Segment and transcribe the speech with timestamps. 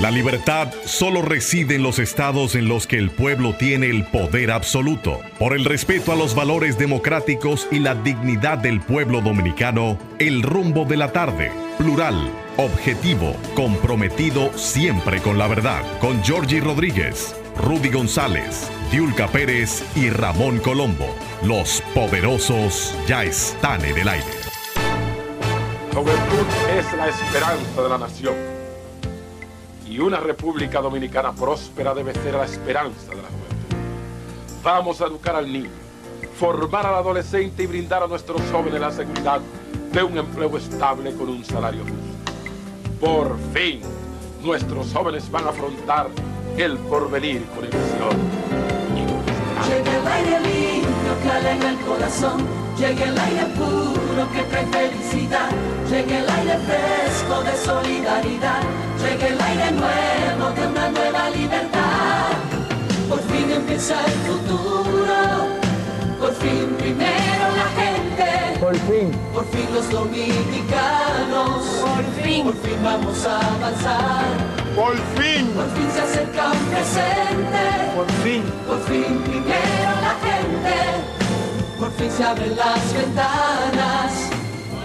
[0.00, 4.50] La libertad solo reside en los estados en los que el pueblo tiene el poder
[4.50, 5.20] absoluto.
[5.38, 10.84] Por el respeto a los valores democráticos y la dignidad del pueblo dominicano, el rumbo
[10.84, 18.68] de la tarde, plural, objetivo, comprometido siempre con la verdad, con Georgie Rodríguez, Rudy González,
[18.90, 21.06] Diulca Pérez y Ramón Colombo.
[21.44, 24.26] Los poderosos ya están en el aire.
[25.92, 28.53] Juventud es la esperanza de la nación
[29.94, 33.76] y una República Dominicana próspera debe ser la esperanza de la juventud.
[34.64, 35.70] Vamos a educar al niño,
[36.36, 39.40] formar al adolescente y brindar a nuestros jóvenes la seguridad
[39.92, 41.96] de un empleo estable con un salario justo.
[43.00, 43.82] Por fin,
[44.42, 46.08] nuestros jóvenes van a afrontar
[46.56, 48.34] el porvenir con ilusión.
[51.04, 52.46] Que el corazón,
[52.78, 55.50] llega el aire puro que trae felicidad,
[55.88, 58.62] llega el aire fresco de solidaridad
[59.04, 62.32] Llegue el aire nuevo de una nueva libertad.
[63.08, 65.14] Por fin empieza el futuro.
[66.18, 68.60] Por fin primero la gente.
[68.60, 69.10] Por fin.
[69.34, 71.64] Por fin los dominicanos.
[71.82, 72.44] Por fin.
[72.44, 74.63] Por fin vamos a avanzar.
[74.74, 75.46] Por fin.
[75.54, 77.92] Por fin se acerca un presente.
[77.94, 78.42] Por fin.
[78.66, 80.74] Por fin primero la gente.
[81.78, 84.30] Por fin se abren las ventanas.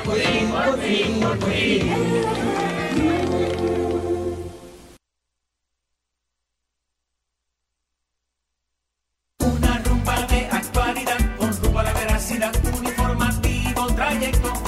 [0.05, 2.59] Por fin, por fin, por fin.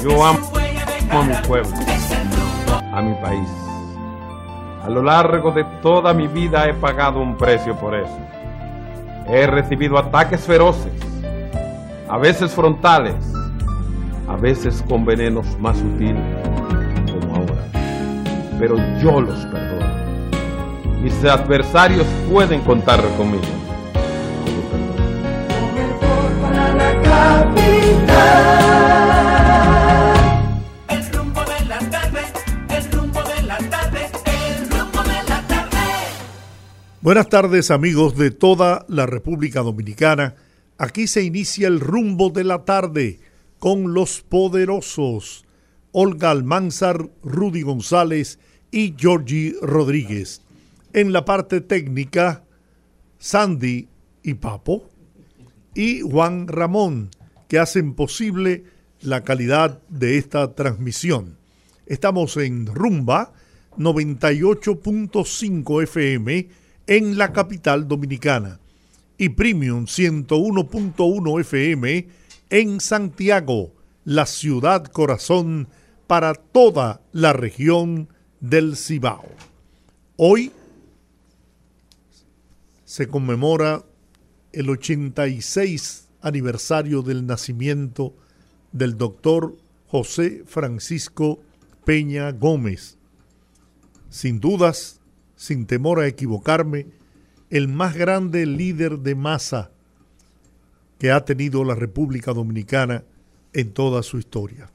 [0.03, 0.51] Yo amo
[1.11, 1.71] a mi pueblo,
[2.91, 3.70] a mi país.
[4.83, 8.17] A lo largo de toda mi vida he pagado un precio por eso.
[9.27, 10.91] He recibido ataques feroces,
[12.09, 13.15] a veces frontales,
[14.27, 16.23] a veces con venenos más sutiles,
[17.11, 17.63] como ahora.
[18.57, 19.91] Pero yo los perdono.
[21.01, 23.60] Mis adversarios pueden contar conmigo.
[37.01, 40.35] Buenas tardes amigos de toda la República Dominicana.
[40.77, 43.19] Aquí se inicia el rumbo de la tarde
[43.57, 45.43] con los poderosos
[45.91, 48.37] Olga Almanzar, Rudy González
[48.69, 50.43] y Georgie Rodríguez.
[50.93, 52.43] En la parte técnica,
[53.17, 53.87] Sandy
[54.21, 54.87] y Papo
[55.73, 57.09] y Juan Ramón,
[57.47, 58.65] que hacen posible
[59.01, 61.35] la calidad de esta transmisión.
[61.87, 63.33] Estamos en Rumba
[63.79, 66.60] 98.5 FM
[66.91, 68.59] en la capital dominicana
[69.17, 72.07] y Premium 101.1 FM
[72.49, 73.71] en Santiago,
[74.03, 75.69] la ciudad corazón
[76.05, 78.09] para toda la región
[78.41, 79.23] del Cibao.
[80.17, 80.51] Hoy
[82.83, 83.85] se conmemora
[84.51, 88.13] el 86 aniversario del nacimiento
[88.73, 89.55] del doctor
[89.87, 91.39] José Francisco
[91.85, 92.97] Peña Gómez.
[94.09, 95.00] Sin dudas,
[95.41, 96.85] sin temor a equivocarme,
[97.49, 99.71] el más grande líder de masa
[100.99, 103.05] que ha tenido la República Dominicana
[103.51, 104.69] en toda su historia.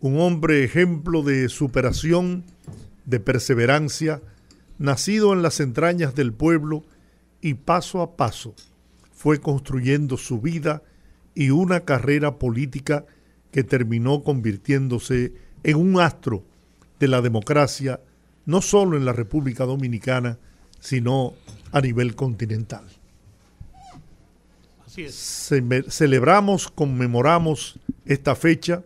[0.00, 2.44] Un hombre ejemplo de superación,
[3.06, 4.22] de perseverancia,
[4.78, 6.84] nacido en las entrañas del pueblo
[7.40, 8.54] y paso a paso
[9.12, 10.84] fue construyendo su vida
[11.34, 13.04] y una carrera política
[13.50, 15.32] que terminó convirtiéndose
[15.64, 16.44] en un astro
[17.00, 17.98] de la democracia
[18.46, 20.38] no solo en la República Dominicana,
[20.80, 21.34] sino
[21.70, 22.84] a nivel continental.
[24.86, 25.50] Así es.
[25.88, 28.82] celebramos, conmemoramos esta fecha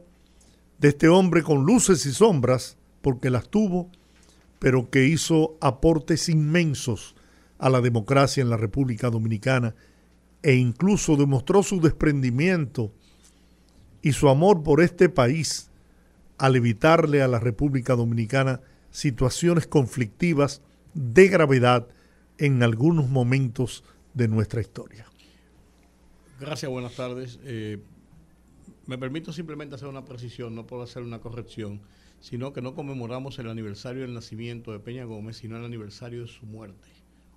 [0.79, 3.91] de este hombre con luces y sombras, porque las tuvo,
[4.59, 7.15] pero que hizo aportes inmensos
[7.59, 9.75] a la democracia en la República Dominicana
[10.43, 12.93] e incluso demostró su desprendimiento
[14.03, 15.71] y su amor por este país
[16.39, 18.61] al evitarle a la República Dominicana
[18.97, 20.63] situaciones conflictivas
[20.95, 21.87] de gravedad
[22.39, 23.85] en algunos momentos
[24.15, 25.05] de nuestra historia.
[26.41, 27.39] Gracias, buenas tardes.
[27.45, 27.79] Eh,
[28.87, 31.83] me permito simplemente hacer una precisión, no puedo hacer una corrección,
[32.21, 36.29] sino que no conmemoramos el aniversario del nacimiento de Peña Gómez, sino el aniversario de
[36.29, 36.89] su muerte,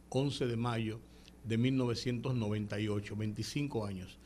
[0.07, 1.01] 11 de mayo
[1.43, 4.17] de 1998, 25 años.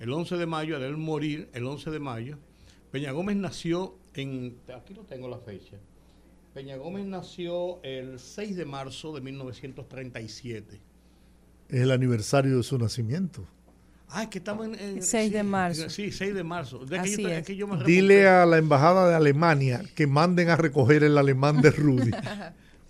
[0.00, 2.38] El 11 de mayo, al él morir, el 11 de mayo,
[2.90, 5.76] Peña Gómez nació en, aquí no tengo la fecha,
[6.58, 10.80] Peña Gómez nació el 6 de marzo de 1937.
[11.68, 13.46] Es el aniversario de su nacimiento.
[14.08, 15.00] Ah, es que estamos en...
[15.00, 15.88] 6 de marzo.
[15.88, 16.80] Sí, 6 de marzo.
[17.86, 22.10] Dile a la embajada de Alemania que manden a recoger el alemán de Rudy.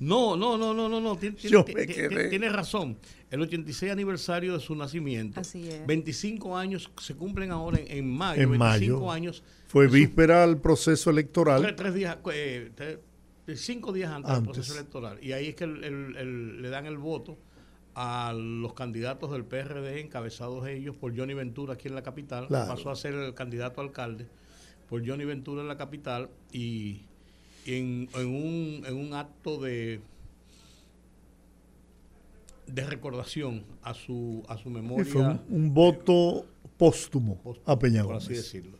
[0.00, 1.16] No, no, no, no, no, no.
[1.18, 2.28] Tien- Yo tien- me tien- quedé.
[2.28, 2.96] Tienes razón.
[3.32, 5.40] El 86 aniversario de su nacimiento.
[5.40, 5.84] Así es.
[5.88, 8.40] 25 años se cumplen ahora en, en mayo.
[8.40, 9.10] En 25 mayo.
[9.10, 9.42] años.
[9.66, 11.62] Fue de víspera al proceso electoral.
[11.62, 12.98] Tres, tres días, eh, tres-
[13.56, 14.44] cinco días antes, Antes.
[14.46, 15.18] del proceso electoral.
[15.22, 17.36] Y ahí es que el- el- el- le dan el voto
[17.94, 22.46] a los candidatos del PRD, encabezados ellos por Johnny Ventura aquí en la capital.
[22.46, 22.68] Claro.
[22.68, 24.26] Pasó a ser el candidato alcalde
[24.88, 27.00] por Johnny Ventura en la capital y
[27.66, 30.00] en, en un, en un acto de
[32.66, 36.44] de recordación a su a su memoria fue un, un voto
[36.76, 38.76] póstumo a Peña por así decirlo.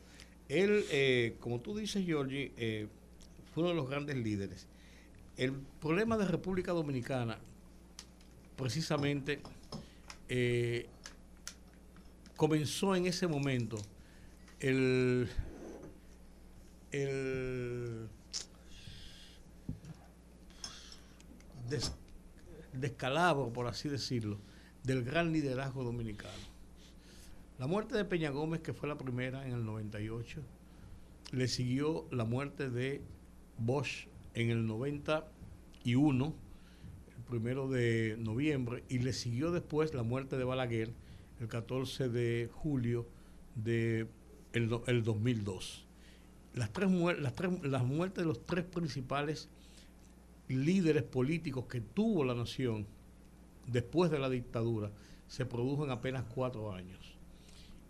[0.49, 2.87] Él, eh, como tú dices, Giorgi, eh,
[3.53, 4.67] fue uno de los grandes líderes.
[5.37, 7.39] El problema de República Dominicana,
[8.57, 9.41] precisamente,
[10.29, 10.89] eh,
[12.37, 13.77] comenzó en ese momento
[14.61, 15.29] el,
[16.91, 18.09] el
[21.69, 21.93] des-
[22.73, 24.39] descalabro, por así decirlo,
[24.83, 26.33] del gran liderazgo dominicano.
[27.59, 30.41] La muerte de Peña Gómez, que fue la primera en el 98,
[31.33, 33.03] le siguió la muerte de
[33.59, 36.35] Bosch en el 91,
[37.17, 40.93] el primero de noviembre, y le siguió después la muerte de Balaguer
[41.41, 43.07] el 14 de julio
[43.55, 44.07] de
[44.53, 45.85] el, do- el 2002.
[46.55, 46.91] Las, tres,
[47.21, 49.49] las, tres- las muertes de los tres principales
[50.49, 52.87] líderes políticos que tuvo la nación
[53.67, 54.91] después de la dictadura
[55.29, 56.99] se produjo en apenas cuatro años.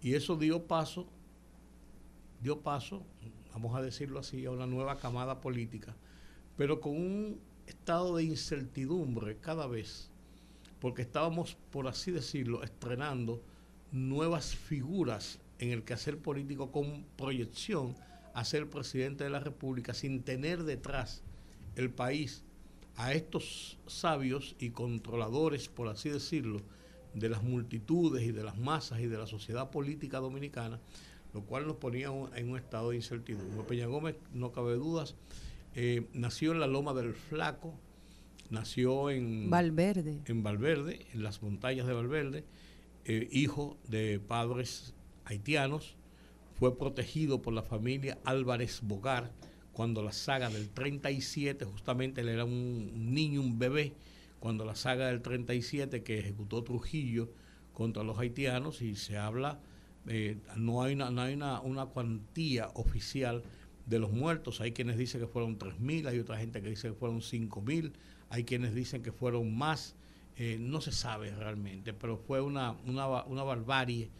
[0.02, 1.06] Y eso dio paso,
[2.42, 3.02] dio paso,
[3.58, 5.96] vamos a decirlo así, a una nueva camada política,
[6.56, 10.10] pero con un estado de incertidumbre cada vez,
[10.78, 13.42] porque estábamos, por así decirlo, estrenando
[13.90, 17.96] nuevas figuras en el quehacer político con proyección
[18.32, 21.22] a ser presidente de la República sin tener detrás
[21.74, 22.44] el país
[22.94, 26.62] a estos sabios y controladores, por así decirlo,
[27.12, 30.78] de las multitudes y de las masas y de la sociedad política dominicana,
[31.34, 33.62] lo cual nos ponía un- en un estado de incertidumbre.
[33.64, 35.14] Peña Gómez, no cabe dudas,
[35.74, 37.74] eh, nació en la Loma del Flaco,
[38.50, 40.20] nació en Valverde.
[40.26, 42.44] en Valverde, en las montañas de Valverde,
[43.04, 44.94] eh, hijo de padres
[45.24, 45.96] haitianos,
[46.58, 49.30] fue protegido por la familia Álvarez Bogar
[49.72, 53.92] cuando la saga del 37, justamente él era un, un niño, un bebé,
[54.40, 57.28] cuando la saga del 37 que ejecutó Trujillo
[57.74, 59.60] contra los haitianos y se habla,
[60.06, 63.42] eh, no hay, una, no hay una, una cuantía oficial
[63.86, 66.94] de los muertos, hay quienes dicen que fueron 3.000, hay otra gente que dice que
[66.94, 67.92] fueron 5.000,
[68.28, 69.96] hay quienes dicen que fueron más,
[70.36, 74.10] eh, no se sabe realmente, pero fue una, una, una barbarie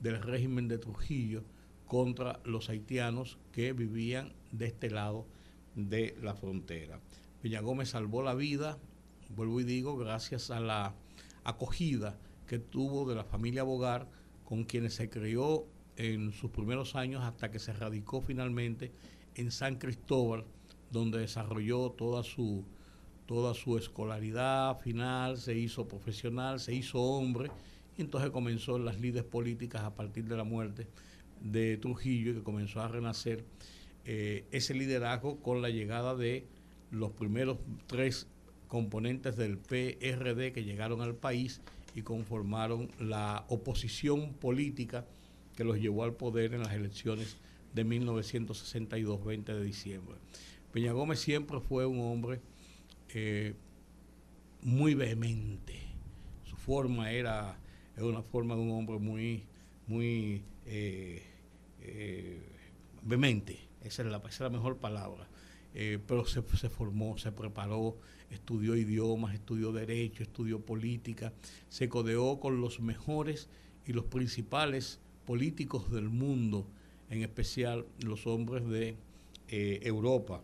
[0.00, 1.44] del régimen de Trujillo
[1.86, 5.26] contra los haitianos que vivían de este lado
[5.74, 7.00] de la frontera.
[7.42, 8.78] Peña Gómez salvó la vida,
[9.34, 10.94] vuelvo y digo, gracias a la
[11.44, 14.08] acogida que tuvo de la familia Bogar,
[14.48, 15.66] con quienes se crió
[15.96, 18.92] en sus primeros años hasta que se radicó finalmente
[19.34, 20.46] en San Cristóbal,
[20.90, 22.64] donde desarrolló toda su,
[23.26, 27.50] toda su escolaridad final, se hizo profesional, se hizo hombre,
[27.98, 30.86] y entonces comenzó en las lides políticas a partir de la muerte
[31.42, 33.44] de Trujillo, que comenzó a renacer
[34.06, 36.46] eh, ese liderazgo con la llegada de
[36.90, 38.28] los primeros tres
[38.66, 41.60] componentes del PRD que llegaron al país
[41.98, 45.04] y conformaron la oposición política
[45.56, 47.36] que los llevó al poder en las elecciones
[47.74, 50.16] de 1962, 20 de diciembre.
[50.72, 52.40] Peña Gómez siempre fue un hombre
[53.12, 53.54] eh,
[54.62, 55.74] muy vehemente.
[56.44, 57.58] Su forma era,
[57.96, 59.44] era una forma de un hombre muy,
[59.88, 61.24] muy eh,
[61.80, 62.40] eh,
[63.02, 63.58] vehemente.
[63.82, 65.26] Esa es, la, esa es la mejor palabra.
[65.72, 67.98] Pero se, se formó, se preparó,
[68.30, 71.32] estudió idiomas, estudió derecho, estudió política,
[71.68, 73.48] se codeó con los mejores
[73.86, 76.66] y los principales políticos del mundo,
[77.10, 78.96] en especial los hombres de
[79.48, 80.42] eh, Europa.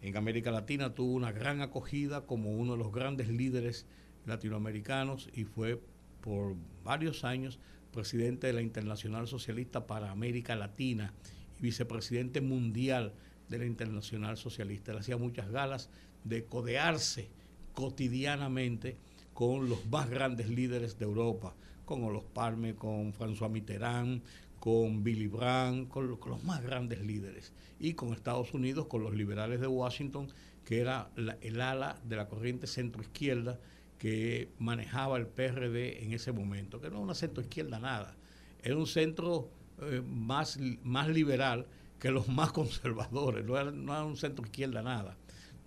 [0.00, 3.86] En América Latina tuvo una gran acogida como uno de los grandes líderes
[4.26, 5.80] latinoamericanos y fue
[6.20, 6.54] por
[6.84, 7.58] varios años
[7.92, 11.12] presidente de la Internacional Socialista para América Latina
[11.58, 13.12] y vicepresidente mundial
[13.48, 14.92] de la Internacional Socialista.
[14.92, 15.90] Él hacía muchas galas
[16.28, 17.28] de codearse
[17.74, 18.96] cotidianamente
[19.34, 21.54] con los más grandes líderes de Europa,
[21.84, 24.22] con Olof Palme, con François Mitterrand,
[24.60, 29.02] con Billy Brandt, con, lo- con los más grandes líderes, y con Estados Unidos, con
[29.02, 30.28] los liberales de Washington,
[30.64, 33.58] que era el ala de la corriente centroizquierda
[33.98, 38.16] que manejaba el PRD en ese momento, que no era una centroizquierda nada,
[38.62, 41.66] era un centro eh, más, más liberal
[41.98, 45.16] que los más conservadores, no era, no era un centro izquierda nada.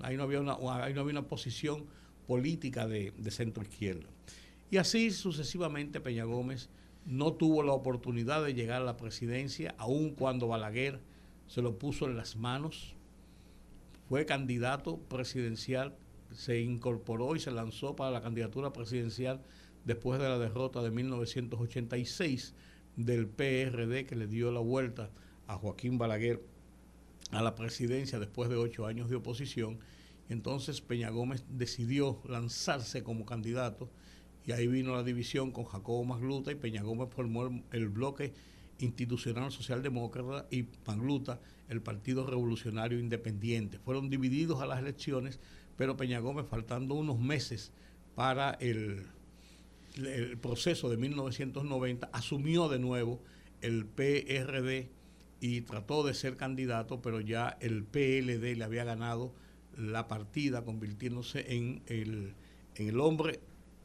[0.03, 1.86] Ahí no había una, ahí no había una posición
[2.27, 4.08] política de, centro izquierda.
[4.70, 6.70] Y así sucesivamente Peña Gómez
[7.05, 11.00] no tuvo la oportunidad de llegar a la presidencia, aun cuando Balaguer
[11.48, 12.96] se lo puso en las manos.
[14.08, 15.96] Fue candidato presidencial,
[16.31, 19.41] se incorporó y se lanzó para la candidatura presidencial
[19.84, 22.53] después de la derrota de 1986
[22.96, 25.10] del PRD que le dio la vuelta
[25.48, 26.41] a Joaquín Balaguer
[27.32, 29.80] a la presidencia después de ocho años de oposición.
[30.30, 33.90] Entonces Peña Gómez decidió lanzarse como candidato
[34.46, 38.34] y ahí vino la división con Jacobo Magluta y Peña Gómez formó el, bloque
[38.80, 43.80] institucional socialdemócrata y Magluta el Partido Revolucionario Independiente.
[43.80, 45.40] Fueron divididos a las elecciones,
[45.78, 47.72] pero Peña Gómez faltando unos meses
[48.16, 49.08] para el,
[50.42, 53.22] proceso de 1990 asumió de nuevo
[53.60, 54.90] el PRD
[55.42, 59.34] y trató de ser candidato, pero ya el PLD le había ganado
[59.76, 62.36] la partida, convirtiéndose en el,
[62.76, 63.40] en el hombre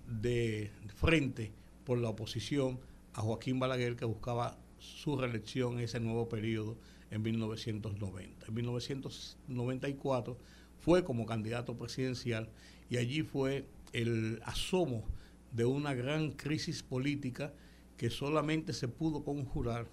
[0.07, 1.53] de frente
[1.85, 2.79] por la oposición
[3.15, 6.77] a Joaquín Balaguer, que buscaba su reelección en ese nuevo periodo
[7.11, 8.47] en 1990.
[8.47, 10.39] En 1994
[10.79, 12.51] fue como candidato presidencial
[12.91, 15.05] y allí fue el asomo
[15.53, 17.55] de una gran crisis política
[17.97, 19.89] que solamente se pudo conjurar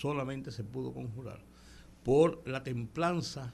[0.00, 1.40] solamente se pudo conjurar
[2.02, 3.52] por la templanza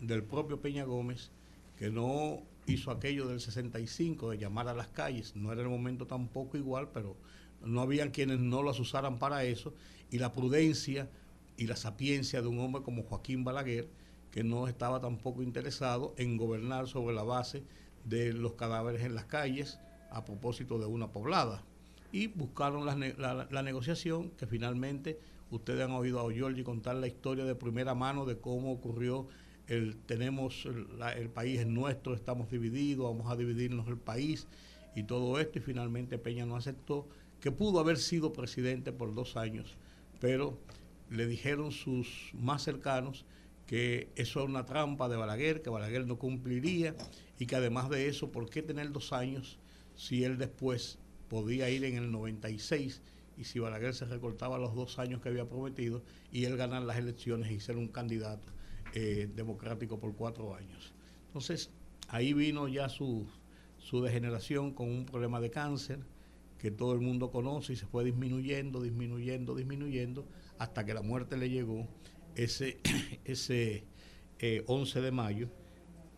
[0.00, 1.30] del propio Peña Gómez,
[1.76, 6.06] que no hizo aquello del 65 de llamar a las calles, no era el momento
[6.06, 7.16] tampoco igual, pero
[7.64, 9.72] no habían quienes no las usaran para eso,
[10.10, 11.08] y la prudencia
[11.56, 13.88] y la sapiencia de un hombre como Joaquín Balaguer,
[14.32, 17.62] que no estaba tampoco interesado en gobernar sobre la base
[18.04, 19.78] de los cadáveres en las calles
[20.10, 21.62] a propósito de una poblada.
[22.12, 25.20] Y buscaron la, la negociación que finalmente
[25.50, 29.28] Ustedes han oído a Giorgi contar la historia de primera mano de cómo ocurrió
[29.66, 34.48] el tenemos el, país es nuestro, estamos divididos, vamos a dividirnos el país
[34.96, 37.08] y todo esto y finalmente Peña no aceptó
[37.40, 39.76] que pudo haber sido presidente por dos años,
[40.20, 40.58] pero
[41.08, 43.24] le dijeron sus más cercanos
[43.66, 46.96] que eso era una trampa de Balaguer, que Balaguer no cumpliría
[47.38, 49.60] y que además de eso, ¿por qué tener dos años
[49.94, 53.00] si él después podía ir en el 96
[53.40, 56.98] y si Balaguer se recortaba los dos años que había prometido y él ganar las
[56.98, 58.46] elecciones y ser un candidato
[58.92, 60.92] eh, democrático por cuatro años.
[61.28, 61.70] Entonces,
[62.08, 63.26] ahí vino ya su,
[63.78, 66.00] su degeneración con un problema de cáncer
[66.58, 70.26] que todo el mundo conoce y se fue disminuyendo, disminuyendo, disminuyendo,
[70.58, 71.88] hasta que la muerte le llegó
[72.34, 72.78] ese,
[73.24, 73.84] ese
[74.66, 75.48] 11 eh, de mayo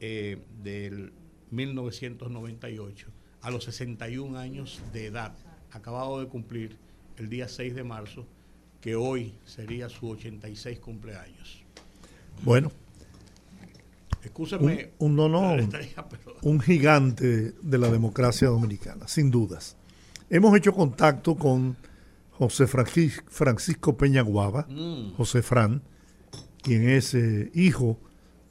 [0.01, 1.13] eh, del
[1.51, 3.07] 1998,
[3.43, 5.37] a los 61 años de edad,
[5.71, 6.77] acabado de cumplir
[7.23, 8.27] el día 6 de marzo,
[8.81, 11.63] que hoy sería su 86 cumpleaños.
[12.43, 12.73] Bueno.
[14.25, 14.91] Escúcheme.
[14.99, 15.19] Un,
[16.43, 19.77] un gigante de la democracia dominicana, sin dudas.
[20.31, 21.77] Hemos hecho contacto con
[22.33, 25.15] José Francisco Peña Guava, mm.
[25.15, 25.81] José Fran,
[26.61, 27.99] quien es eh, hijo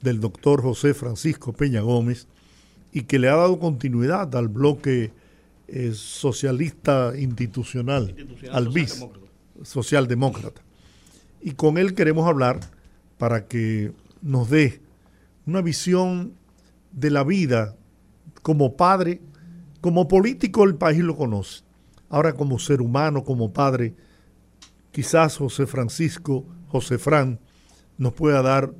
[0.00, 2.26] del doctor José Francisco Peña Gómez
[2.90, 5.12] y que le ha dado continuidad al bloque
[5.94, 8.14] socialista institucional,
[8.50, 9.06] al BIS,
[9.62, 10.62] socialdemócrata.
[11.40, 12.60] Y con él queremos hablar
[13.18, 14.80] para que nos dé
[15.46, 16.34] una visión
[16.92, 17.76] de la vida
[18.42, 19.20] como padre,
[19.80, 21.62] como político el país lo conoce.
[22.08, 23.94] Ahora como ser humano, como padre,
[24.90, 27.40] quizás José Francisco, José Fran,
[27.96, 28.72] nos pueda dar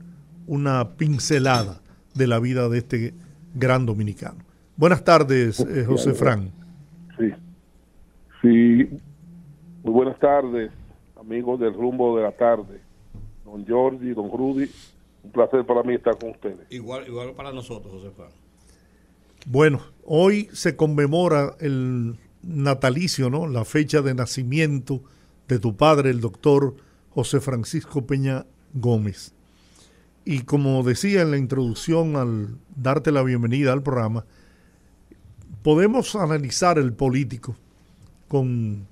[0.46, 1.80] una pincelada
[2.14, 3.14] de la vida de este
[3.54, 4.44] gran dominicano.
[4.76, 6.61] Buenas tardes, eh, José Fran.
[7.18, 7.30] Sí.
[8.40, 8.98] Sí.
[9.82, 10.70] Muy buenas tardes,
[11.18, 12.80] amigos del rumbo de la tarde.
[13.44, 14.70] Don Jordi, don Rudy,
[15.24, 16.60] un placer para mí estar con ustedes.
[16.70, 18.10] Igual, igual para nosotros, José
[19.46, 23.46] Bueno, hoy se conmemora el natalicio, ¿no?
[23.46, 25.02] La fecha de nacimiento
[25.48, 26.76] de tu padre, el doctor
[27.10, 29.34] José Francisco Peña Gómez.
[30.24, 34.24] Y como decía en la introducción al darte la bienvenida al programa,
[35.62, 37.56] podemos analizar el político
[38.28, 38.86] con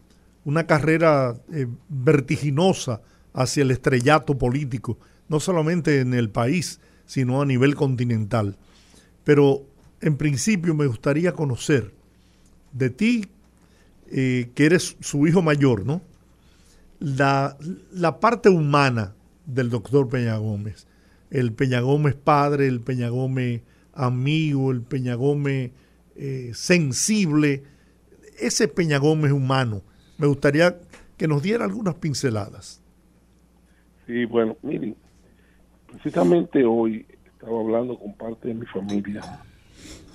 [0.44, 3.00] una carrera eh, vertiginosa
[3.32, 4.98] hacia el estrellato político,
[5.28, 8.56] no solamente en el país, sino a nivel continental.
[9.24, 9.64] Pero
[10.00, 11.92] en principio me gustaría conocer
[12.72, 13.26] de ti,
[14.12, 16.02] eh, que eres su hijo mayor, ¿no?
[16.98, 17.56] La,
[17.92, 19.14] la parte humana
[19.46, 20.86] del doctor Peña Gómez.
[21.30, 23.62] El Peña Gómez padre, el Peña Gómez
[23.94, 25.70] amigo, el Peña Gómez
[26.20, 27.64] eh, sensible,
[28.38, 29.82] ese Peña Gómez humano.
[30.18, 30.78] Me gustaría
[31.16, 32.82] que nos diera algunas pinceladas.
[34.06, 34.94] Sí, bueno, miren,
[35.90, 39.22] precisamente hoy estaba hablando con parte de mi familia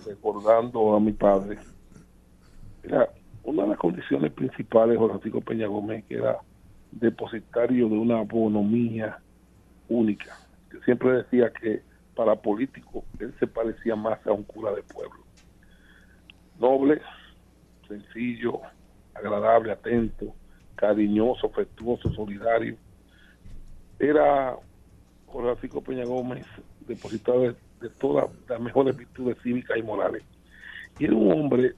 [0.05, 1.57] recordando a mi padre,
[2.83, 3.09] era
[3.43, 6.37] una de las condiciones principales de Francisco Peña Gómez, que era
[6.91, 9.19] depositario de una bonomía
[9.89, 10.37] única.
[10.69, 11.81] Que siempre decía que
[12.15, 15.24] para político él se parecía más a un cura de pueblo.
[16.59, 17.01] Noble,
[17.87, 18.61] sencillo,
[19.13, 20.33] agradable, atento,
[20.75, 22.77] cariñoso, afectuoso, solidario.
[23.99, 24.57] Era
[25.31, 26.45] Francisco Peña Gómez
[26.87, 27.55] depositado de,
[27.99, 30.23] todas las mejores virtudes cívicas y morales.
[30.97, 31.73] Y era un hombre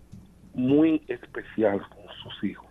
[0.54, 2.68] muy especial con sus hijos.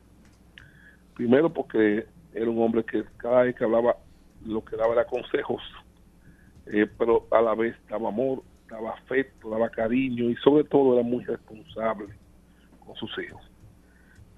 [1.15, 3.97] Primero porque era un hombre que cada vez que hablaba
[4.45, 5.63] lo que daba era consejos,
[6.67, 11.03] eh, pero a la vez daba amor, daba afecto, daba cariño y sobre todo era
[11.03, 12.07] muy responsable
[12.85, 13.43] con sus hijos.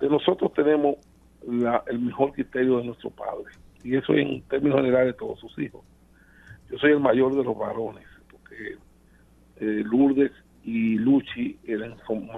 [0.00, 0.96] De nosotros tenemos
[1.42, 5.82] el mejor criterio de nuestro padre y eso en términos generales de todos sus hijos.
[6.70, 8.76] Yo soy el mayor de los varones porque
[9.56, 10.32] eh, Lourdes
[10.64, 12.28] y Luchi eran, son,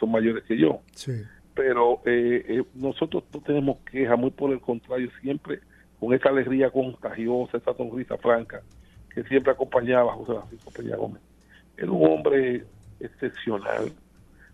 [0.00, 0.80] son mayores que yo.
[0.92, 1.12] Sí
[1.56, 5.60] pero eh, eh, nosotros no tenemos queja, muy por el contrario, siempre
[5.98, 8.62] con esa alegría contagiosa, esa sonrisa franca
[9.12, 11.22] que siempre acompañaba a José Francisco Peña Gómez.
[11.76, 12.64] Era un hombre
[13.00, 13.92] excepcional.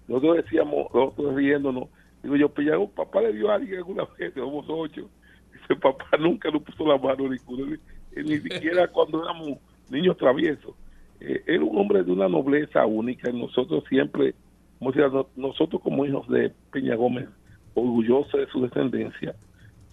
[0.09, 1.89] Nosotros decíamos, nosotros riéndonos,
[2.23, 5.09] digo yo, Peña Gómez, papá le dio a alguien alguna vez, somos ocho,
[5.53, 9.59] dice, papá nunca nos puso la mano ni, ni siquiera cuando éramos
[9.91, 10.75] niños traviesos.
[11.21, 14.35] Eh, era un hombre de una nobleza única y nosotros siempre
[15.37, 17.29] nosotros como hijos de Peña Gómez,
[17.75, 19.35] orgullosos de su descendencia,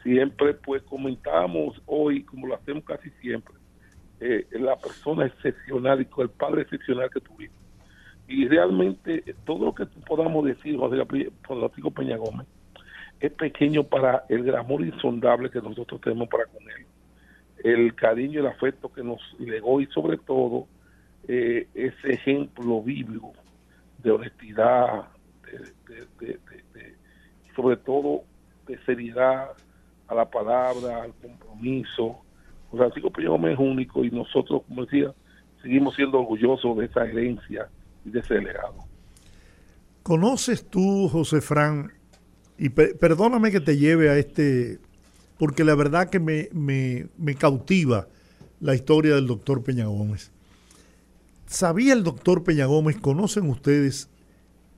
[0.03, 3.53] siempre pues comentamos hoy, como lo hacemos casi siempre,
[4.19, 7.55] eh, la persona excepcional y con el padre excepcional que tuvimos.
[8.27, 11.03] Y realmente todo lo que podamos decir, José
[11.41, 12.45] Francisco Peña Gómez,
[13.19, 16.85] es pequeño para el amor insondable que nosotros tenemos para con él.
[17.63, 20.67] El cariño el afecto que nos legó y sobre todo
[21.27, 23.33] eh, ese ejemplo bíblico
[23.97, 25.09] de honestidad,
[25.89, 26.95] de,
[27.55, 28.23] sobre todo
[28.67, 29.49] de seriedad
[30.07, 32.21] a la palabra, al compromiso.
[32.77, 35.13] Francisco Peña Gómez es único y nosotros, como decía,
[35.61, 37.67] seguimos siendo orgullosos de esa herencia
[38.05, 38.75] y de ese legado.
[40.03, 41.91] ¿Conoces tú, José Fran,
[42.57, 44.79] y perdóname que te lleve a este,
[45.37, 48.07] porque la verdad que me, me, me cautiva
[48.59, 50.31] la historia del doctor Peña Gómez.
[51.45, 54.09] ¿Sabía el doctor Peña Gómez, conocen ustedes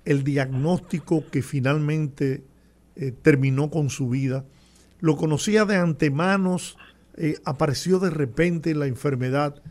[0.06, 2.44] el diagnóstico que finalmente
[2.96, 4.46] eh, terminó con su vida?
[5.00, 6.78] ¿Lo conocía de antemanos?
[7.18, 9.62] Eh, ¿Apareció de repente la enfermedad?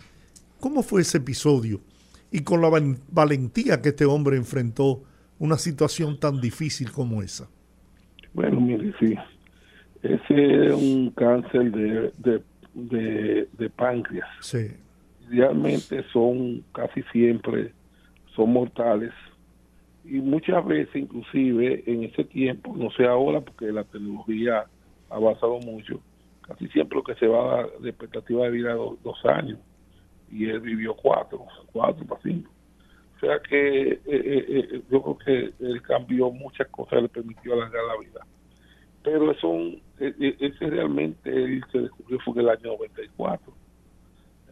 [0.58, 1.80] ¿Cómo fue ese episodio?
[2.30, 2.70] Y con la
[3.10, 5.02] valentía que este hombre enfrentó
[5.38, 7.48] una situación tan difícil como esa.
[8.32, 9.14] Bueno, mire, sí.
[10.02, 12.42] Ese es un cáncer de, de,
[12.74, 14.28] de, de páncreas.
[14.40, 14.68] Sí
[15.30, 17.72] realmente son casi siempre
[18.34, 19.12] son mortales
[20.04, 24.64] y muchas veces inclusive en ese tiempo, no sé ahora porque la tecnología
[25.08, 26.00] ha avanzado mucho,
[26.50, 29.58] casi siempre lo que se va de expectativa de vida dos, dos años
[30.30, 32.50] y él vivió cuatro, cuatro para cinco.
[33.16, 37.52] O sea que eh, eh, eh, yo creo que él cambió muchas cosas, le permitió
[37.52, 38.26] alargar la vida.
[39.02, 39.56] Pero eso,
[39.98, 43.60] ese realmente él se descubrió fue en el año 94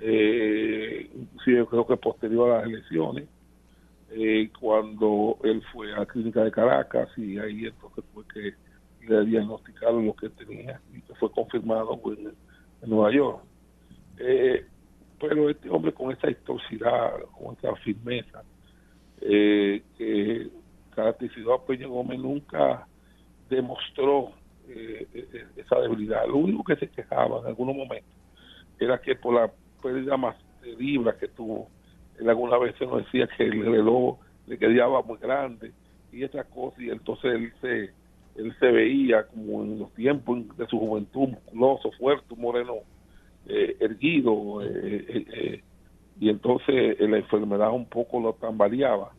[0.00, 3.28] eh, inclusive creo que posterior a las elecciones,
[4.10, 8.54] eh, cuando él fue a la clínica de Caracas y ahí entonces fue que
[9.08, 12.34] le diagnosticaron lo que tenía y que fue confirmado en,
[12.88, 13.42] Nueva York.
[14.18, 14.64] Eh,
[15.18, 18.42] pero este hombre con esa historicidad, con esa firmeza,
[19.20, 20.48] eh, que
[20.94, 22.86] caracterizó a Peña Gómez nunca
[23.50, 24.30] demostró
[24.68, 25.06] eh,
[25.56, 26.26] esa debilidad.
[26.26, 28.12] Lo único que se quejaba en algunos momentos
[28.78, 29.50] era que por la
[29.82, 31.68] pérdida más terrible que tuvo.
[32.18, 35.72] Él alguna vez nos decía que el reloj le quedaba muy grande
[36.12, 37.90] y esa cosa, y entonces él se,
[38.38, 42.76] él se veía como en los tiempos de su juventud, musculoso, fuerte, moreno,
[43.46, 45.62] eh, erguido, eh, eh,
[46.20, 49.12] y entonces la enfermedad un poco lo tambaleaba.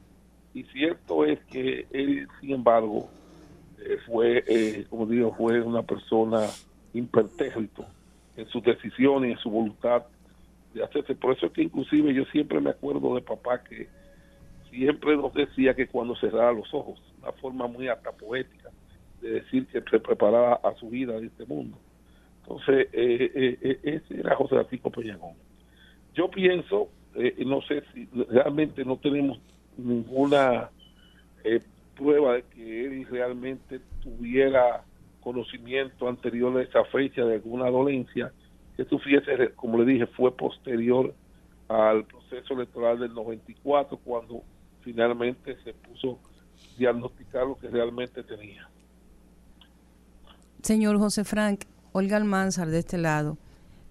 [0.54, 3.10] Y cierto es que él, sin embargo,
[4.06, 6.48] fue, como digo, fue una persona
[6.94, 7.86] impertérrito
[8.36, 10.04] en sus decisiones en su voluntad
[10.74, 11.16] de hacerse.
[11.16, 13.88] Por eso es que inclusive yo siempre me acuerdo de papá que
[14.70, 18.69] siempre nos decía que cuando cerraba los ojos, una forma muy hasta poética
[19.22, 21.78] de decir que se preparaba a su vida en este mundo.
[22.42, 25.36] Entonces, eh, eh, eh, ese era José Francisco Peñagón.
[26.16, 26.90] Yo pienso,
[27.46, 29.40] no sé si realmente no tenemos
[29.78, 30.70] ninguna
[31.96, 34.84] prueba de que él realmente tuviera
[35.22, 38.32] conocimiento anterior a esa fecha de alguna dolencia,
[38.78, 41.14] esto fíjese, como le dije, fue posterior
[41.68, 44.42] al proceso electoral del 94, cuando
[44.82, 46.18] finalmente se puso
[46.78, 48.69] diagnosticar lo que realmente tenía.
[50.64, 51.62] Señor José Frank,
[51.94, 53.38] Olga Almanzar de este lado,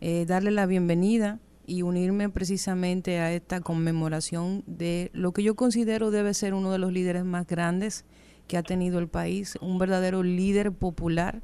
[0.02, 6.10] eh, darle la bienvenida y unirme precisamente a esta conmemoración de lo que yo considero
[6.10, 8.04] debe ser uno de los líderes más grandes
[8.46, 11.42] que ha tenido el país, un verdadero líder popular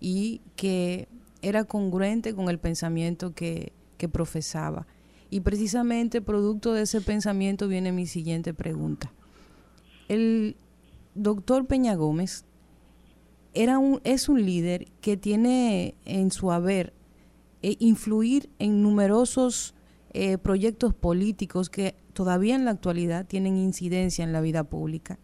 [0.00, 1.08] y que
[1.42, 4.88] era congruente con el pensamiento que, que profesaba.
[5.30, 9.12] Y precisamente producto de ese pensamiento viene mi siguiente pregunta.
[10.08, 10.56] El
[11.14, 12.44] doctor Peña Gómez
[13.56, 16.92] era un, es un líder que tiene en su haber
[17.62, 19.74] eh, influir en numerosos
[20.12, 25.18] eh, proyectos políticos que todavía en la actualidad tienen incidencia en la vida pública.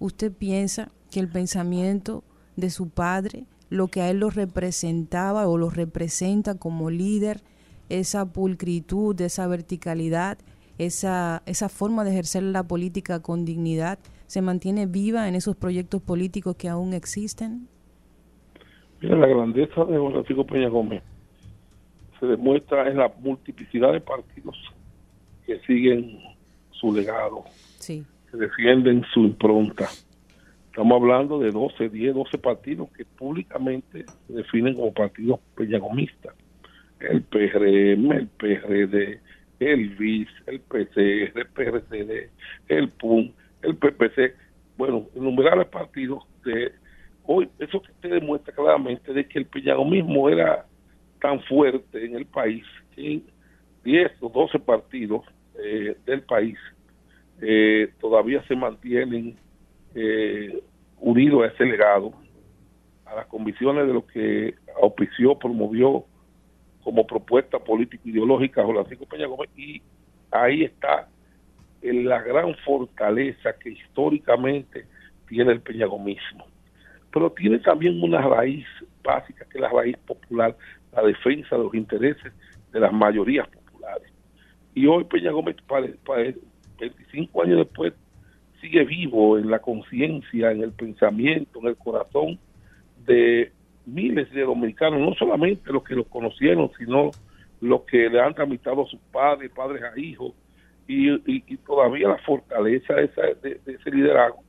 [0.00, 2.24] ¿Usted piensa que el pensamiento
[2.56, 7.42] de su padre, lo que a él lo representaba o lo representa como líder,
[7.88, 10.38] esa pulcritud, esa verticalidad,
[10.78, 16.02] esa, esa forma de ejercer la política con dignidad, se mantiene viva en esos proyectos
[16.02, 17.66] políticos que aún existen?
[19.00, 21.02] Mira, la grandeza de Francisco Peña Gómez
[22.20, 24.56] se demuestra en la multiplicidad de partidos
[25.46, 26.18] que siguen
[26.72, 27.44] su legado,
[27.78, 28.04] sí.
[28.30, 29.88] que defienden su impronta.
[30.66, 36.34] Estamos hablando de 12, 10, 12 partidos que públicamente se definen como partidos peñagomistas.
[37.00, 39.20] El PRM, el PRD,
[39.60, 42.30] el VIS, el PCR, el PRCD,
[42.68, 44.34] el PUM, el PPC,
[44.76, 46.72] bueno, innumerables partidos de
[47.24, 50.66] hoy, eso que te demuestra claramente de que el peñagomismo era
[51.20, 53.22] tan fuerte en el país que
[53.84, 55.24] 10 o 12 partidos
[55.62, 56.56] eh, del país
[57.40, 59.36] eh, todavía se mantienen
[59.94, 60.62] eh,
[61.00, 62.12] unidos a ese legado,
[63.04, 66.04] a las convicciones de lo que auspició, promovió
[66.82, 69.82] como propuesta político-ideológica Francisco Peña Gómez y
[70.30, 71.08] ahí está
[71.82, 74.86] la gran fortaleza que históricamente
[75.28, 76.46] tiene el peñagomismo.
[77.12, 78.66] Pero tiene también una raíz
[79.02, 80.56] básica que es la raíz popular,
[80.92, 82.32] la defensa de los intereses
[82.72, 84.12] de las mayorías populares.
[84.74, 85.86] Y hoy Peña Gómez, para,
[86.78, 87.92] 25 años después,
[88.60, 92.38] sigue vivo en la conciencia, en el pensamiento, en el corazón
[93.06, 93.52] de
[93.86, 97.10] miles de dominicanos, no solamente los que lo conocieron, sino
[97.60, 100.32] los que le han tramitado a sus padres, padres a hijos,
[100.88, 104.42] y, todavía la fortaleza de, ese liderazgo,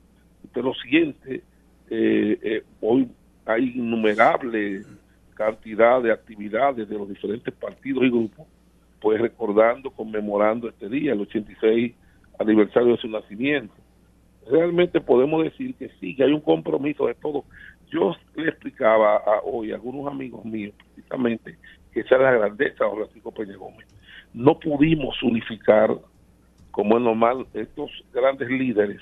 [0.44, 1.42] usted lo siente,
[1.90, 3.08] eh, eh, hoy
[3.44, 4.86] hay innumerables
[5.40, 8.46] cantidad de actividades de los diferentes partidos y grupos,
[9.00, 11.94] pues recordando, conmemorando este día, el 86
[12.38, 13.72] aniversario de su nacimiento.
[14.50, 17.44] Realmente podemos decir que sí, que hay un compromiso de todo.
[17.90, 21.56] Yo le explicaba a, hoy a algunos amigos míos, precisamente,
[21.92, 23.86] que esa es la grandeza de Francisco Peña Gómez.
[24.34, 25.90] No pudimos unificar,
[26.80, 29.00] como es normal, estos grandes líderes.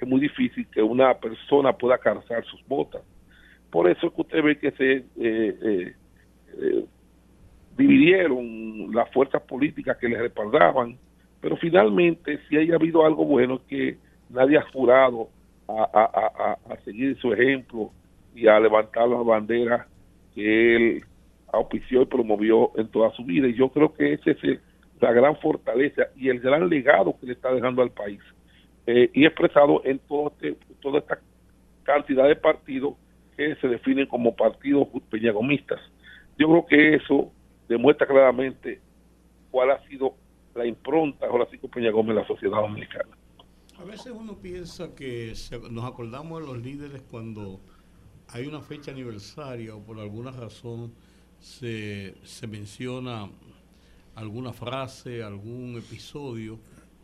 [0.00, 3.02] Es muy difícil que una persona pueda calzar sus botas
[3.72, 5.94] por eso es que usted ve que se eh, eh,
[6.58, 6.84] eh,
[7.74, 10.98] dividieron las fuerzas políticas que le respaldaban,
[11.40, 15.30] pero finalmente si haya habido algo bueno es que nadie ha jurado
[15.66, 17.90] a, seguir su ejemplo
[18.34, 19.86] y a levantar la bandera
[20.34, 21.04] que él
[21.50, 23.48] auspició y promovió en toda su vida.
[23.48, 24.60] Y yo creo que esa es
[25.02, 28.20] la gran fortaleza y el gran legado que le está dejando al país.
[28.86, 31.20] y expresado en todo este, toda esta
[31.84, 32.94] cantidad de partidos
[33.36, 35.80] que se definen como partidos peñagomistas.
[36.38, 37.32] Yo creo que eso
[37.68, 38.80] demuestra claramente
[39.50, 40.14] cuál ha sido
[40.54, 43.16] la impronta de Horacio Peña Gómez en la sociedad dominicana.
[43.78, 45.32] A veces uno piensa que
[45.70, 47.60] nos acordamos de los líderes cuando
[48.28, 50.92] hay una fecha aniversaria o por alguna razón
[51.38, 53.28] se, se menciona
[54.14, 56.58] alguna frase, algún episodio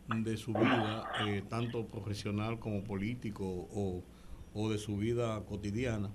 [0.07, 4.03] de su vida, eh, tanto profesional como político o
[4.53, 6.09] o de su vida cotidiana.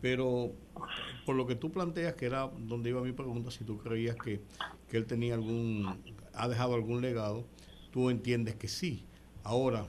[0.00, 0.52] Pero
[1.26, 4.40] por lo que tú planteas, que era donde iba mi pregunta, si tú creías que,
[4.88, 6.00] que él tenía algún,
[6.34, 7.44] ha dejado algún legado,
[7.90, 9.04] tú entiendes que sí.
[9.44, 9.86] Ahora,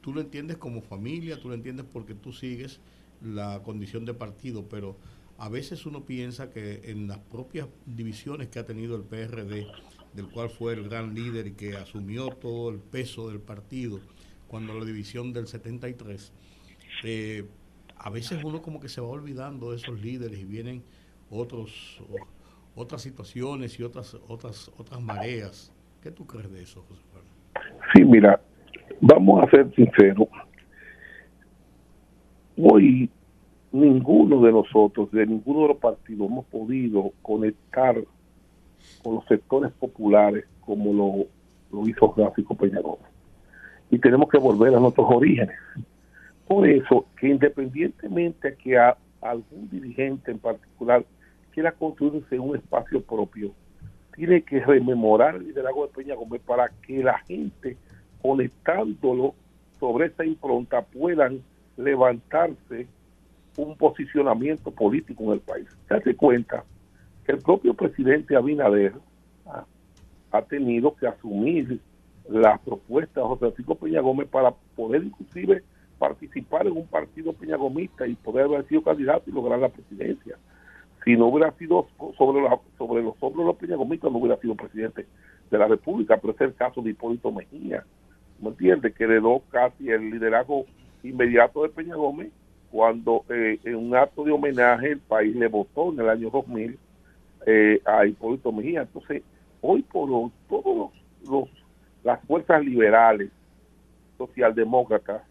[0.00, 2.80] tú lo entiendes como familia, tú lo entiendes porque tú sigues
[3.22, 4.96] la condición de partido, pero
[5.40, 9.66] a veces uno piensa que en las propias divisiones que ha tenido el PRD,
[10.12, 14.00] del cual fue el gran líder y que asumió todo el peso del partido
[14.48, 16.32] cuando la división del 73,
[17.04, 17.46] eh,
[17.96, 20.82] a veces uno como que se va olvidando de esos líderes y vienen
[21.30, 22.02] otros
[22.74, 25.72] otras situaciones y otras otras otras mareas.
[26.02, 27.02] ¿Qué tú crees de eso, José
[27.94, 28.42] Sí, mira,
[29.00, 30.28] vamos a ser sinceros.
[32.58, 33.10] Hoy
[33.72, 37.96] ninguno de nosotros, de ninguno de los partidos, hemos podido conectar
[39.02, 41.26] con los sectores populares como lo,
[41.72, 42.98] lo hizo Gráfico Peñarol.
[43.90, 45.56] y tenemos que volver a nuestros orígenes.
[46.46, 51.04] Por eso, que independientemente que a algún dirigente en particular
[51.52, 53.52] quiera construirse un espacio propio,
[54.14, 57.76] tiene que rememorar el liderazgo de Peña Gómez para que la gente,
[58.20, 59.34] conectándolo
[59.78, 61.40] sobre esa impronta, puedan
[61.76, 62.86] levantarse
[63.56, 65.66] un posicionamiento político en el país.
[65.88, 66.64] Se hace cuenta
[67.24, 68.94] que el propio presidente Abinader
[69.46, 69.64] ah,
[70.32, 71.80] ha tenido que asumir
[72.28, 75.62] las propuestas de José Francisco Peña Gómez para poder inclusive
[75.98, 80.38] participar en un partido peñagomista y poder haber sido candidato y lograr la presidencia.
[81.04, 84.54] Si no hubiera sido sobre, la, sobre los hombros de los peñagomistas, no hubiera sido
[84.54, 85.06] presidente
[85.50, 87.84] de la República, pero es el caso de Hipólito Mejía,
[88.40, 88.92] ¿me entiende?
[88.92, 90.64] Que heredó casi el liderazgo
[91.02, 92.30] inmediato de Peña Gómez
[92.70, 96.78] cuando eh, en un acto de homenaje el país le votó en el año 2000
[97.46, 98.82] eh, a Hipólito Mejía.
[98.82, 99.22] Entonces,
[99.60, 100.92] hoy por hoy, todos
[101.28, 101.48] los,
[102.04, 103.30] las fuerzas liberales,
[104.18, 105.22] socialdemócratas,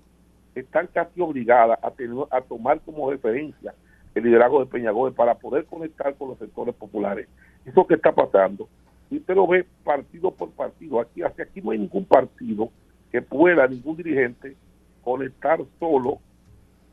[0.55, 3.73] están casi obligadas a, tener, a tomar como referencia
[4.15, 7.27] el liderazgo de Peña Gómez para poder conectar con los sectores populares.
[7.65, 8.67] Eso que está pasando.
[9.09, 10.99] Y usted lo ve partido por partido.
[10.99, 12.69] Aquí, aquí no hay ningún partido
[13.11, 14.55] que pueda, ningún dirigente,
[15.03, 16.19] conectar solo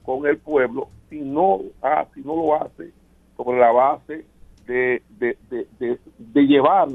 [0.06, 2.92] con el pueblo si no, ah, si no lo hace
[3.36, 4.24] sobre la base
[4.66, 6.88] de, de, de, de, llevar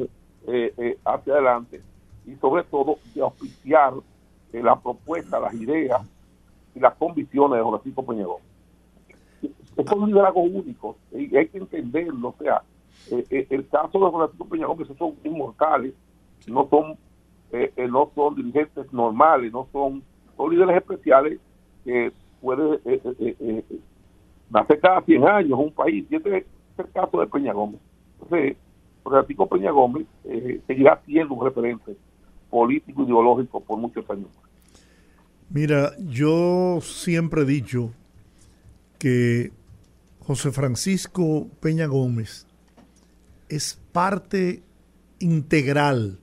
[0.48, 1.82] eh, eh, hacia adelante
[2.26, 3.94] y sobre todo de auspiciar
[4.54, 6.02] eh, la propuesta, las ideas
[6.74, 8.42] y las convicciones de Francisco Peñagón.
[9.78, 12.30] Es un liderazgo único y hay que entenderlo.
[12.30, 12.62] O sea,
[13.10, 15.94] el caso de Francisco Peñagón, que son inmortales,
[16.48, 16.98] no son,
[17.90, 20.04] no son dirigentes normales, no son,
[20.36, 21.40] son líderes especiales
[21.84, 22.12] que
[22.42, 23.64] puede eh, eh, eh,
[24.50, 26.06] nacer cada 100 años un país.
[26.10, 26.46] Y este es
[26.78, 27.80] el caso de Peña Gómez.
[28.22, 28.58] Entonces,
[29.04, 30.06] Francisco Peña Gómez
[30.68, 31.96] seguirá siendo un referente
[32.50, 34.28] político ideológico por muchos años.
[35.50, 37.92] Mira, yo siempre he dicho
[39.00, 39.52] que
[40.20, 42.48] José Francisco Peña Gómez
[43.50, 44.62] es parte
[45.20, 46.20] integral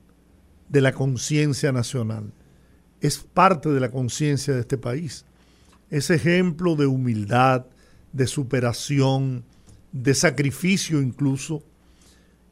[0.68, 2.32] de la conciencia nacional,
[3.00, 5.26] es parte de la conciencia de este país
[5.90, 7.66] ese ejemplo de humildad,
[8.12, 9.44] de superación,
[9.92, 11.62] de sacrificio incluso,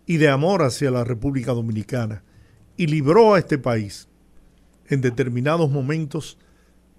[0.07, 2.23] y de amor hacia la República Dominicana,
[2.77, 4.09] y libró a este país
[4.89, 6.39] en determinados momentos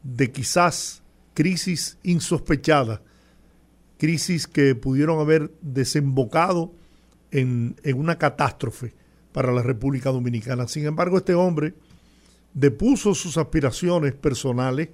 [0.04, 1.02] de quizás
[1.34, 3.00] crisis insospechadas,
[3.98, 6.74] crisis que pudieron haber desembocado
[7.32, 8.94] en, en, una catástrofe
[9.32, 10.68] para la República Dominicana.
[10.68, 11.74] Sin embargo, este hombre
[12.54, 14.90] depuso sus aspiraciones personales,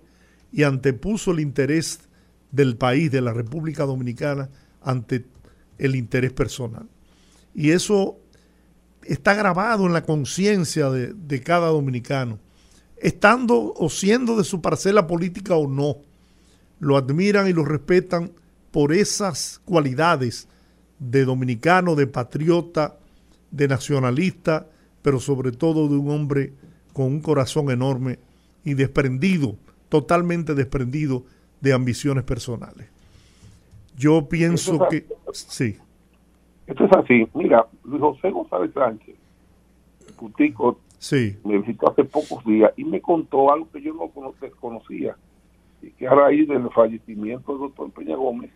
[0.53, 2.01] y antepuso el interés
[2.51, 4.49] del país, de la República Dominicana,
[4.83, 5.25] ante
[5.79, 6.87] el interés personal.
[7.55, 8.19] Y eso
[9.03, 12.37] está grabado en la conciencia de, cada dominicano,
[12.97, 15.97] estando o siendo de su parcela política o no.
[16.79, 18.31] Lo admiran y lo respetan
[18.71, 20.47] por esas cualidades
[20.99, 22.97] de dominicano, de patriota,
[23.49, 24.67] de nacionalista,
[25.01, 26.53] pero sobre todo de un hombre
[26.93, 28.19] con un corazón enorme
[28.63, 29.57] y desprendido
[29.93, 31.21] totalmente desprendido
[31.61, 32.89] de ambiciones personales.
[33.95, 35.77] Yo pienso que sí.
[36.65, 37.27] Esto es así.
[37.35, 39.15] Mira, Luis José González Sánchez,
[40.17, 41.37] Putico, sí.
[41.43, 44.09] me visitó hace pocos días y me contó algo que yo no
[44.59, 45.15] conocía,
[45.83, 48.49] y que a raíz del fallecimiento del doctor Peña Gómez,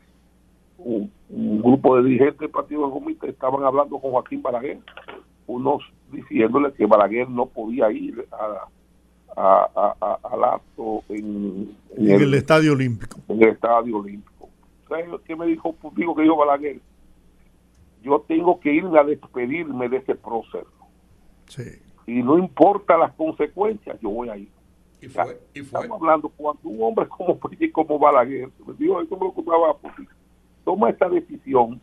[0.80, 4.80] un, grupo de dirigentes del Partido Gómez estaban hablando con Joaquín Balaguer,
[5.46, 8.66] unos diciéndole que Balaguer no podía ir a,
[9.38, 13.20] a, al acto en, el, Estadio Olímpico.
[13.28, 14.50] En el Estadio Olímpico.
[14.90, 16.80] ¿Sabes qué me dijo digo que dijo Balaguer?
[18.02, 20.68] Yo tengo que irme a despedirme de ese proceso.
[21.48, 21.64] Sí.
[22.08, 24.50] Y no importa las consecuencias, yo voy a ir.
[25.02, 25.40] ¿Y fue?
[25.54, 25.82] ¿Y fue?
[25.82, 27.38] Estamos hablando cuando un hombre como,
[27.74, 29.80] como Balaguer, digo, eso me lo
[30.64, 31.80] toma esta decisión,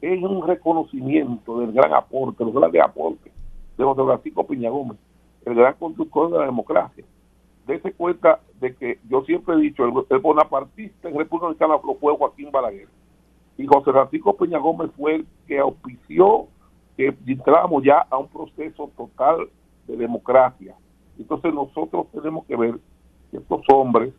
[0.00, 3.32] es un reconocimiento del gran aporte, los grandes aportes
[3.76, 4.98] de José Francisco Piña Gómez
[5.44, 7.04] el gran conductor de la democracia.
[7.66, 12.50] Dese cuenta de que yo siempre he dicho, el, bonapartista en República Dominicana fue Joaquín
[12.50, 12.88] Balaguer.
[13.56, 16.48] Y José Francisco Peña Gómez fue el que auspició
[16.96, 19.48] que entramos ya a un proceso total
[19.86, 20.74] de democracia.
[21.18, 22.74] Entonces nosotros tenemos que ver
[23.30, 24.12] que estos hombres,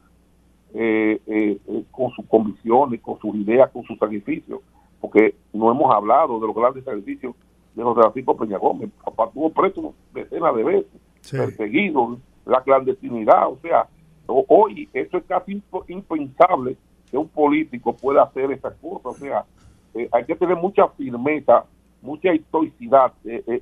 [0.74, 4.62] eh, eh, eh, con sus convicciones, con sus ideas, con sus sacrificios,
[5.00, 7.36] porque no hemos hablado de los grandes sacrificios
[7.76, 8.90] de José Francisco Peña Gómez.
[9.04, 13.88] Papá tuvo preso decenas de veces perseguido, la clandestinidad, o sea,
[14.28, 16.78] hoy eso es casi impensable
[17.10, 19.46] que un político pueda hacer esas cosas, o sea,
[19.94, 21.66] eh, hay que tener mucha firmeza,
[22.02, 23.62] mucha historicidad, eh, eh,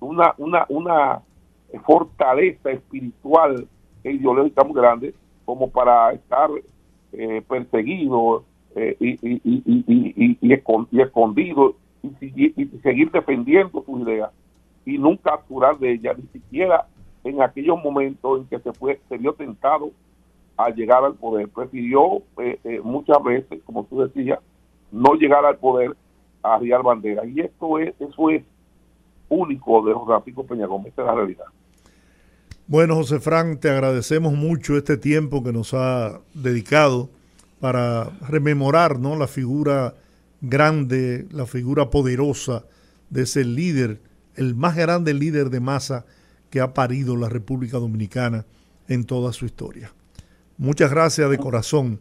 [0.00, 1.22] una, una, una
[1.84, 3.66] fortaleza espiritual
[4.04, 6.50] ideológica muy grande como para estar
[7.48, 14.30] perseguido y, y, y, y, escondido y, seguir defendiendo sus ideas
[14.84, 16.86] y nunca actuar de ellas, ni siquiera
[17.24, 19.90] en aquellos momentos en que se fue se vio tentado
[20.56, 21.48] a llegar al poder.
[21.48, 24.38] Prefirió eh, eh, muchas veces, como tú decías,
[24.92, 25.96] no llegar al poder
[26.42, 27.24] a arriar bandera.
[27.26, 28.44] Y esto es, eso es
[29.28, 31.44] único de José Francisco Peña Gómez, esta es la realidad.
[32.66, 37.10] Bueno, José Fran, te agradecemos mucho este tiempo que nos ha dedicado
[37.60, 39.16] para rememorar ¿no?
[39.16, 39.94] la figura
[40.40, 42.64] grande, la figura poderosa
[43.10, 44.00] de ese líder,
[44.36, 46.04] el más grande líder de masa
[46.50, 48.44] que ha parido la República Dominicana
[48.88, 49.92] en toda su historia.
[50.56, 52.00] Muchas gracias de corazón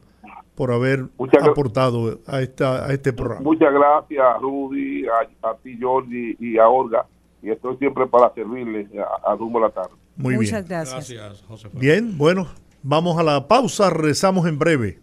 [0.56, 1.08] por haber
[1.42, 3.42] aportado a, esta, a este programa.
[3.42, 7.06] Muchas gracias, Rudy, a, ti, Jordi, y a Olga.
[7.42, 9.92] Y estoy siempre para servirles a, a rumbo la tarde.
[10.16, 10.68] Muy Muchas bien.
[10.68, 11.10] gracias.
[11.10, 11.70] Gracias, José.
[11.74, 12.48] Bien, bueno,
[12.84, 15.00] vamos a la pausa, rezamos en breve.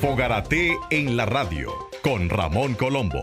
[0.00, 1.70] Fogarate en la radio
[2.04, 3.20] con Ramón Colombo.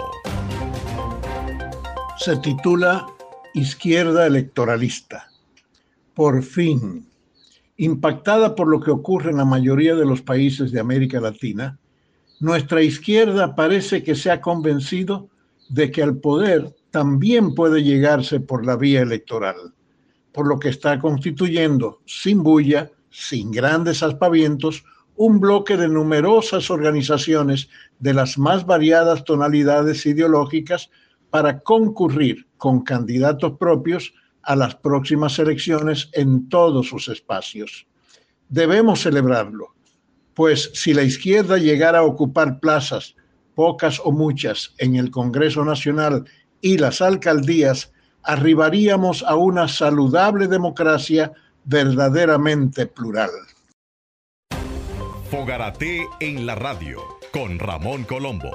[2.17, 3.05] Se titula
[3.53, 5.29] Izquierda Electoralista.
[6.13, 7.05] Por fin,
[7.75, 11.77] impactada por lo que ocurre en la mayoría de los países de América Latina,
[12.39, 15.29] nuestra izquierda parece que se ha convencido
[15.67, 19.73] de que al poder también puede llegarse por la vía electoral,
[20.31, 24.85] por lo que está constituyendo, sin bulla, sin grandes aspavientos,
[25.17, 27.67] un bloque de numerosas organizaciones
[27.99, 30.89] de las más variadas tonalidades ideológicas
[31.35, 37.87] para concurrir con candidatos propios a las próximas elecciones en todos sus espacios.
[38.47, 39.75] Debemos celebrarlo,
[40.33, 43.17] pues si la izquierda llegara a ocupar plazas,
[43.53, 46.23] pocas o muchas, en el Congreso Nacional
[46.61, 47.91] y las alcaldías,
[48.23, 51.33] arribaríamos a una saludable democracia
[51.65, 53.31] verdaderamente plural.
[55.29, 57.01] Fogarate en la radio
[57.33, 58.51] con Ramón Colombo.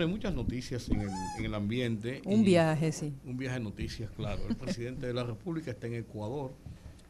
[0.00, 2.22] Bueno, hay muchas noticias en el, en el ambiente.
[2.24, 3.12] Un y viaje, sí.
[3.26, 4.40] Un viaje de noticias, claro.
[4.48, 6.54] El presidente de la República está en Ecuador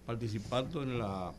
[0.07, 1.33] participando en la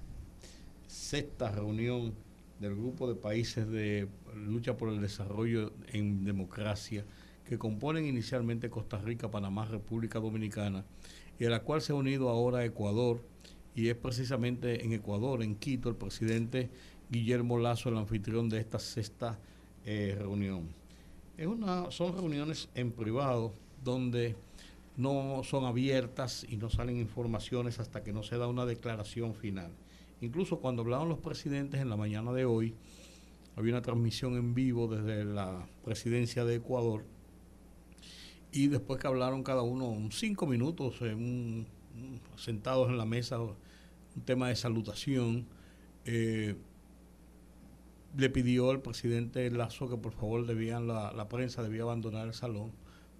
[0.87, 2.13] sexta reunión
[2.61, 7.03] del grupo de países de lucha por el desarrollo en democracia
[7.43, 10.85] que componen inicialmente Costa Rica, Panamá, República Dominicana,
[11.37, 13.21] y a la cual se ha unido ahora Ecuador,
[13.75, 16.69] y es precisamente en Ecuador, en Quito, el presidente
[17.09, 19.37] Guillermo Lazo, el anfitrión de esta sexta
[19.83, 20.80] eh, reunión.
[21.89, 24.35] Son reuniones en privado donde
[24.95, 29.71] no son abiertas y no salen informaciones hasta que no se da una declaración final.
[30.21, 32.75] Incluso cuando hablaban los presidentes en la mañana de hoy,
[33.55, 37.05] había una transmisión en vivo desde la presidencia de Ecuador
[38.51, 40.99] y después que hablaron cada uno cinco minutos
[42.37, 43.55] sentados en la mesa, un
[44.25, 45.47] tema de salutación,
[46.05, 46.55] eh,
[48.17, 52.33] le pidió al presidente Lazo que por favor debían la, la, prensa debía abandonar el
[52.33, 52.71] salón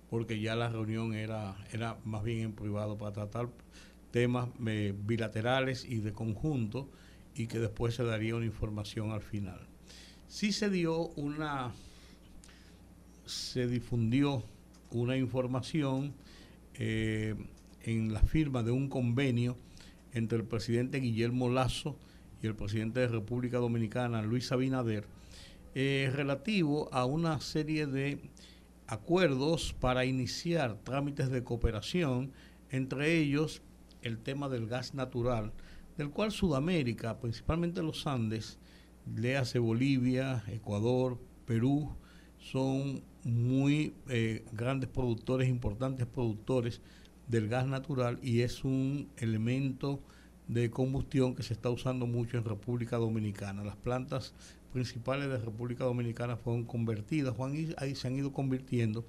[0.09, 3.47] porque ya la reunión era, era más bien en privado para tratar
[4.11, 6.89] temas eh, bilaterales y de conjunto
[7.33, 9.59] y que después se daría una información al final.
[10.27, 11.71] Sí se dio una,
[13.25, 14.43] se difundió
[14.91, 16.13] una información
[16.75, 17.35] eh,
[17.83, 19.57] en la firma de un convenio
[20.13, 21.97] entre el presidente Guillermo Lazo
[22.41, 25.05] y el presidente de República Dominicana, Luis Abinader,
[25.75, 28.19] eh, relativo a una serie de
[28.87, 32.31] acuerdos para iniciar trámites de cooperación,
[32.69, 33.61] entre ellos
[34.01, 35.53] el tema del gas natural,
[35.97, 38.57] del cual Sudamérica, principalmente los Andes,
[39.15, 41.95] léase Bolivia, Ecuador, Perú,
[42.37, 46.81] son muy eh, grandes productores, importantes productores
[47.27, 50.01] del gas natural y es un elemento
[50.51, 53.63] de combustión que se está usando mucho en República Dominicana.
[53.63, 54.33] Las plantas
[54.73, 59.05] principales de República Dominicana fueron convertidas, Juan, y ahí se han ido convirtiendo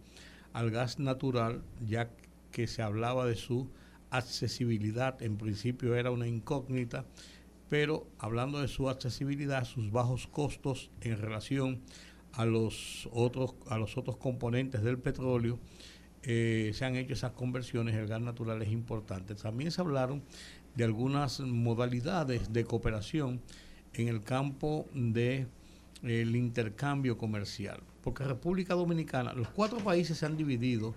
[0.53, 2.11] al gas natural, ya
[2.53, 3.69] que se hablaba de su
[4.11, 7.07] accesibilidad, en principio era una incógnita,
[7.69, 11.81] pero hablando de su accesibilidad, sus bajos costos en relación
[12.35, 15.59] a los otros, a los otros componentes del petróleo,
[16.25, 19.35] eh, se han hecho esas conversiones, el gas natural es importante.
[19.35, 20.23] También se hablaron
[20.75, 23.41] de algunas modalidades de cooperación
[23.95, 25.49] en el campo del
[26.03, 30.95] de, intercambio comercial, porque República Dominicana, los cuatro países se han dividido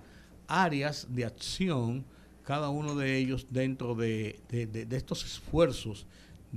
[0.47, 2.05] áreas de acción,
[2.43, 6.05] cada uno de ellos dentro de, de estos esfuerzos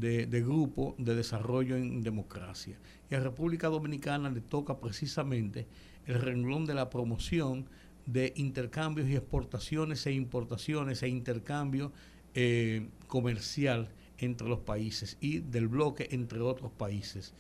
[0.01, 2.77] de, grupo de desarrollo en democracia.
[3.11, 5.67] Y a República Dominicana le toca precisamente
[6.07, 7.67] el renglón de la promoción
[8.07, 11.93] de intercambios y exportaciones e importaciones e intercambio
[12.41, 17.35] eh, comercial entre los países y del bloque entre otros países.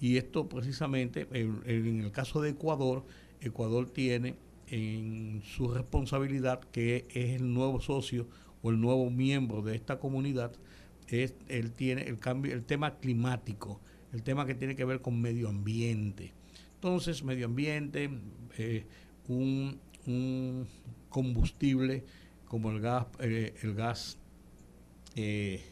[0.00, 3.04] Y esto precisamente, en, el caso de Ecuador,
[3.40, 4.34] Ecuador tiene
[4.66, 8.26] en su responsabilidad, que es el nuevo socio
[8.60, 10.50] o el nuevo miembro de esta comunidad,
[11.06, 13.80] es, él tiene el cambio, el tema climático,
[14.12, 16.32] el tema que tiene que ver con medio ambiente.
[16.74, 18.10] Entonces, medio ambiente,
[18.58, 18.84] eh,
[19.28, 19.78] un,
[21.08, 22.02] combustible
[22.46, 24.18] como el gas, eh, el gas,
[25.16, 25.62] eh,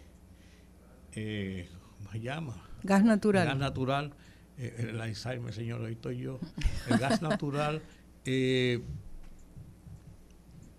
[1.99, 2.69] ¿cómo se llama?
[2.83, 3.47] Gas natural.
[3.47, 4.15] gas natural,
[4.57, 6.39] el Alzheimer, señor, ahí estoy yo.
[6.89, 7.83] El gas natural,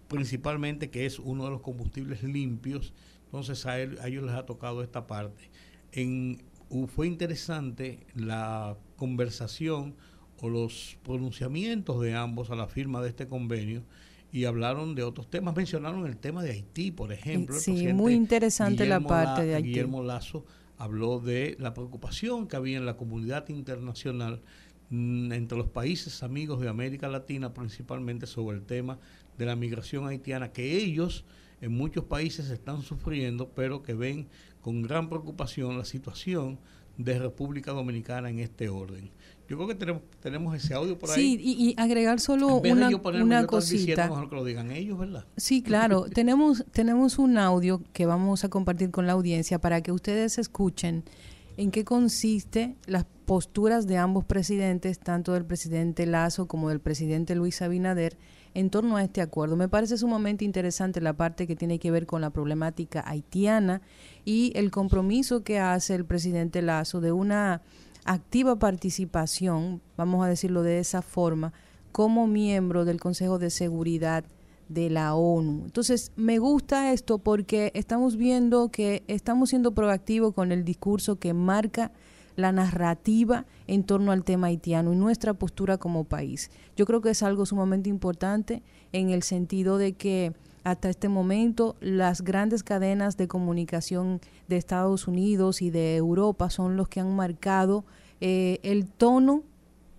[0.08, 2.94] principalmente que es uno de los combustibles limpios,
[3.26, 5.50] entonces a, ellos les ha tocado esta parte.
[5.92, 6.42] En,
[6.88, 9.96] fue interesante la conversación
[10.42, 13.84] o los pronunciamientos de ambos a la firma de este convenio
[14.32, 15.56] y hablaron de otros temas.
[15.56, 17.58] Mencionaron el tema de Haití, por ejemplo.
[17.60, 19.70] Sí, muy interesante la parte de Haití.
[19.70, 20.46] Guillermo Lazo
[20.78, 24.42] habló de la preocupación que había en la comunidad internacional
[24.90, 29.00] mm, entre los países amigos de América Latina, principalmente sobre el tema
[29.38, 31.26] de la migración haitiana, que ellos
[31.62, 34.28] en muchos países están sufriendo, pero que ven
[34.62, 36.60] con gran preocupación la situación
[36.98, 39.10] de República Dominicana en este orden.
[39.50, 41.16] Yo creo que tenemos, tenemos ese audio por ahí.
[41.16, 44.08] Sí, y, agregar solo una, una cosita.
[44.08, 45.26] Mejor que lo digan ellos, ¿verdad?
[45.38, 46.06] Sí, claro.
[46.14, 51.04] tenemos, tenemos un audio que vamos a compartir con la audiencia para que ustedes escuchen
[51.58, 57.34] en qué consiste las posturas de ambos presidentes, tanto del presidente Lazo como del presidente
[57.34, 58.18] Luis Abinader,
[58.54, 59.56] en torno a este acuerdo.
[59.56, 63.82] Me parece sumamente interesante la parte que tiene que ver con la problemática haitiana
[64.26, 67.64] y el compromiso que hace el presidente Lazo de una
[68.10, 71.54] activa participación, vamos a decirlo de esa forma,
[71.92, 74.24] como miembro del Consejo de Seguridad
[74.68, 75.66] de la ONU.
[75.66, 81.36] Entonces, me gusta esto porque estamos viendo que estamos siendo proactivos con el discurso que
[81.36, 81.92] marca
[82.36, 86.50] la narrativa en torno al tema haitiano y nuestra postura como país.
[86.76, 90.34] Yo creo que es algo sumamente importante en el sentido de que
[90.64, 96.76] hasta este momento las grandes cadenas de comunicación de Estados Unidos y de Europa son
[96.76, 97.86] los que han marcado
[98.22, 99.44] eh, el tono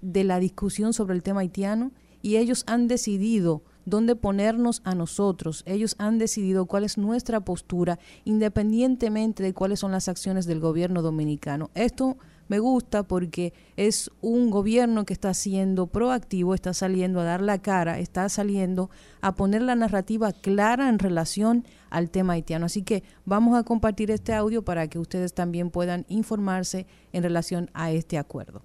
[0.03, 1.93] de la discusión sobre el tema haitiano
[2.23, 5.63] y ellos han decidido dónde ponernos a nosotros.
[5.67, 11.03] Ellos han decidido cuál es nuestra postura, independientemente de cuáles son las acciones del gobierno
[11.03, 11.71] dominicano.
[11.75, 12.17] Esto
[12.51, 17.63] me gusta porque es un gobierno que está siendo proactivo, está saliendo a dar la
[17.63, 18.91] cara, está saliendo
[19.21, 22.67] a poner la narrativa clara en relación al tema haitiano.
[22.67, 27.71] Así que vamos a compartir este audio para que ustedes también puedan informarse en relación
[27.73, 28.63] a este acuerdo.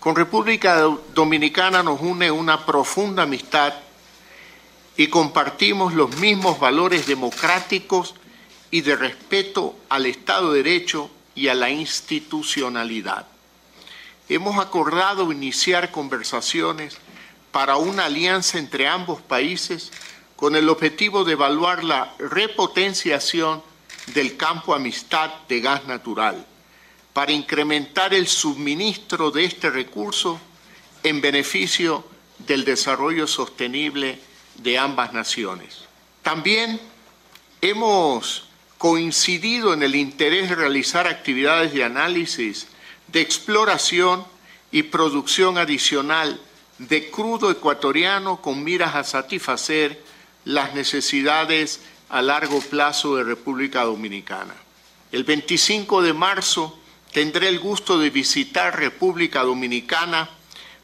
[0.00, 0.82] Con República
[1.14, 3.72] Dominicana nos une una profunda amistad
[4.98, 8.16] y compartimos los mismos valores democráticos
[8.70, 13.26] y de respeto al Estado de Derecho y a la institucionalidad.
[14.28, 16.96] Hemos acordado iniciar conversaciones
[17.52, 19.92] para una alianza entre ambos países
[20.36, 23.62] con el objetivo de evaluar la repotenciación
[24.14, 26.46] del campo amistad de gas natural
[27.12, 30.40] para incrementar el suministro de este recurso
[31.02, 32.04] en beneficio
[32.38, 34.18] del desarrollo sostenible
[34.56, 35.84] de ambas naciones.
[36.22, 36.80] También
[37.60, 38.43] hemos
[38.84, 42.66] coincidido en el interés de realizar actividades de análisis,
[43.06, 44.26] de exploración
[44.70, 46.38] y producción adicional
[46.76, 50.02] de crudo ecuatoriano con miras a satisfacer
[50.44, 51.80] las necesidades
[52.10, 54.54] a largo plazo de República Dominicana.
[55.12, 56.78] El 25 de marzo
[57.10, 60.28] tendré el gusto de visitar República Dominicana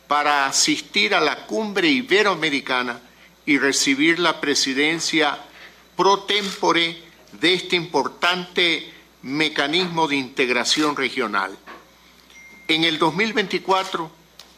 [0.09, 2.99] para asistir a la cumbre iberoamericana
[3.45, 5.39] y recibir la presidencia
[5.97, 11.57] pro tempore de este importante mecanismo de integración regional.
[12.69, 14.11] En el 2024,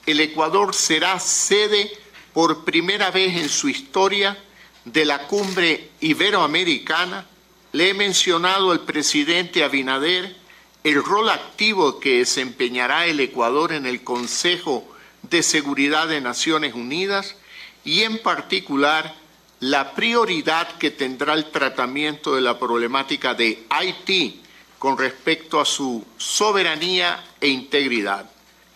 [0.06, 1.90] el Ecuador será sede
[2.32, 4.38] por primera vez en su historia
[4.84, 7.26] de la cumbre iberoamericana.
[7.72, 10.36] Le he mencionado al presidente Abinader
[10.84, 14.86] el rol activo que desempeñará el Ecuador en el Consejo
[15.22, 17.36] de Seguridad de Naciones Unidas
[17.84, 19.14] y en particular
[19.62, 24.40] la prioridad que tendrá el tratamiento de la problemática de Haití
[24.76, 28.28] con respecto a su soberanía e integridad.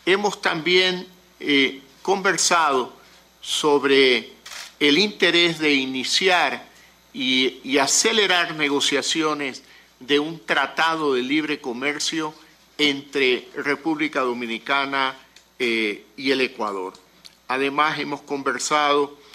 [0.05, 1.09] Hemos también
[1.41, 2.93] eh, conversado
[3.41, 4.31] sobre
[4.79, 6.69] el interés de iniciar
[7.13, 9.65] y, acelerar negociaciones
[9.99, 12.33] de un tratado de libre comercio
[12.79, 15.17] entre República Dominicana
[15.59, 16.93] eh, y el Ecuador.
[17.49, 19.26] Además, hemos conversado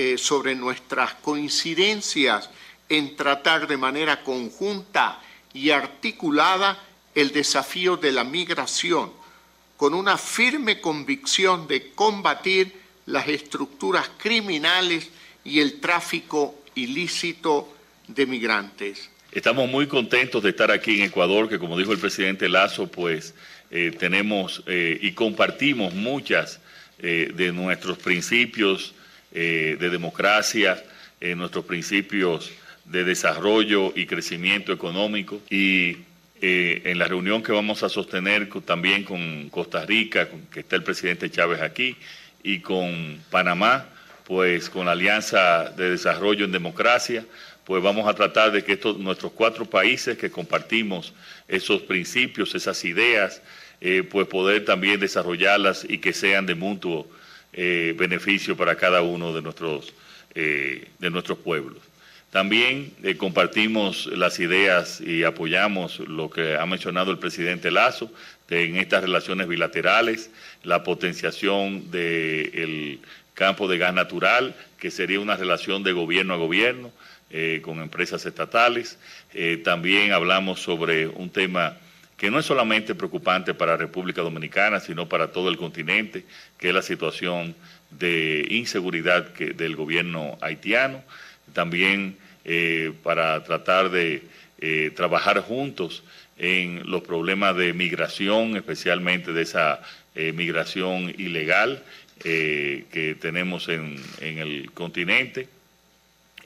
[0.00, 2.50] eh, sobre nuestras coincidencias
[2.88, 5.20] en tratar de manera conjunta
[5.52, 6.80] y articulada
[7.16, 9.10] el desafío de la migración,
[9.76, 12.74] con una firme convicción de combatir
[13.06, 15.10] las estructuras criminales
[15.42, 17.68] y el tráfico ilícito
[18.06, 19.10] de migrantes.
[19.32, 23.34] Estamos muy contentos de estar aquí en Ecuador, que como dijo el presidente Lazo, pues
[23.72, 26.60] eh, tenemos eh, y compartimos muchas
[27.00, 28.92] de nuestros principios
[29.30, 30.82] de democracia,
[31.36, 32.50] nuestros principios
[32.84, 35.40] de desarrollo y crecimiento económico.
[35.50, 35.98] Y
[36.40, 41.30] en la reunión que vamos a sostener también con Costa Rica, que está el presidente
[41.30, 41.96] Chávez aquí,
[42.42, 43.86] y con Panamá,
[44.24, 47.24] pues con la Alianza de Desarrollo en Democracia,
[47.64, 51.12] pues vamos a tratar de que estos, nuestros cuatro países que compartimos
[51.48, 53.42] esos principios, esas ideas,
[53.80, 57.06] eh, pues poder también desarrollarlas y que sean de mutuo
[57.60, 59.92] eh, beneficio para cada uno de nuestros,
[60.36, 61.78] eh, de nuestros pueblos.
[62.30, 68.12] También compartimos las ideas y apoyamos lo que ha mencionado el presidente Lazo
[68.48, 70.30] en estas relaciones bilaterales,
[70.62, 73.00] la potenciación del
[73.34, 76.92] campo de gas natural, que sería una relación de gobierno a gobierno,
[77.30, 78.98] eh, con empresas estatales.
[79.34, 81.76] Eh, también hablamos sobre un tema
[82.18, 86.24] que no es solamente preocupante para República Dominicana, sino para todo el continente,
[86.58, 87.54] que es la situación
[87.90, 91.02] de inseguridad del gobierno haitiano.
[91.54, 94.22] También eh, para tratar de
[94.96, 96.02] trabajar juntos
[96.36, 99.80] en los problemas de migración, especialmente de esa
[100.34, 101.84] migración ilegal
[102.18, 105.48] que tenemos en el continente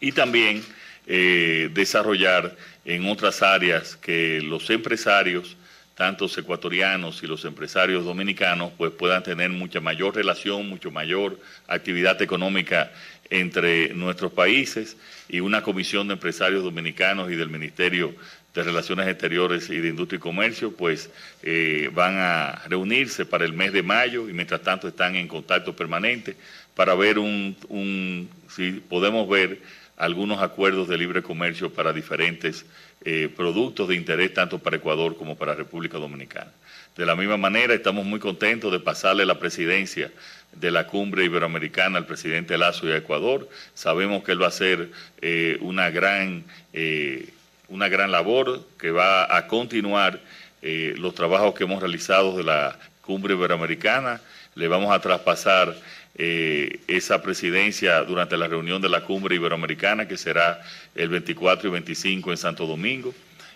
[0.02, 0.62] y también
[1.06, 5.56] eh, desarrollar en otras áreas que los empresarios,
[5.94, 11.38] tanto ecuatorianos y los empresarios dominicanos, pues puedan tener mucha mayor relación, mucho mayor
[11.68, 12.90] actividad económica
[13.30, 14.96] entre nuestros países
[15.28, 18.14] y una comisión de empresarios dominicanos y del Ministerio
[18.54, 21.10] de Relaciones Exteriores y de Industria y Comercio, pues
[21.42, 25.74] eh, van a reunirse para el mes de mayo y mientras tanto están en contacto
[25.74, 26.36] permanente
[26.74, 29.60] para ver un, un si podemos ver
[29.96, 32.66] algunos acuerdos de libre comercio para diferentes
[33.04, 36.52] eh, productos de interés tanto para Ecuador como para República Dominicana.
[36.96, 40.12] De la misma manera, estamos muy contentos de pasarle la presidencia
[40.52, 43.48] de la cumbre iberoamericana al presidente Lazo y a Ecuador.
[43.74, 44.90] Sabemos que él va a hacer
[45.20, 47.30] eh, una, gran, eh,
[47.68, 50.20] una gran labor que va a continuar
[50.62, 54.20] los trabajos que hemos realizado de la cumbre iberoamericana.
[54.54, 55.74] Le vamos a traspasar
[56.14, 60.60] eh, esa presidencia durante la reunión de la cumbre iberoamericana que será
[60.94, 63.14] el 24 y 25 en Santo Domingo,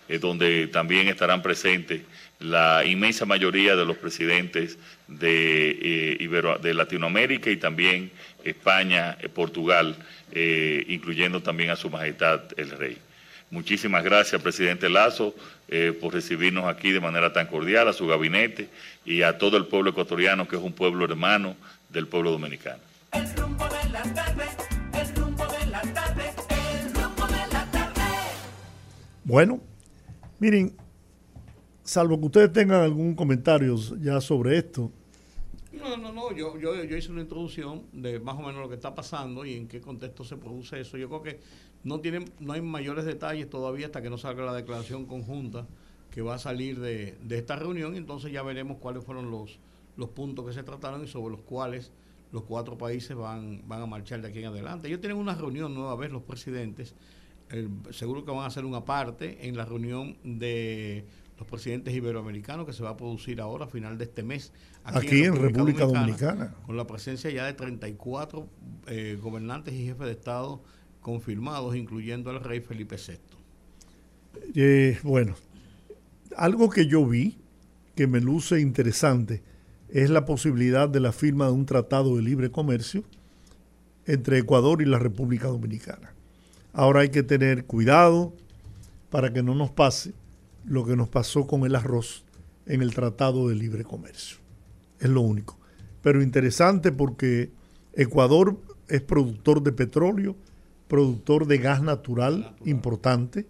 [0.08, 2.00] eh, donde también estarán presentes
[2.40, 8.10] la inmensa mayoría de los presidentes de, eh, de Latinoamérica y también
[8.42, 9.96] España, Portugal,
[10.88, 12.96] incluyendo también a Su Majestad el Rey.
[13.50, 15.34] Muchísimas gracias, presidente Lazo,
[16.00, 18.68] por recibirnos aquí de manera tan cordial, a su gabinete
[19.04, 21.56] y a todo el pueblo ecuatoriano, que es un pueblo hermano
[21.96, 22.82] del pueblo dominicano.
[23.12, 24.44] El rumbo de la tarde,
[24.92, 28.02] el rumbo de la tarde, el rumbo de la tarde.
[29.24, 29.60] Bueno,
[30.38, 30.76] miren,
[31.82, 34.92] salvo que ustedes tengan algún comentario ya sobre esto.
[35.72, 38.74] No, no, no, yo, yo, yo hice una introducción de más o menos lo que
[38.74, 40.98] está pasando y en qué contexto se produce eso.
[40.98, 41.40] Yo creo que
[41.82, 45.66] no, tienen, no hay mayores detalles todavía hasta que no salga la declaración conjunta
[46.10, 49.58] que va a salir de, de esta reunión y entonces ya veremos cuáles fueron los,
[49.96, 51.92] los puntos que se trataron y sobre los cuales
[52.32, 54.88] los cuatro países van, van a marchar de aquí en adelante.
[54.88, 56.94] Ellos tienen una reunión nueva vez, los presidentes,
[57.90, 61.04] seguro que van a hacer una parte en la reunión de
[61.38, 64.52] los presidentes iberoamericanos que se va a producir ahora a final de este mes.
[64.84, 68.48] Aquí, en, República, Dominicana, Con la presencia ya de 34
[68.86, 70.62] eh, gobernantes y jefes de Estado
[71.00, 73.18] confirmados, incluyendo al rey Felipe VI.
[74.54, 75.34] Eh, bueno,
[76.36, 77.38] algo que yo vi
[77.94, 79.42] que me luce interesante
[79.88, 83.04] es la posibilidad de la firma de un tratado de libre comercio
[84.06, 86.12] entre Ecuador y la República Dominicana.
[86.72, 88.32] Ahora hay que tener cuidado
[89.10, 90.12] para que no nos pase
[90.64, 92.24] lo que nos pasó con el arroz
[92.66, 94.38] en el Tratado de Libre Comercio.
[95.00, 95.58] Es lo único.
[96.02, 97.50] Pero interesante porque
[97.94, 98.58] Ecuador
[98.88, 100.36] es productor de petróleo,
[100.88, 103.46] productor de gas natural, importante,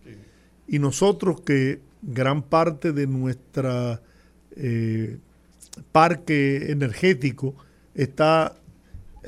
[0.69, 4.01] y nosotros que gran parte de nuestra
[4.53, 5.19] eh,
[5.93, 7.55] parque energético
[7.95, 8.57] está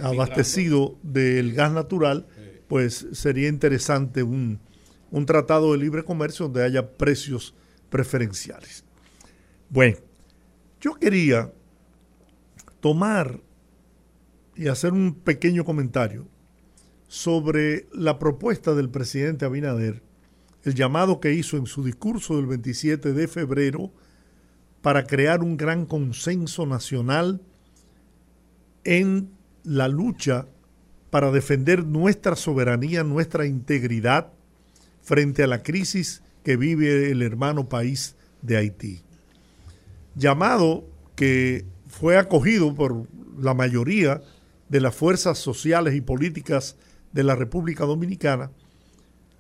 [0.01, 2.27] abastecido del gas natural,
[2.69, 4.61] pues sería interesante un,
[5.11, 7.55] un tratado de libre comercio donde haya precios
[7.91, 8.85] preferenciales.
[9.71, 9.97] Bueno,
[10.81, 11.53] yo quería
[12.81, 13.41] tomar
[14.55, 16.27] y hacer un pequeño comentario
[17.07, 20.03] sobre la propuesta del presidente Abinader,
[20.65, 23.93] el llamado que hizo en su discurso del 27 de febrero
[24.83, 27.41] para crear un gran consenso nacional
[28.85, 29.31] en
[29.65, 30.47] la lucha
[31.11, 34.33] para defender nuestra soberanía, nuestra integridad
[35.03, 39.03] frente a la crisis que vive el hermano país de Haití.
[40.15, 43.07] Llamado que fue acogido por
[43.39, 44.23] la mayoría
[44.69, 46.77] de las fuerzas sociales y políticas
[47.13, 48.51] de la República Dominicana,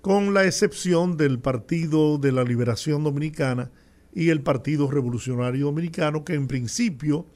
[0.01, 3.71] con la excepción del Partido de la Liberación Dominicana
[4.15, 7.27] y el Partido Revolucionario Dominicano, que en principio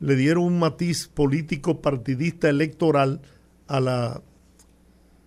[0.00, 3.22] le dieron un matiz político partidista electoral
[3.66, 4.22] a la,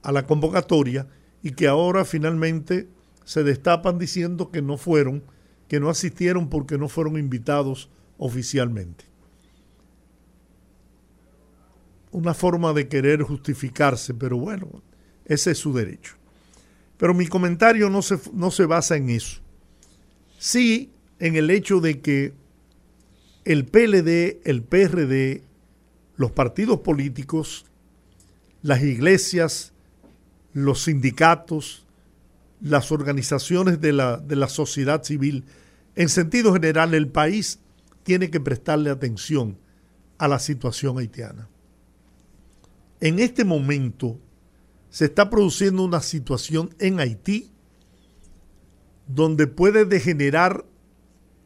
[0.03, 1.07] a la convocatoria
[1.41, 2.87] y que ahora finalmente
[3.25, 5.23] se destapan diciendo que no fueron,
[5.67, 9.05] que no asistieron porque no fueron invitados oficialmente.
[12.11, 14.81] Una forma de querer justificarse, pero bueno,
[15.25, 16.15] ese es su derecho.
[16.97, 19.41] Pero mi comentario no se, no se basa en eso.
[20.37, 22.33] Sí en el hecho de que
[23.45, 25.43] el PLD, el PRD,
[26.15, 27.65] los partidos políticos,
[28.61, 29.73] las iglesias,
[30.53, 31.85] los sindicatos,
[32.61, 35.45] las organizaciones de la, de la sociedad civil,
[35.95, 37.59] en sentido general, el país
[38.03, 39.57] tiene que prestarle atención
[40.17, 41.47] a la situación haitiana.
[42.99, 44.19] En este momento
[44.89, 47.51] se está produciendo una situación en Haití
[49.07, 50.65] donde puede degenerar,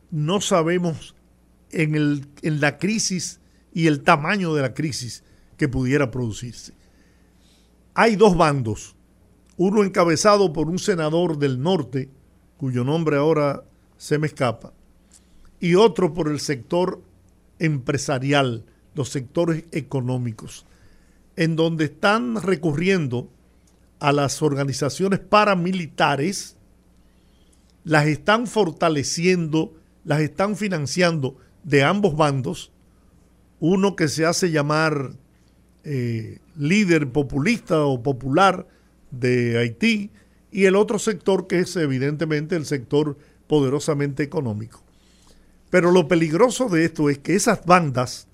[0.10, 1.16] no sabemos
[1.72, 3.40] en, el, en la crisis
[3.74, 5.24] y el tamaño de la crisis
[5.58, 6.74] que pudiera producirse.
[7.94, 8.96] Hay dos bandos,
[9.58, 12.10] uno encabezado por un senador del norte,
[12.58, 13.64] cuyo nombre ahora
[13.98, 14.74] se me escapa,
[15.60, 17.02] y otro por el sector
[17.60, 20.66] empresarial, los sectores económicos,
[21.36, 23.30] en donde están recurriendo
[24.00, 26.58] a las organizaciones paramilitares,
[27.84, 29.74] las están fortaleciendo,
[30.04, 32.72] las están financiando de ambos bandos,
[33.60, 35.12] uno que se hace llamar
[35.84, 38.68] eh, líder populista o popular
[39.12, 40.12] de Haití,
[40.52, 43.18] y el otro sector que es evidentemente el sector
[43.48, 44.84] poderosamente económico.
[45.70, 48.28] Pero lo peligroso de esto es que esas bandas,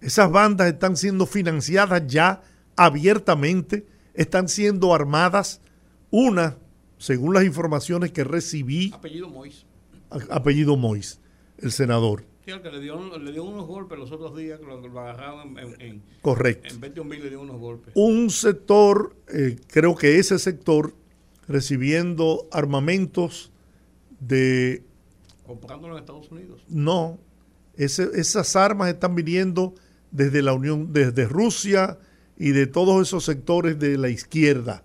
[0.00, 2.42] esas bandas están siendo financiadas ya
[2.76, 5.60] abiertamente, están siendo armadas,
[6.10, 6.56] una,
[6.98, 9.64] según las informaciones que recibí, apellido Mois.
[10.30, 11.20] Apellido Mois,
[11.58, 12.24] el senador.
[12.44, 15.00] Sí, el que le dio, le dio unos golpes los otros días, que lo, lo
[15.00, 16.74] agarraron en, en, Correcto.
[16.74, 17.92] en 21 mil le dio unos golpes.
[17.94, 20.94] Un sector, eh, creo que ese sector,
[21.46, 23.52] recibiendo armamentos
[24.20, 24.82] de...
[25.46, 26.62] Comprándolo en Estados Unidos.
[26.68, 27.18] No,
[27.76, 29.74] ese, esas armas están viniendo
[30.10, 31.98] desde la Unión, desde Rusia
[32.36, 34.84] y de todos esos sectores de la izquierda,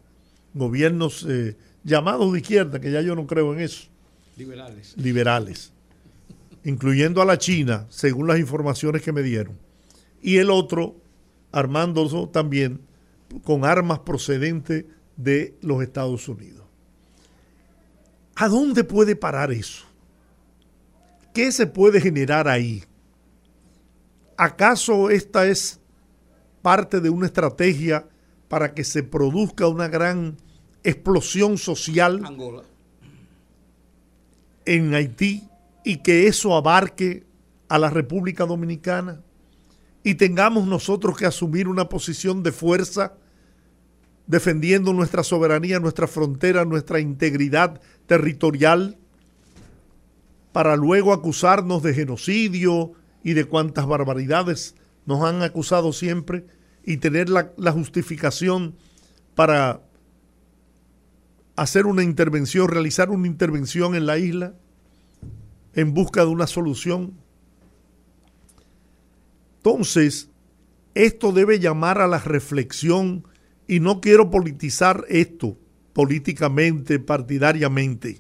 [0.54, 3.90] gobiernos eh, llamados de izquierda, que ya yo no creo en eso.
[4.38, 4.98] Liberales.
[4.98, 5.74] Liberales,
[6.64, 9.58] incluyendo a la China, según las informaciones que me dieron.
[10.22, 10.96] Y el otro,
[11.52, 12.82] armándose también
[13.44, 14.86] con armas procedentes
[15.18, 16.64] de los Estados Unidos.
[18.36, 19.86] ¿A dónde puede parar eso?
[21.34, 22.84] ¿Qué se puede generar ahí?
[24.38, 25.80] ¿Acaso esta es
[26.62, 28.08] parte de una estrategia
[28.48, 30.38] para que se produzca una gran
[30.84, 32.64] explosión social Angola.
[34.66, 35.48] en Haití
[35.84, 37.24] y que eso abarque
[37.70, 39.22] a la República Dominicana
[40.04, 43.14] y tengamos nosotros que asumir una posición de fuerza
[44.28, 48.98] defendiendo nuestra soberanía, nuestra frontera, nuestra integridad territorial,
[50.52, 54.76] para luego acusarnos de genocidio y de cuantas barbaridades
[55.06, 56.46] nos han acusado siempre
[56.86, 58.76] y tener la, la justificación
[59.36, 59.82] para
[61.56, 64.54] hacer una intervención, realizar una intervención en la isla
[65.74, 67.14] en busca de una solución.
[69.58, 70.30] Entonces,
[70.94, 73.28] esto debe llamar a la reflexión
[73.68, 75.58] y no quiero politizar esto
[75.94, 78.20] políticamente, partidariamente.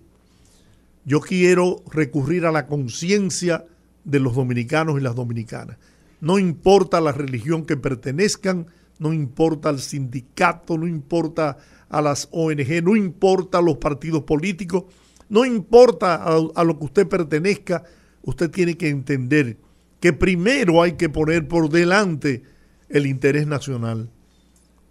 [1.05, 3.65] Yo quiero recurrir a la conciencia
[4.03, 5.77] de los dominicanos y las dominicanas.
[6.21, 8.67] No importa la religión que pertenezcan,
[8.99, 11.57] no importa el sindicato, no importa
[11.93, 14.85] a las ONG, no importa a los partidos políticos,
[15.29, 17.83] no importa a, a, lo que usted pertenezca,
[18.23, 19.57] usted tiene que entender
[19.99, 22.43] que primero hay que poner por delante
[22.89, 24.09] el interés nacional,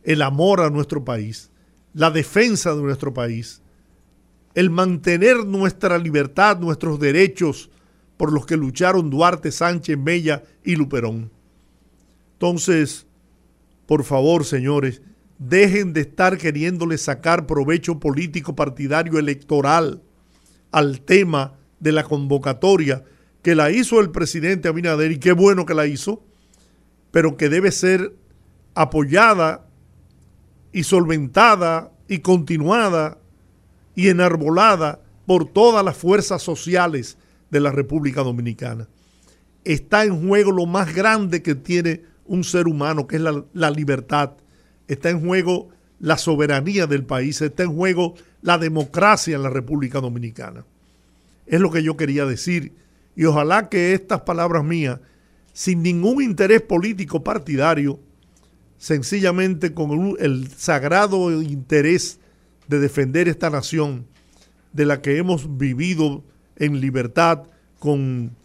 [0.05, 1.51] el amor a nuestro país,
[1.93, 3.63] la defensa de nuestro país,
[4.55, 7.69] el mantener nuestra libertad, nuestros derechos
[8.17, 11.33] por los que lucharon Duarte, Sánchez, Mella y Luperón.
[12.35, 13.07] Entonces,
[13.87, 15.03] por favor, señores,
[15.49, 20.03] dejen de estar queriéndole sacar provecho político partidario electoral
[20.71, 23.05] al tema de la convocatoria
[23.43, 26.25] que la hizo el presidente Abinader y qué bueno que la hizo,
[27.11, 28.15] pero que debe ser
[28.75, 29.67] apoyada
[30.73, 33.19] y solventada y continuada
[33.97, 37.19] y enarbolada por todas las fuerzas sociales
[37.51, 38.89] de la República Dominicana.
[39.65, 43.71] Está en juego lo más grande que tiene un ser humano, que es la, la
[43.71, 44.35] libertad.
[44.93, 45.71] Está en juego
[46.01, 50.67] la soberanía del país, está en juego la democracia en la República Dominicana.
[51.47, 52.75] Es lo que yo quería decir.
[53.17, 55.01] Y ojalá que estas palabras mías,
[55.55, 58.01] sin ningún interés político partidario,
[58.77, 62.19] sencillamente con el sagrado interés
[62.69, 64.05] de defender esta nación
[64.75, 66.23] de la que hemos vivido
[66.57, 67.45] en libertad
[67.79, 68.37] con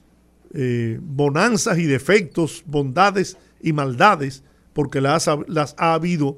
[0.53, 4.43] eh, bonanzas y defectos, bondades y maldades,
[4.77, 6.37] porque las, las ha habido,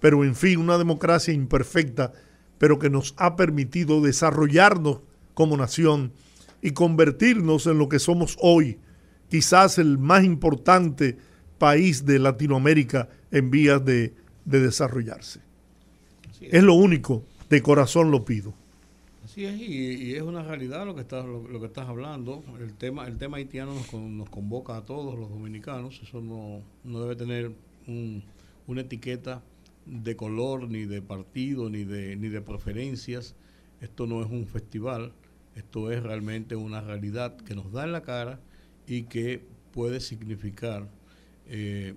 [0.00, 2.12] pero en fin, una democracia imperfecta,
[2.58, 5.00] pero que nos ha permitido desarrollarnos
[5.32, 6.12] como nación
[6.60, 8.76] y convertirnos en lo que somos hoy,
[9.30, 11.16] quizás el más importante
[11.56, 14.12] país de Latinoamérica en vías de,
[14.44, 15.40] de desarrollarse.
[16.42, 18.52] Es lo único, de corazón lo pido.
[19.24, 22.44] Así es, y, es una realidad lo que estás, lo, que estás hablando.
[22.60, 25.98] El tema, el tema haitiano nos, nos convoca a todos los dominicanos.
[26.02, 27.52] Eso no, no debe tener
[28.66, 29.42] una etiqueta
[29.86, 33.34] de color, ni de partido, ni de, ni de preferencias.
[33.80, 35.12] Esto no es un festival,
[35.56, 38.40] esto es realmente una realidad que nos da en la cara
[38.86, 40.88] y que puede significar
[41.46, 41.94] eh,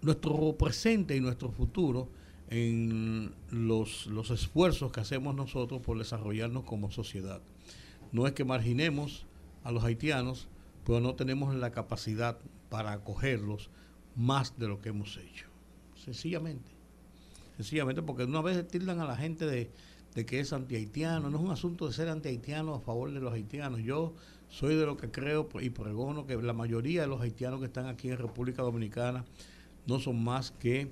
[0.00, 2.08] nuestro presente y nuestro futuro
[2.50, 7.40] en los, los esfuerzos que hacemos nosotros por desarrollarnos como sociedad.
[8.12, 9.24] No es que marginemos
[9.64, 10.48] a los haitianos,
[10.84, 12.38] pero no tenemos la capacidad
[12.72, 13.68] para acogerlos
[14.16, 15.46] más de lo que hemos hecho.
[15.94, 16.70] Sencillamente.
[17.58, 19.70] Sencillamente porque una vez tildan a la gente de,
[20.14, 21.28] de que es anti-haitiano.
[21.28, 23.82] No es un asunto de ser anti-haitiano a favor de los haitianos.
[23.82, 24.14] Yo
[24.48, 27.86] soy de lo que creo y pregono que la mayoría de los haitianos que están
[27.88, 29.26] aquí en República Dominicana
[29.86, 30.90] no son más que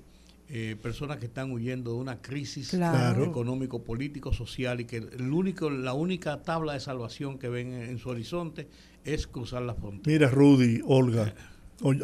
[0.53, 5.69] eh, personas que están huyendo de una crisis económico, político, social y que el único,
[5.69, 8.67] la única tabla de salvación que ven en, su horizonte
[9.05, 10.13] es cruzar la frontera.
[10.13, 11.33] Mira, Rudy, Olga,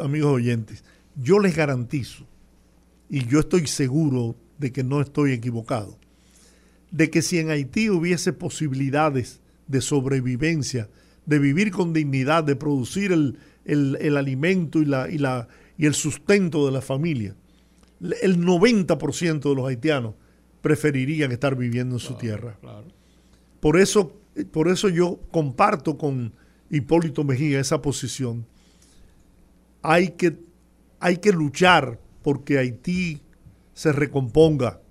[0.02, 0.84] amigos oyentes,
[1.16, 2.26] yo les garantizo,
[3.10, 5.98] y yo estoy seguro de que no estoy equivocado,
[6.92, 10.90] de que si en Haití hubiese posibilidades de sobrevivencia,
[11.26, 15.48] de vivir con dignidad, de producir el, el alimento y la, y la
[15.78, 17.36] y el sustento de la familia,
[18.22, 20.16] el 90% de los haitianos
[20.62, 22.60] preferirían estar viviendo en su tierra.
[23.60, 24.14] Por, eso,
[24.52, 26.34] por eso yo comparto con
[26.70, 28.46] Hipólito Mejía esa posición.
[29.82, 30.38] Hay que,
[31.00, 33.22] hay que luchar porque Haití
[33.74, 34.82] se recomponga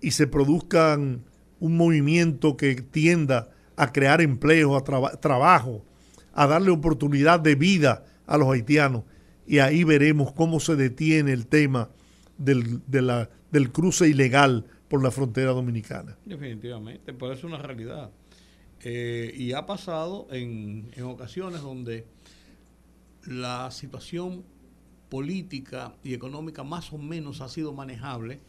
[0.00, 5.84] y se produzca un movimiento que tienda a crear empleo, a trabajo,
[6.32, 9.04] a darle oportunidad de vida a los haitianos
[9.46, 11.90] y ahí veremos cómo se detiene el tema
[12.38, 16.16] del, de la, del cruce ilegal por la frontera dominicana.
[16.24, 18.10] Definitivamente, pero es una realidad.
[18.84, 22.04] Eh, y ha pasado en, en ocasiones donde
[23.26, 24.44] la situación
[25.08, 28.40] política y económica más o menos ha sido manejable,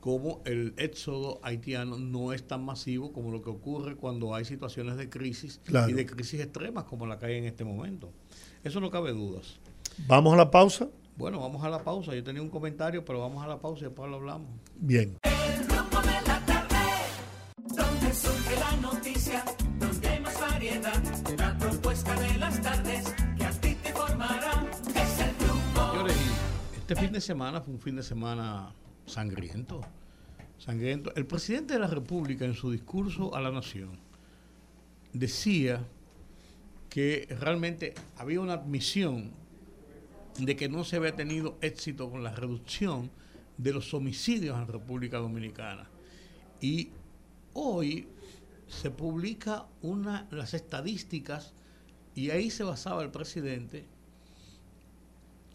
[0.00, 4.96] como el éxodo haitiano no es tan masivo como lo que ocurre cuando hay situaciones
[4.96, 8.10] de crisis y de crisis extremas como la que hay en este momento.
[8.64, 9.58] Eso no cabe dudas.
[10.06, 10.88] ¿Vamos a la pausa?
[11.16, 12.14] Bueno, vamos a la pausa.
[12.14, 14.48] Yo tenía un comentario, pero vamos a la pausa y después lo hablamos.
[14.76, 15.18] Bien.
[15.22, 16.76] El rumbo de la tarde,
[17.64, 19.44] donde surge la noticia,
[19.78, 21.02] donde hay más variedad,
[21.36, 23.21] la propuesta de las tardes
[26.92, 28.74] este fin de semana fue un fin de semana
[29.06, 29.80] sangriento.
[30.58, 31.10] Sangriento.
[31.14, 33.98] El presidente de la República, en su discurso a la nación,
[35.14, 35.86] decía
[36.90, 39.30] que realmente había una admisión
[40.38, 43.10] de que no se había tenido éxito con la reducción
[43.56, 45.88] de los homicidios en República Dominicana.
[46.60, 46.90] Y
[47.54, 48.06] hoy
[48.68, 51.54] se publica una, las estadísticas,
[52.14, 53.86] y ahí se basaba el presidente,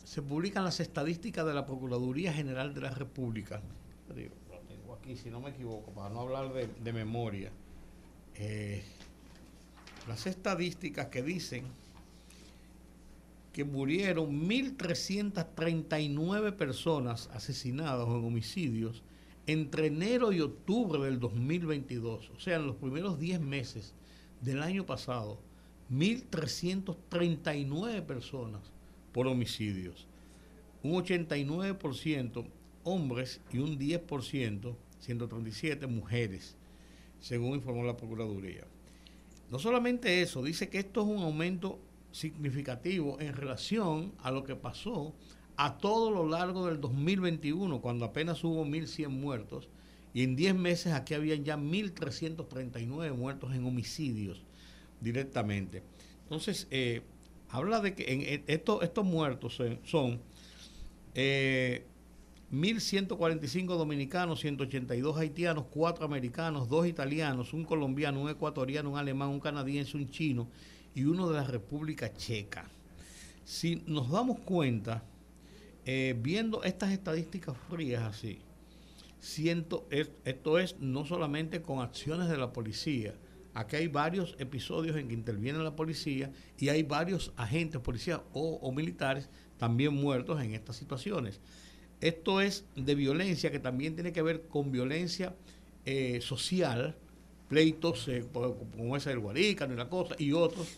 [0.07, 3.61] se publican las estadísticas de la Procuraduría General de la República.
[4.07, 7.51] lo tengo aquí, si no me equivoco, para no hablar de, memoria.
[8.35, 8.85] Eh,
[10.07, 11.65] las estadísticas que dicen
[13.51, 19.03] que murieron 1.339 personas asesinadas en homicidios
[19.45, 23.93] entre enero y octubre del 2022, o sea, en los primeros 10 meses
[24.39, 25.41] del año pasado,
[25.91, 28.76] 1.339 personas
[29.17, 30.05] por homicidios,
[30.83, 32.45] un 89%
[32.83, 36.55] hombres y un 10%, 137 mujeres,
[37.19, 38.67] según informó la Procuraduría.
[39.49, 41.79] No solamente eso, dice que esto es un aumento
[42.11, 45.15] significativo en relación a lo que pasó
[45.55, 49.67] a todo lo largo del 2021, cuando apenas hubo 1.100 muertos,
[50.13, 54.43] y en 10 meses aquí habían ya 1.339 muertos en homicidios
[55.01, 55.81] directamente.
[56.21, 57.01] Entonces, eh,
[57.49, 60.21] habla de que en, estos, estos muertos son
[61.15, 69.29] 1.145 eh, dominicanos, 182 haitianos, 4 americanos, 2 italianos, un colombiano, un ecuatoriano, un alemán,
[69.29, 70.47] un canadiense, un chino
[70.93, 72.69] y uno de la República Checa.
[73.45, 75.03] Si nos damos cuenta,
[75.85, 78.39] eh, viendo estas estadísticas frías así,
[79.19, 83.13] siento, esto es no solamente con acciones de la policía,
[83.57, 88.71] aquí hay varios episodios en que interviene la policía y hay varios agentes policías o,
[88.71, 91.39] militares también muertos en estas situaciones.
[91.99, 95.35] Esto es de violencia que también tiene que ver con violencia
[95.85, 96.95] eh, social,
[97.49, 100.77] pleitos eh, como ese del Guarícano y la cosa, y otros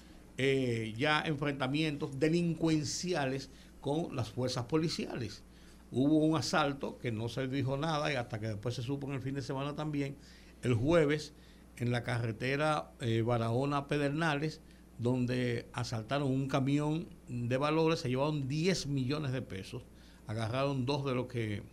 [0.95, 3.49] ya enfrentamientos delincuenciales
[3.81, 5.43] con las fuerzas policiales.
[5.91, 9.15] Hubo un asalto que no se dijo nada y hasta que después se supo en
[9.15, 10.15] el fin de semana también,
[10.61, 11.33] el jueves
[11.79, 14.61] en la carretera eh, Barahona-Pedernales,
[14.97, 19.83] donde asaltaron un camión de valores, se llevaron 10 millones de pesos,
[20.27, 21.63] agarraron dos de los que,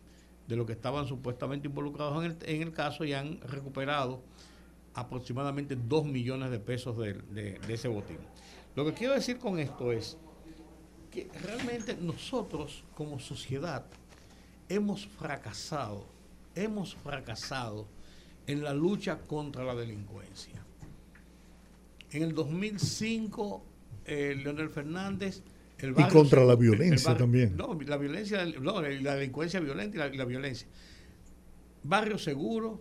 [0.46, 4.22] de que estaban supuestamente involucrados en el, en el caso y han recuperado
[4.94, 8.18] aproximadamente 2 millones de pesos de, de ese botín.
[8.76, 10.16] Lo que quiero decir con esto es
[11.42, 13.84] realmente nosotros como sociedad
[14.68, 16.04] hemos fracasado,
[16.54, 17.86] hemos fracasado
[18.46, 20.64] en la lucha contra la delincuencia.
[22.10, 23.64] En el 2005,
[24.04, 25.42] eh, Leonel Fernández...
[25.78, 27.54] El y contra la violencia también.
[27.54, 30.66] No, la violencia, no, la delincuencia violenta y la, violencia.
[31.82, 32.80] Barrio Seguro,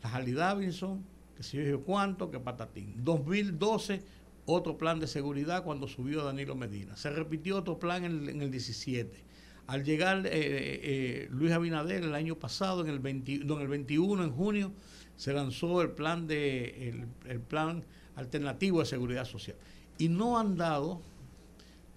[0.00, 1.04] la Harley Davidson,
[1.36, 2.94] que se yo cuánto, que patatín.
[2.98, 4.02] 2012
[4.46, 6.96] otro plan de seguridad cuando subió Danilo Medina.
[6.96, 9.24] Se repitió otro plan en, el 17.
[9.70, 14.72] Al llegar eh, eh, Luis Abinader el año pasado, en el, 21, en junio,
[15.14, 17.84] se lanzó el plan, de, el, plan
[18.16, 19.56] alternativo de seguridad social.
[19.96, 21.00] Y no han dado,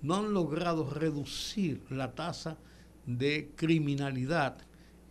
[0.03, 2.59] no han logrado reducir la tasa
[3.07, 4.57] de criminalidad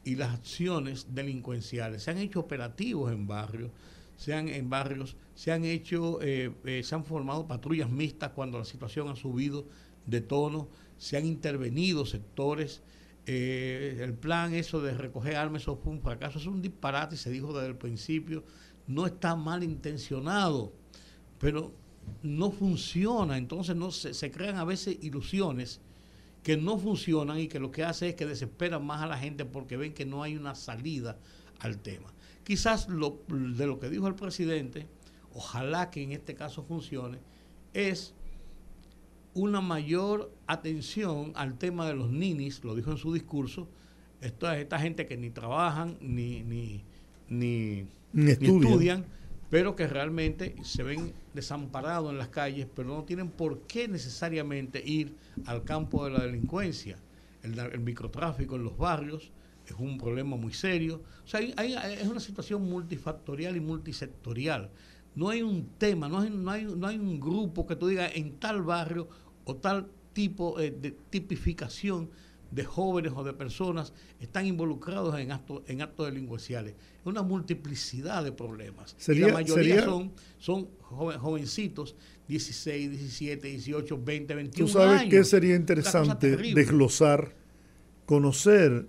[0.04, 2.04] y las acciones delincuenciales.
[2.04, 3.72] Se han hecho operativos en barrios,
[4.16, 8.56] se han, en barrios, se han hecho, eh, eh, se han formado patrullas mixtas cuando
[8.56, 9.66] la situación ha subido
[10.06, 10.68] de tono,
[11.02, 12.80] se han intervenido sectores.
[13.26, 17.28] Eh, el plan eso de recoger armas, eso fue un fracaso, es un disparate, se
[17.28, 18.44] dijo desde el principio,
[18.86, 20.72] no está mal intencionado,
[21.40, 21.74] pero
[22.22, 25.80] no funciona, entonces no se, crean a veces ilusiones
[26.44, 29.44] que no funcionan y que lo que hace es que desesperan más a la gente
[29.44, 31.18] porque ven que no hay una salida
[31.58, 32.14] al tema.
[32.44, 34.86] Quizás lo, de lo que dijo el presidente,
[35.34, 37.18] ojalá que en este caso funcione,
[37.74, 38.14] es
[39.34, 43.68] una mayor atención al tema de los ninis, lo dijo en su discurso,
[44.20, 46.84] esta, esta gente que ni trabajan ni, ni,
[47.28, 47.86] ni,
[48.30, 49.04] estudian.
[49.50, 54.82] pero que realmente se ven desamparados en las calles, pero no tienen por qué necesariamente
[54.84, 55.16] ir
[55.46, 56.98] al campo de la delincuencia,
[57.42, 59.32] el microtráfico en los barrios,
[59.66, 61.02] es un problema muy serio.
[61.24, 64.70] O sea, es una situación multifactorial y multisectorial.
[65.14, 68.12] No hay un tema, no hay, no hay, no hay un grupo que tú digas
[68.14, 69.08] en tal barrio
[69.44, 72.10] o tal tipo eh, de tipificación
[72.52, 76.74] de jóvenes o de personas están involucrados en actos, en actos delincuenciales.
[77.00, 78.94] Es una multiplicidad de problemas.
[79.08, 81.96] y la mayoría son, son jovencitos,
[82.28, 84.72] 16, 17, 18, 20, 21 años.
[84.72, 87.34] ¿Tú sabes qué sería interesante desglosar,
[88.04, 88.86] conocer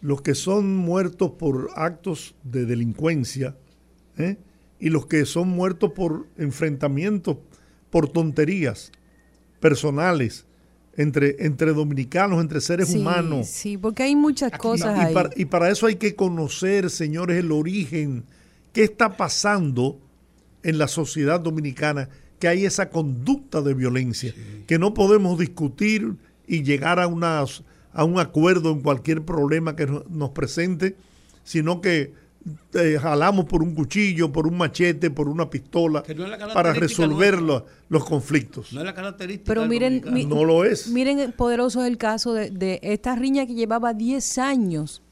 [0.00, 3.56] los que son muertos por actos de delincuencia
[4.18, 4.36] ¿eh?
[4.82, 7.36] Y los que son muertos por enfrentamientos,
[7.88, 8.90] por tonterías
[9.60, 10.44] personales
[10.96, 13.46] entre, entre dominicanos, entre seres humanos.
[13.46, 15.14] Sí, porque hay muchas cosas y, ahí.
[15.14, 18.24] Para, y para eso hay que conocer, señores, el origen,
[18.72, 20.00] qué está pasando
[20.64, 22.08] en la sociedad dominicana,
[22.40, 24.34] que hay esa conducta de violencia,
[24.66, 26.16] que no podemos discutir
[26.48, 27.62] y llegar a unas
[27.92, 30.96] a un acuerdo en cualquier problema que nos presente,
[31.44, 32.14] sino que
[32.74, 36.02] eh, jalamos por un cuchillo, por un machete, por una pistola
[36.52, 37.64] para resolver los,
[38.04, 38.72] conflictos.
[38.72, 39.46] No es la característica.
[39.46, 40.88] Pero miren, no lo es.
[40.88, 45.02] Miren, poderoso es el caso de, de esta riña que llevaba 10 años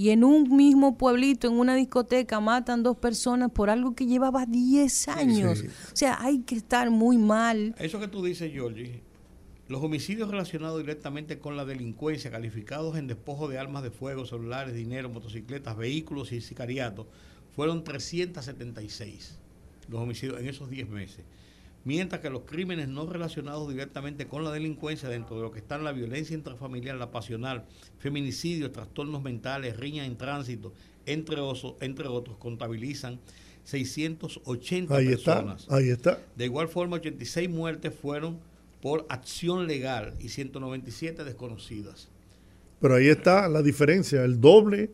[0.00, 4.46] y en un mismo pueblito, en una discoteca, matan dos personas por algo que llevaba
[4.46, 5.62] 10 años.
[5.92, 7.74] O sea, hay que estar muy mal.
[7.78, 9.02] Eso que tú dices, Georgie,
[9.70, 14.74] los homicidios relacionados directamente con la delincuencia, calificados en despojo de armas de fuego, celulares,
[14.74, 17.06] dinero, motocicletas, vehículos y sicariatos,
[17.54, 19.38] fueron 376
[19.88, 21.24] los homicidios en esos 10 meses.
[21.84, 25.84] Mientras que los crímenes no relacionados directamente con la delincuencia, dentro de lo que están
[25.84, 27.64] la violencia intrafamiliar, la pasional,
[28.00, 30.72] feminicidios, trastornos mentales, riñas en tránsito,
[31.06, 31.38] entre,
[31.80, 33.20] entre otros, contabilizan
[33.62, 35.62] 680 ahí personas.
[35.62, 36.18] Está, ahí está.
[36.34, 38.49] De igual forma, 86 muertes fueron
[38.80, 42.08] por acción legal y 197 desconocidas.
[42.80, 44.90] Pero ahí está la diferencia, el doble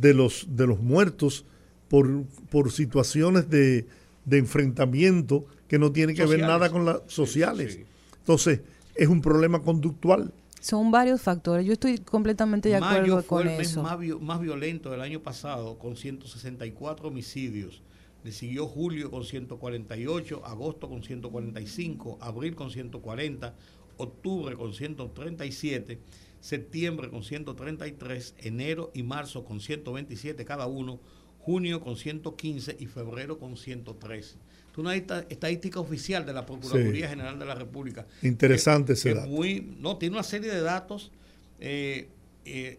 [0.00, 1.44] de, los, de los muertos
[1.88, 3.86] por, por situaciones de,
[4.30, 7.78] enfrentamiento que no tienen que ver nada con las sociales.
[8.18, 8.60] Entonces,
[8.94, 10.32] es un problema conductual.
[10.60, 11.66] Son varios factores.
[11.66, 13.82] Yo estoy completamente de acuerdo con eso.
[13.82, 17.82] Más, más violento del año pasado, con 164 homicidios
[18.24, 23.54] le siguió julio con 148, agosto con 145, abril con 140,
[23.98, 26.00] octubre con 137,
[26.40, 31.00] septiembre con 133, enero y marzo con 127 cada uno,
[31.38, 34.38] junio con 115 y febrero con 103.
[34.72, 38.06] Es una estadística oficial de la Procuraduría General de la República.
[38.22, 39.28] Interesante ese dato.
[39.28, 41.12] Muy, no, tiene una serie de datos.
[41.60, 42.08] Eh,
[42.46, 42.78] eh,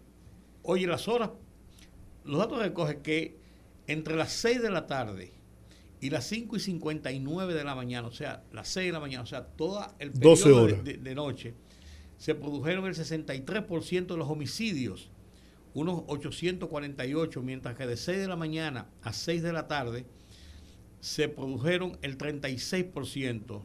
[0.63, 1.29] oye, las horas,
[2.25, 3.37] los datos recogen que
[3.85, 5.34] entre las 6 de la tarde
[6.01, 9.23] y las 5 y 59 de la mañana, o sea, las 6 de la mañana,
[9.23, 11.53] o sea, todo el periodo de, noche,
[12.17, 15.09] se produjeron el 63% de los homicidios,
[15.73, 20.05] unos 848, mientras que de 6 de la mañana a 6 de la tarde
[20.99, 23.63] se produjeron el 36%,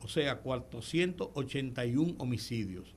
[0.00, 2.94] o sea, 481 homicidios.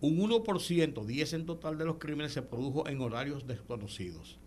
[0.00, 4.38] Un 1%, 10 en total de los crímenes se produjo en horarios desconocidos.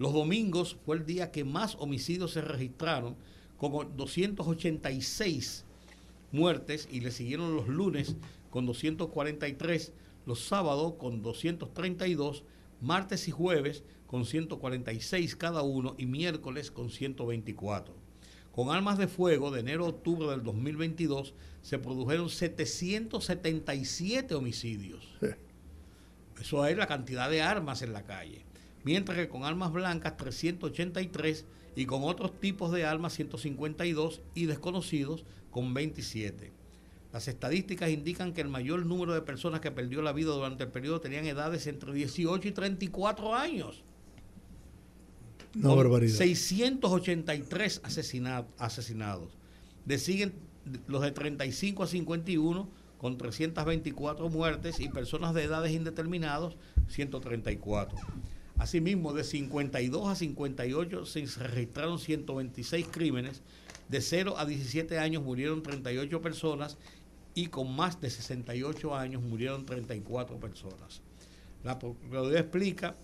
[0.00, 3.16] Los domingos fue el día que más homicidios se registraron,
[3.58, 5.66] con 286
[6.32, 8.16] muertes, y le siguieron los lunes
[8.48, 9.92] con 243,
[10.24, 12.44] los sábados con 232,
[12.80, 17.92] martes y jueves con 146 cada uno y miércoles con 124.
[18.52, 25.06] Con armas de fuego de enero a octubre del 2022 se produjeron 777 homicidios.
[26.40, 28.48] Eso es la cantidad de armas en la calle
[28.84, 35.24] mientras que con armas blancas 383 y con otros tipos de armas 152 y desconocidos
[35.50, 36.52] con 27.
[37.12, 40.70] Las estadísticas indican que el mayor número de personas que perdió la vida durante el
[40.70, 43.82] periodo tenían edades entre 18 y 34 años.
[45.56, 46.16] Una barbaridad.
[46.16, 47.82] 683
[48.58, 49.36] asesinados.
[49.84, 50.34] De siguen
[50.86, 52.68] los de 35 a 51
[52.98, 56.54] con 324 muertes y personas de edades indeterminadas
[56.88, 57.98] 134.
[58.60, 63.40] Asimismo, de 52 a 58 se registraron 126 crímenes,
[63.88, 66.76] de 0 a 17 años murieron 38 personas
[67.34, 71.00] y con más de 68 años murieron 34 personas.
[71.64, 72.96] La Procuraduría explica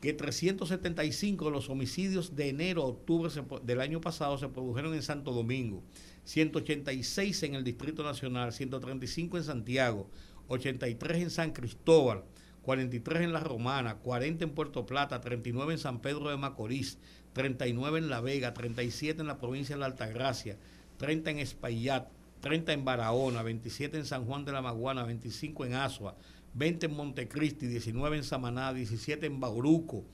[0.00, 3.30] que 375 de los homicidios de enero a octubre
[3.62, 5.80] del año pasado se produjeron en Santo Domingo,
[6.24, 10.08] 186 en el Distrito Nacional, 135 en Santiago,
[10.48, 12.24] 83 en San Cristóbal,
[12.62, 16.98] 43 en La Romana, 40 en Puerto Plata, 39 en San Pedro de Macorís,
[17.32, 20.56] 39 en La Vega, 37 en la provincia de la Altagracia,
[20.98, 22.08] 30 en Espaillat,
[22.40, 26.16] 30 en Barahona, 27 en San Juan de la Maguana, 25 en Asua,
[26.54, 30.04] 20 en Montecristi, 19 en Samaná, 17 en Bauruco,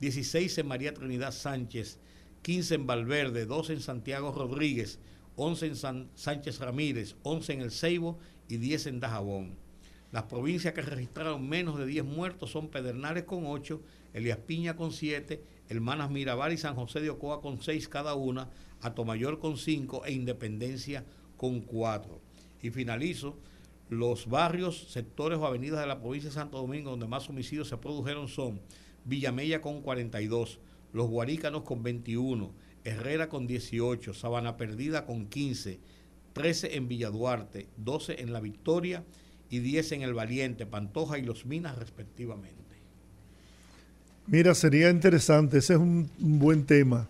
[0.00, 1.98] 16 en María Trinidad Sánchez,
[2.42, 4.98] 15 en Valverde, 12 en Santiago Rodríguez,
[5.36, 9.67] 11 en San Sánchez Ramírez, 11 en El Ceibo y 10 en Dajabón.
[10.10, 13.82] Las provincias que registraron menos de 10 muertos son Pedernales con 8,
[14.14, 18.48] Elías Piña con 7, Hermanas Mirabal y San José de Ocoa con 6 cada una,
[18.80, 21.04] Atomayor con 5 e Independencia
[21.36, 22.20] con 4.
[22.62, 23.36] Y finalizo,
[23.90, 27.76] los barrios, sectores o avenidas de la provincia de Santo Domingo donde más homicidios se
[27.76, 28.60] produjeron son
[29.04, 30.58] Villamella con 42,
[30.94, 32.50] Los Guarícanos con 21,
[32.84, 35.80] Herrera con 18, Sabana Perdida con 15,
[36.32, 39.04] 13 en Villaduarte, 12 en La Victoria
[39.50, 42.56] y 10 en el Valiente, Pantoja y Los Minas respectivamente.
[44.26, 47.08] Mira, sería interesante, ese es un, buen tema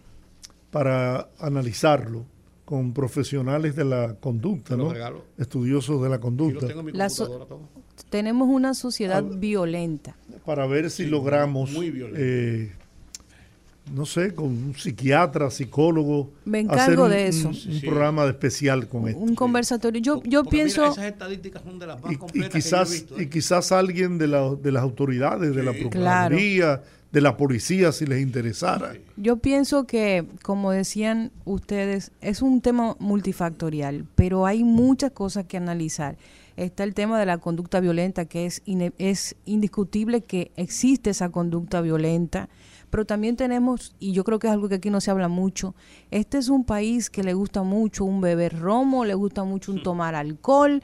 [0.71, 2.25] para analizarlo
[2.65, 4.93] con profesionales de la conducta, ¿no?
[5.37, 6.69] Estudiosos de la conducta.
[8.09, 10.15] tenemos una sociedad violenta.
[10.45, 11.71] Para ver si logramos
[12.15, 12.73] eh,
[13.95, 16.33] no sé, con un psiquiatra, psicólogo.
[16.45, 17.49] Me encargo hacer un, de eso.
[17.49, 17.81] Un, sí.
[17.85, 19.21] programa de especial con esto.
[19.21, 20.01] Un conversatorio.
[20.01, 20.81] Yo, yo Porque pienso...
[20.83, 23.19] mira, esas estadísticas son de las más Y, y completas que yo he quizás, visto.
[23.19, 23.23] ¿eh?
[23.23, 25.73] y quizás alguien de, la- de las autoridades, de la.
[25.73, 26.83] Procuraduría,
[27.13, 28.93] de la policía, si les interesara.
[29.17, 35.57] Yo pienso que, como decían ustedes, es un tema multifactorial, pero hay muchas cosas que
[35.57, 36.17] analizar.
[36.59, 41.31] Está el tema de la conducta violenta, que es, ine- es indiscutible que existe esa
[41.31, 42.49] conducta violenta,
[42.91, 45.75] pero también tenemos, y yo creo que es algo que aquí no se habla mucho,
[46.11, 49.83] este es un país que le gusta mucho un beber romo, le gusta mucho un
[49.83, 50.83] tomar alcohol,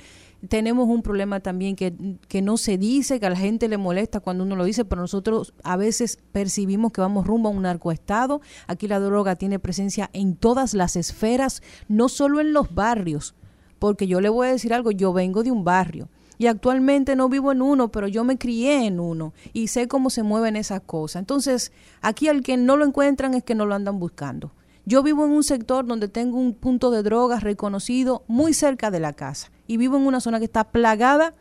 [0.48, 1.94] tenemos un problema también que,
[2.28, 5.02] que no se dice, que a la gente le molesta cuando uno lo dice, pero
[5.02, 8.40] nosotros a veces percibimos que vamos rumbo a un narcoestado.
[8.66, 13.34] Aquí la droga tiene presencia en todas las esferas, no solo en los barrios,
[13.78, 16.09] porque yo le voy a decir algo, yo vengo de un barrio.
[16.39, 20.11] Y actualmente no vivo en uno, pero yo me crié en uno y sé cómo
[20.11, 21.20] se mueven esas cosas.
[21.20, 24.51] Entonces, aquí al que no lo encuentran es que no lo andan buscando.
[24.85, 29.01] Yo vivo en un sector donde tengo un punto de drogas reconocido muy cerca de
[29.01, 31.35] la casa y vivo en una zona que está plagada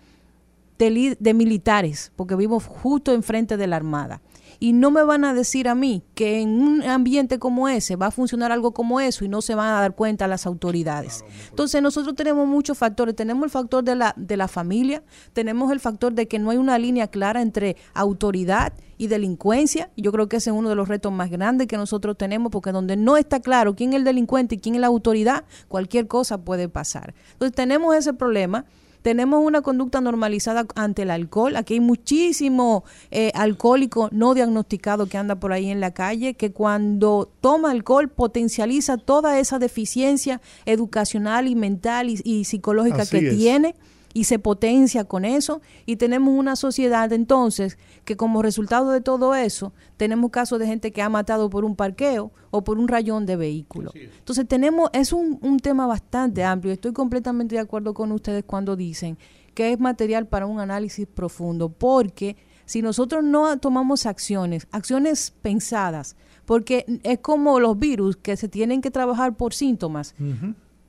[0.77, 4.21] de, li- de militares, porque vivo justo enfrente de la Armada.
[4.63, 8.05] Y no me van a decir a mí que en un ambiente como ese va
[8.05, 11.25] a funcionar algo como eso y no se van a dar cuenta las autoridades.
[11.49, 13.13] Entonces nosotros tenemos muchos factores.
[13.13, 15.03] Tenemos el factor de la, de la familia,
[15.33, 19.91] tenemos el factor de que no hay una línea clara entre autoridad y delincuencia.
[19.97, 22.71] Yo creo que ese es uno de los retos más grandes que nosotros tenemos, porque
[22.71, 26.37] donde no está claro quién es el delincuente y quién es la autoridad, cualquier cosa
[26.37, 27.13] puede pasar.
[27.33, 28.63] Entonces tenemos ese problema.
[29.03, 31.55] Tenemos una conducta normalizada ante el alcohol.
[31.55, 36.51] Aquí hay muchísimo eh, alcohólico no diagnosticado que anda por ahí en la calle, que
[36.51, 43.27] cuando toma alcohol potencializa toda esa deficiencia educacional y mental y, y psicológica Así que
[43.27, 43.37] es.
[43.37, 43.75] tiene
[44.13, 49.35] y se potencia con eso y tenemos una sociedad entonces que como resultado de todo
[49.35, 53.25] eso tenemos casos de gente que ha matado por un parqueo o por un rayón
[53.25, 53.91] de vehículo.
[53.95, 58.75] Entonces tenemos, es un, un tema bastante amplio, estoy completamente de acuerdo con ustedes cuando
[58.75, 59.17] dicen
[59.53, 62.35] que es material para un análisis profundo, porque
[62.65, 68.81] si nosotros no tomamos acciones, acciones pensadas, porque es como los virus que se tienen
[68.81, 70.15] que trabajar por síntomas,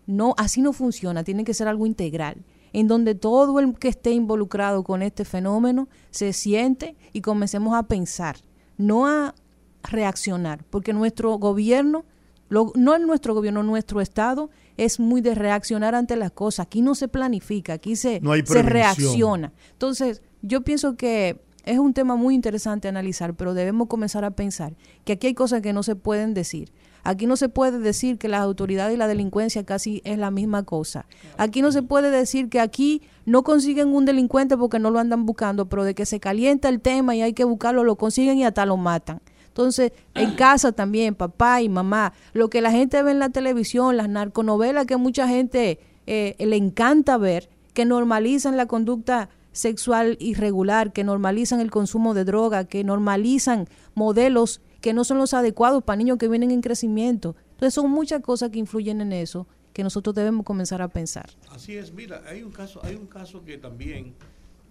[0.06, 2.44] no, así no funciona, tiene que ser algo integral,
[2.74, 7.84] en donde todo el que esté involucrado con este fenómeno se siente y comencemos a
[7.84, 8.36] pensar,
[8.76, 9.34] no a
[9.82, 12.04] reaccionar, porque nuestro gobierno,
[12.48, 16.66] lo- no nuestro gobierno, nuestro Estado, es muy de reaccionar ante las cosas.
[16.66, 19.52] Aquí no se planifica, aquí se, No se reacciona.
[19.72, 24.74] Entonces, yo pienso que es un tema muy interesante analizar, pero debemos comenzar a pensar
[25.04, 26.72] que aquí hay cosas que no se pueden decir.
[27.04, 30.62] Aquí no se puede decir que las autoridades y la delincuencia casi es la misma
[30.62, 31.04] cosa.
[31.36, 35.26] Aquí no se puede decir que aquí no consiguen un delincuente porque no lo andan
[35.26, 38.44] buscando, pero de que se calienta el tema y hay que buscarlo, lo consiguen y
[38.44, 39.20] hasta lo matan.
[39.48, 43.98] Entonces, en casa también, papá y mamá, lo que la gente ve en la televisión,
[43.98, 50.92] las narconovelas que mucha gente eh, le encanta ver, que normalizan la conducta sexual irregular,
[50.92, 55.96] que normalizan el consumo de droga, que normalizan modelos que no son los adecuados para
[55.96, 57.34] niños que vienen en crecimiento.
[57.52, 61.30] Entonces son muchas cosas que influyen en eso que nosotros debemos comenzar a pensar.
[61.48, 64.12] Así es, mira, hay un caso, hay un caso que también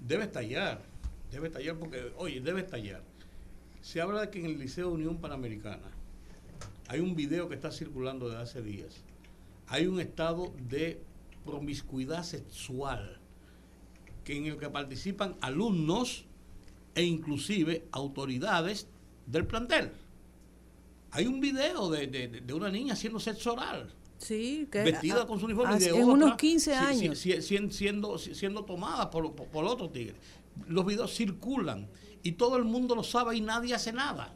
[0.08, 0.84] debe estallar,
[1.32, 3.02] debe estallar porque, oye, debe estallar.
[3.82, 5.90] Se habla de que en el Liceo Unión Panamericana
[6.90, 9.02] hay un video que está circulando desde hace días.
[9.66, 11.02] Hay un estado de
[11.44, 13.18] promiscuidad sexual
[14.24, 16.26] que en el que participan alumnos
[16.94, 18.86] e inclusive autoridades
[19.26, 20.03] del plantel.
[21.14, 25.40] Hay un video de, de- de una niña haciendo sexo oral Sí, que vestida con
[25.40, 27.18] su uniforme hace- de en otra, unos 15 si- si- años.
[27.20, 30.16] si- si- siendo, siendo tomada por, por, por otro tigre.
[30.68, 31.88] Los videos circulan
[32.24, 34.34] y todo el mundo lo sabe y nadie hace nada.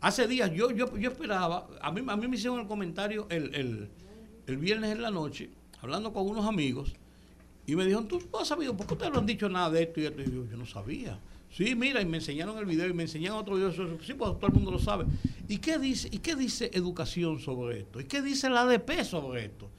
[0.00, 3.54] Hace días yo, yo, yo esperaba, a mí, a mí me hicieron el comentario el,
[3.54, 3.88] el,
[4.46, 5.50] el viernes en la noche,
[5.80, 6.92] hablando con unos amigos,
[7.66, 8.76] y me dijeron, ¿tú no has sabido?
[8.76, 10.20] ¿Por qué ustedes no han dicho nada de esto y esto?
[10.22, 11.18] Y yo, yo no sabía.
[11.56, 13.72] Sí, mira, y me enseñaron el video y me enseñaron otro video.
[13.72, 15.06] Sí, pues todo el mundo lo sabe.
[15.48, 17.98] ¿Y qué dice, ¿Y qué dice educación sobre esto?
[18.00, 19.70] ¿Y qué dice la ADP sobre esto?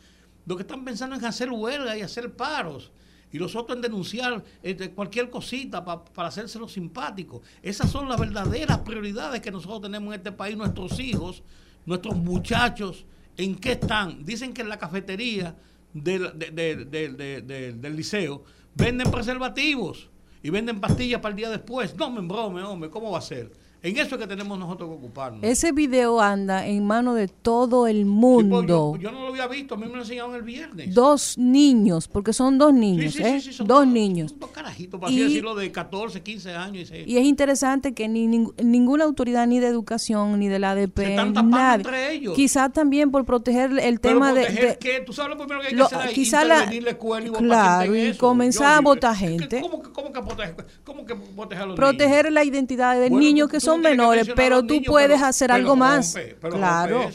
[0.47, 2.91] Lo que están pensando es hacer huelga y hacer paros.
[3.31, 7.43] Y los otros en denunciar este, cualquier cosita pa- para hacérselo simpático.
[7.61, 11.43] Esas son las verdaderas prioridades que nosotros tenemos en este país, nuestros hijos,
[11.85, 13.05] nuestros muchachos.
[13.35, 14.25] ¿En qué están?
[14.25, 15.55] Dicen que en la cafetería
[15.93, 18.43] del, de- de- de- de- de- del liceo
[18.73, 20.09] venden preservativos
[20.43, 21.95] y venden pastillas para el día después.
[21.95, 23.51] No me embrome, hombre, ¿cómo va a ser?
[23.83, 25.43] En eso es que tenemos nosotros que ocuparnos.
[25.43, 28.63] Ese video anda en manos de todo el mundo.
[28.63, 30.93] yo, yo, no lo había visto, a mí me lo enseñaron el viernes.
[30.93, 33.53] Dos niños, porque son dos niños, sí, sí, ¿eh?
[33.53, 34.35] Son dos, niños.
[34.39, 36.91] Dos carajitos, para así decirlo, de 14, 15 años.
[36.91, 40.71] Y, y es interesante que ni, ni, ninguna autoridad, ni de educación, ni de la
[40.71, 41.75] ADP, Se están nadie.
[41.75, 42.35] entre ellos.
[42.35, 44.77] Quizás también por proteger el tema proteger de, de.
[44.77, 44.99] ¿qué?
[45.01, 46.13] ¿Tú sabes lo primero que hay lo, que hacer?
[46.13, 49.61] Quizá la, escuela y claro, y comenzar a votar gente.
[49.61, 52.33] ¿Cómo, cómo, que proteger, cómo que proteger a los proteger niños?
[52.33, 55.55] la identidad de bueno, niños que son menores, pero tú niños, puedes pero, hacer pero
[55.55, 56.13] algo rompe, más.
[56.13, 57.09] Pero claro.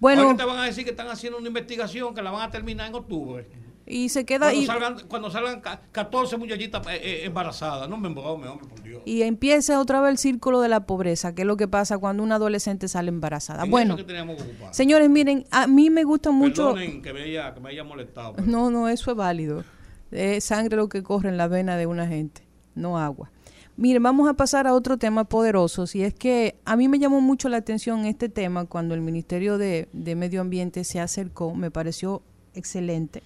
[0.00, 2.50] Bueno, Ahora te van a decir que están haciendo una investigación que la van a
[2.50, 3.46] terminar en octubre.
[3.86, 8.08] Y se queda cuando y, salgan, cuando salgan 14 muchachitas eh, eh, embarazadas, no me
[8.08, 9.02] embrome, hombre, por Dios.
[9.04, 12.22] Y empieza otra vez el círculo de la pobreza, que es lo que pasa cuando
[12.22, 13.64] una adolescente sale embarazada.
[13.64, 13.96] En bueno,
[14.70, 16.74] señores, miren, a mí me gusta mucho.
[16.74, 18.34] Perdonen que me haya, que me haya molestado.
[18.34, 18.46] Pero...
[18.46, 19.64] No, no, eso es válido.
[20.10, 22.42] Es sangre lo que corre en la vena de una gente,
[22.74, 23.30] no agua.
[23.82, 27.20] Miren, vamos a pasar a otro tema poderoso, y es que a mí me llamó
[27.20, 31.72] mucho la atención este tema cuando el Ministerio de, de Medio Ambiente se acercó, me
[31.72, 32.22] pareció
[32.54, 33.24] excelente,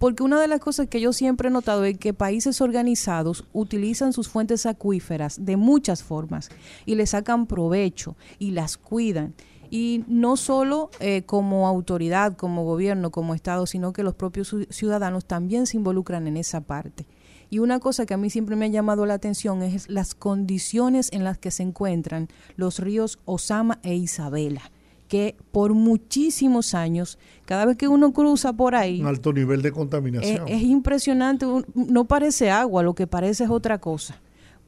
[0.00, 4.12] porque una de las cosas que yo siempre he notado es que países organizados utilizan
[4.12, 6.48] sus fuentes acuíferas de muchas formas
[6.84, 9.34] y le sacan provecho y las cuidan.
[9.70, 15.26] Y no solo eh, como autoridad, como gobierno, como Estado, sino que los propios ciudadanos
[15.26, 17.06] también se involucran en esa parte.
[17.52, 21.10] Y una cosa que a mí siempre me ha llamado la atención es las condiciones
[21.12, 24.62] en las que se encuentran los ríos Osama e Isabela,
[25.06, 29.02] que por muchísimos años, cada vez que uno cruza por ahí...
[29.02, 30.48] Un alto nivel de contaminación.
[30.48, 34.21] Es, es impresionante, no parece agua, lo que parece es otra cosa.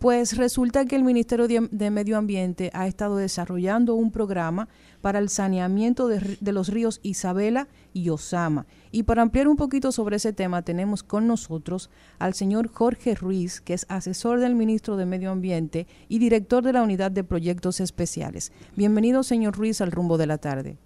[0.05, 4.69] Pues resulta que el Ministerio de, de, Medio Ambiente ha estado desarrollando un programa
[5.01, 8.67] para el saneamiento de, de, los ríos Isabela y Osama.
[8.91, 13.63] Y para ampliar un poquito sobre ese tema, tenemos con nosotros al señor Jorge Ruiz,
[13.63, 17.81] que es asesor del ministro de Medio Ambiente y director de la Unidad de Proyectos
[17.81, 18.53] Especiales.
[18.77, 20.77] Bienvenido, señor Ruiz, al rumbo de la tarde.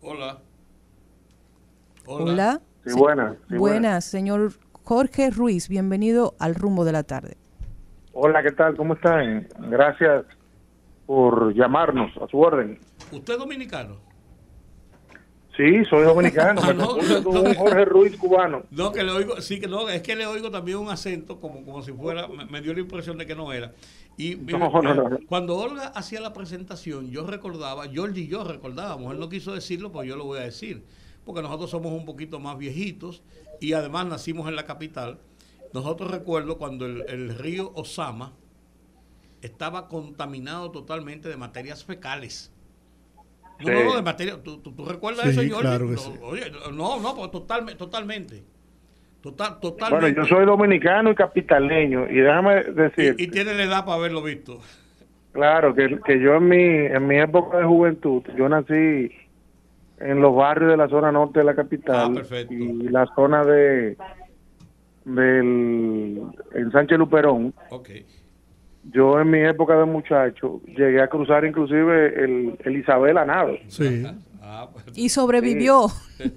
[0.00, 0.40] Hola.
[2.06, 2.24] Hola.
[2.24, 2.62] Hola.
[2.86, 3.36] Sí, buenas.
[3.50, 7.36] Sí, buenas, señor Jorge Ruiz, bienvenido al rumbo de la tarde.
[8.12, 8.76] Hola, ¿qué tal?
[8.76, 9.46] ¿Cómo están?
[9.68, 10.24] Gracias
[11.06, 12.76] por llamarnos a su orden.
[13.12, 13.98] ¿Usted es dominicano?
[15.56, 16.60] Sí, soy dominicano.
[16.64, 18.64] ah, no, no, un Jorge Ruiz cubano.
[18.72, 21.64] No, que le oigo, sí, que no, es que le oigo también un acento como,
[21.64, 23.72] como si fuera, me, me dio la impresión de que no era.
[24.16, 28.42] Y mire, no, no, no, cuando Olga hacía la presentación, yo recordaba, George y yo
[28.42, 30.82] recordábamos, él no quiso decirlo, pues yo lo voy a decir,
[31.24, 33.22] porque nosotros somos un poquito más viejitos
[33.60, 35.18] y además nacimos en la capital.
[35.72, 38.32] Nosotros recuerdo cuando el, el, río Osama
[39.42, 42.52] estaba contaminado totalmente de materias fecales.
[43.60, 43.72] No, sí.
[43.72, 44.42] no, no, de materia.
[44.42, 45.68] ¿Tú, tú, tú recuerdas sí, eso, Jorge?
[45.68, 46.12] Claro que no, sí.
[46.22, 48.42] Oye, no, no, pues total, totalmente.
[49.20, 50.12] Total, totalmente.
[50.12, 53.14] Bueno, yo soy dominicano y capitaleño y déjame decir.
[53.18, 54.60] Y, y tiene la edad para haberlo visto.
[55.32, 59.12] Claro, que, que yo en mi, en mi época de juventud, yo nací
[60.00, 63.96] en los barrios de la zona norte de la capital ah, y la zona de
[65.04, 66.22] del
[66.54, 67.54] en Sánchez Luperón.
[67.70, 68.06] Okay.
[68.84, 73.52] Yo en mi época de muchacho llegué a cruzar inclusive el, el Isabel a nado.
[73.68, 74.04] Sí.
[74.40, 74.84] Ah, pues.
[74.94, 75.88] Y sobrevivió.
[76.16, 76.32] Sí.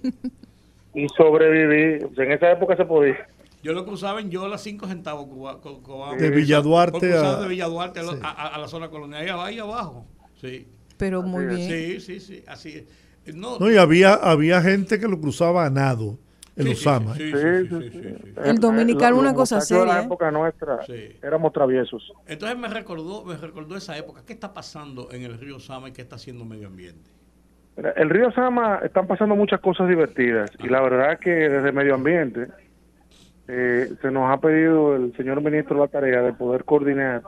[0.93, 2.03] y sobreviví.
[2.03, 3.27] O sea, en esa época se podía.
[3.63, 7.47] Yo lo cruzaba en yo a las 5 centavos cuba, cuba, de Villaduarte a, de
[7.47, 8.19] Villaduarte a, sí.
[8.21, 10.05] a, a, la zona colonial, ahí, ahí abajo.
[10.41, 10.67] Sí.
[10.97, 11.69] Pero muy bien.
[11.69, 13.02] Sí, sí, sí, así es.
[13.33, 16.17] No, no, y había, había gente que lo cruzaba a nado
[16.55, 17.15] en sí, Osama.
[17.15, 19.83] Sí, sí, sí, sí, El dominicano una cosa seria.
[19.83, 20.79] En la época nuestra
[21.21, 22.11] éramos traviesos.
[22.27, 24.23] Entonces me recordó, me recordó esa época.
[24.25, 27.09] ¿Qué está pasando en el río Osama y qué está haciendo el medio ambiente?
[27.95, 32.47] El río Osama están pasando muchas cosas divertidas y la verdad que desde medio ambiente
[33.47, 37.23] eh, se nos ha pedido el señor ministro la tarea de poder coordinar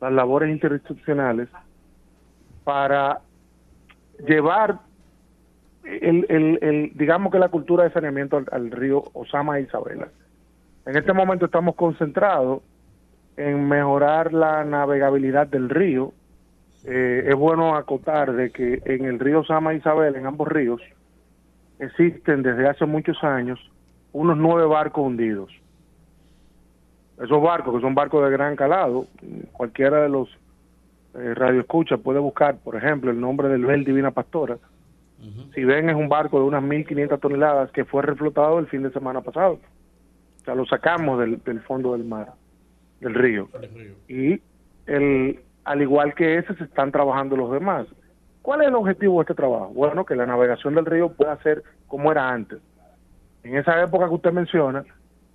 [0.00, 1.48] las labores interinstitucionales
[2.64, 3.20] para
[4.26, 4.78] llevar
[5.88, 10.08] el, el, el, digamos que la cultura de saneamiento al, río Osama e Isabela.
[10.86, 12.62] En este momento estamos concentrados
[13.36, 16.12] en mejorar la navegabilidad del río.
[16.84, 20.80] Eh, es bueno acotar de que en el río Osama e Isabela, en ambos ríos,
[21.78, 23.58] existen desde hace muchos años
[24.12, 25.50] unos nueve barcos hundidos.
[27.22, 29.06] Esos barcos, que son barcos de gran calado,
[29.52, 30.28] cualquiera de los
[31.14, 34.56] eh, radioescuchas puede buscar, por ejemplo, el nombre del Bel Divina Pastora,
[35.20, 35.54] Uh -huh.
[35.54, 38.90] Si ven, es un barco de unas 1.500 toneladas que fue reflotado el fin de
[38.90, 39.58] semana pasado.
[40.40, 42.32] O sea, lo sacamos del, del fondo del mar,
[43.00, 43.48] del río.
[43.74, 43.94] río.
[44.08, 44.40] Y
[44.86, 47.86] el, al igual que ese, se están trabajando los demás.
[48.42, 49.68] ¿Cuál es el objetivo de este trabajo?
[49.74, 52.60] Bueno, que la navegación del río pueda ser como era antes.
[53.42, 54.84] En esa época que usted menciona,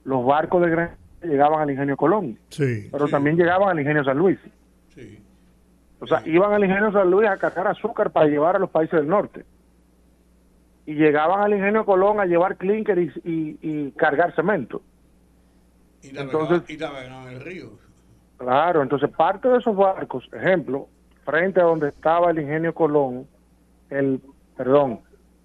[0.04, 3.12] los barcos de gran llegaban al ingenio Colón, sí, pero sí.
[3.12, 4.40] también llegaban al ingenio San Luis.
[6.00, 9.00] O sea, iban al ingenio San Luis a cargar azúcar para llevar a los países
[9.00, 9.46] del norte.
[10.86, 14.82] Y llegaban al ingenio Colón a llevar clinker y, y, cargar cemento.
[16.02, 17.72] Y entonces, y navegaban el río.
[18.38, 20.90] Claro, entonces parte de esos barcos, ejemplo,
[21.24, 23.26] frente a donde estaba el ingenio Colón,
[23.90, 24.20] el,
[24.58, 25.00] perdón,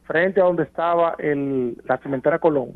[0.04, 2.72] frente a donde estaba el, la cementera Colón,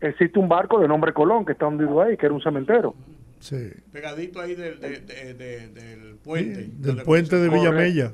[0.00, 2.94] existe un barco de nombre Colón que está hundido ahí, que era un cementero.
[3.40, 3.70] Sí.
[3.92, 6.68] Pegadito ahí del, del puente.
[6.76, 8.12] del puente de Villamella.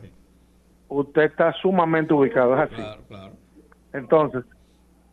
[0.88, 2.74] Usted está sumamente ubicado, es así.
[2.76, 3.32] Claro, claro.
[3.92, 4.44] Entonces,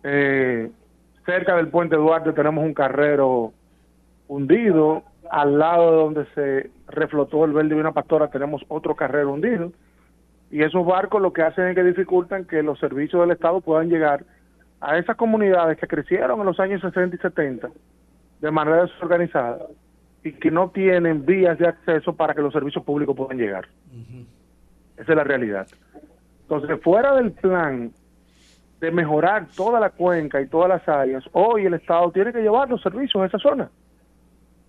[0.03, 0.69] eh,
[1.25, 3.53] cerca del puente Duarte tenemos un carrero
[4.27, 9.31] hundido, al lado de donde se reflotó el verde de una pastora tenemos otro carrero
[9.31, 9.71] hundido,
[10.51, 13.89] y esos barcos lo que hacen es que dificultan que los servicios del Estado puedan
[13.89, 14.23] llegar
[14.81, 17.69] a esas comunidades que crecieron en los años 60 y 70
[18.41, 19.65] de manera desorganizada
[20.23, 23.67] y que no tienen vías de acceso para que los servicios públicos puedan llegar.
[25.03, 25.67] Esa es la realidad.
[26.43, 27.91] Entonces, fuera del plan
[28.79, 32.69] de mejorar toda la cuenca y todas las áreas, hoy el Estado tiene que llevar
[32.69, 33.69] los servicios a esa zona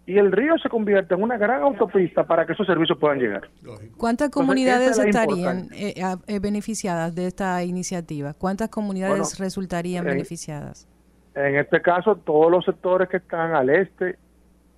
[0.06, 3.48] y el río se convierte en una gran autopista para que esos servicios puedan llegar.
[3.96, 5.94] ¿Cuántas comunidades estarían eh,
[6.26, 8.34] eh, beneficiadas de esta iniciativa?
[8.34, 10.86] ¿Cuántas comunidades resultarían beneficiadas?
[11.34, 14.18] En este caso, todos los sectores que están al este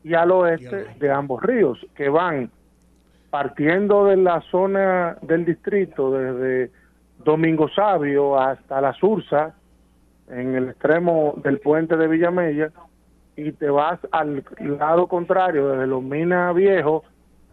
[0.04, 2.50] y al oeste de ambos ríos, que van
[3.36, 6.70] partiendo de la zona del distrito, desde
[7.22, 9.54] Domingo Sabio hasta la Sursa,
[10.30, 12.70] en el extremo del puente de Villamella,
[13.36, 17.02] y te vas al lado contrario, desde los Minas Viejos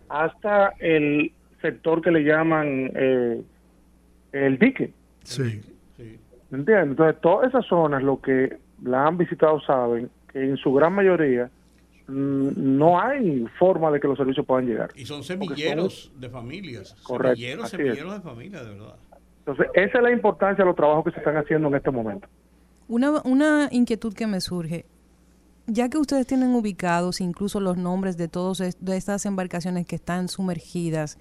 [0.08, 3.42] hasta el sector que le llaman eh,
[4.32, 4.94] el dique.
[5.24, 5.60] Sí.
[6.50, 6.92] ¿Entiendes?
[6.92, 8.56] Entonces, todas esas zonas, lo que
[8.86, 11.50] la han visitado saben que en su gran mayoría
[12.08, 14.92] no hay forma de que los servicios puedan llegar.
[14.96, 16.96] Y son semilleros de familias.
[17.04, 17.36] Correcto.
[17.36, 18.96] Semilleros, semilleros de familias, de verdad.
[19.40, 22.28] Entonces, esa es la importancia de los trabajos que se están haciendo en este momento.
[22.88, 24.86] Una, una inquietud que me surge
[25.68, 30.28] ya que ustedes tienen ubicados incluso los nombres de todas de estas embarcaciones que están
[30.28, 31.18] sumergidas,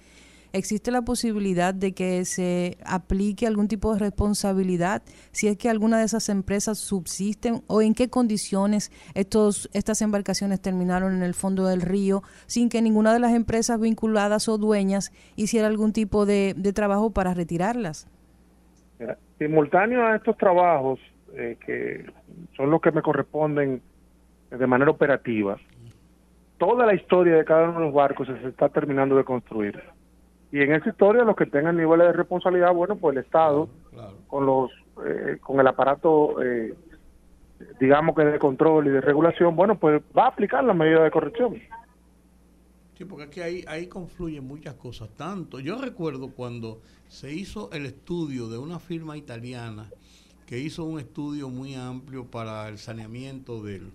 [0.53, 5.01] ¿existe la posibilidad de que se aplique algún tipo de responsabilidad
[5.31, 10.61] si es que alguna de esas empresas subsisten o en qué condiciones estos, estas embarcaciones
[10.61, 15.11] terminaron en el fondo del río sin que ninguna de las empresas vinculadas o dueñas
[15.35, 18.07] hiciera algún tipo de, trabajo para retirarlas?
[19.37, 20.99] simultáneo a estos trabajos,
[21.35, 22.05] eh, que
[22.55, 23.81] son los que me corresponden
[24.49, 25.57] de manera operativa,
[26.57, 29.83] toda la historia de cada uno de los barcos se está terminando de construir.
[30.53, 33.67] Y en esa historia los que tengan niveles de responsabilidad, bueno, pues el Estado,
[34.27, 34.69] con los
[35.03, 36.75] eh, con el aparato, eh,
[37.79, 41.09] digamos que de control y de regulación, bueno, pues va a aplicar la medida de
[41.09, 41.55] corrección.
[42.95, 45.09] Sí, porque aquí ahí, ahí confluyen muchas cosas.
[45.17, 49.89] Tanto, yo recuerdo cuando se hizo el estudio de una firma italiana
[50.45, 53.91] que hizo un estudio muy amplio para el saneamiento del,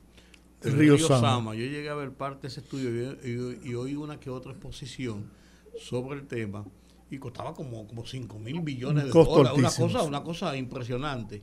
[0.63, 1.55] el río, Sama.
[1.55, 3.17] Yo llegué a ver parte de ese estudio
[3.63, 5.31] y, oí una que otra exposición
[5.79, 6.65] sobre el tema
[7.11, 9.59] y costaba como, como 5 mil billones de dólares.
[9.59, 11.43] Una cosa, una cosa impresionante.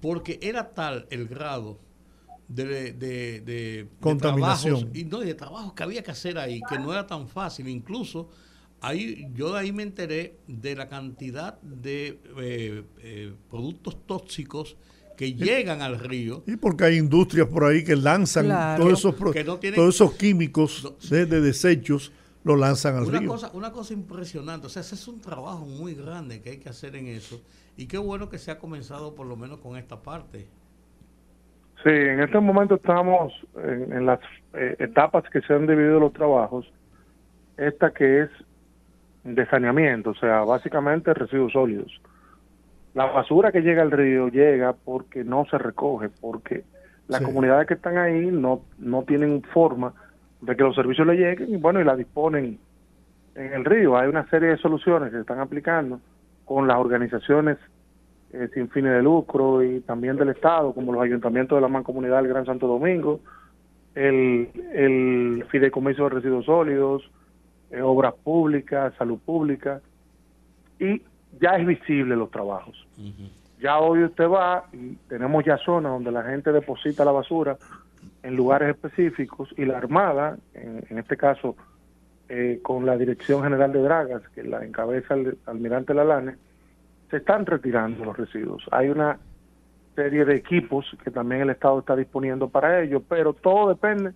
[0.00, 1.78] Porque era tal el grado
[2.48, 6.92] de, de, de, contaminación y no de trabajos que había que hacer ahí que no
[6.92, 8.28] era tan fácil incluso
[8.82, 14.76] ahí yo de ahí me enteré de la cantidad de eh, eh, productos tóxicos
[15.16, 16.42] que llegan al río.
[16.46, 22.12] Y porque hay industrias por ahí que lanzan todos, esos, todos esos químicos de, desechos,
[22.44, 23.28] lo lanzan al río.
[23.28, 26.68] Cosa, una cosa impresionante, o sea, ese es un trabajo muy grande que hay que
[26.68, 27.40] hacer en eso.
[27.76, 30.46] Y qué bueno que se ha comenzado por lo menos con esta parte.
[31.82, 34.20] Sí, en este momento estamos en, las
[34.54, 36.70] eh, etapas que se han dividido los trabajos.
[37.56, 38.30] Esta que es
[39.24, 42.00] de saneamiento, o sea, básicamente residuos sólidos
[42.94, 46.64] la basura que llega al río llega porque no se recoge, porque
[47.08, 49.92] las comunidades que están ahí no, no tienen forma
[50.44, 52.58] de que los servicios le lleguen y bueno, y la disponen
[53.34, 53.96] en el río.
[53.96, 56.00] Hay una serie de soluciones que se están aplicando
[56.44, 57.58] con las organizaciones
[58.32, 62.16] eh, sin fines de lucro y también del Estado, como los ayuntamientos de la Mancomunidad
[62.18, 63.20] del Gran Santo Domingo,
[63.94, 67.10] el, el Fideicomiso de Residuos Sólidos,
[67.70, 69.80] eh, Obras Públicas, Salud Pública,
[70.78, 71.00] y
[71.40, 72.86] ya es visible los trabajos.
[73.60, 77.56] Ya hoy usted va y tenemos ya zonas donde la gente deposita la basura
[78.24, 81.56] en lugares específicos y la Armada, en, este caso
[82.28, 86.36] eh, con la Dirección General de Dragas, que la encabeza el almirante Lalane,
[87.10, 88.64] se están retirando los residuos.
[88.72, 89.18] Hay una
[89.94, 94.12] serie de equipos que también el Estado está disponiendo para ello, pero todo depende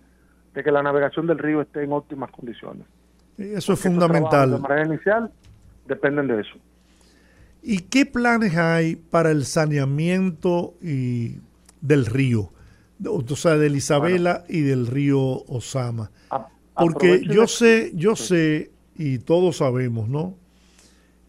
[0.55, 2.87] de que la navegación del río esté en óptimas condiciones.
[3.37, 4.51] Eso es fundamental.
[4.51, 5.31] De manera inicial
[5.87, 6.57] dependen de eso.
[7.61, 11.37] ¿Y qué planes hay para el saneamiento y
[11.79, 12.49] del río?
[13.05, 16.11] O sea, de Isabela y del río Osama.
[16.75, 20.35] Porque yo sé, yo sé, y todos sabemos, ¿no?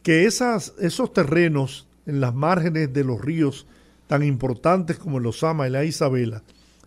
[0.03, 3.67] Que esas, esos terrenos en las márgenes de los ríos
[4.07, 6.43] tan importantes como el Osama y la Isabela,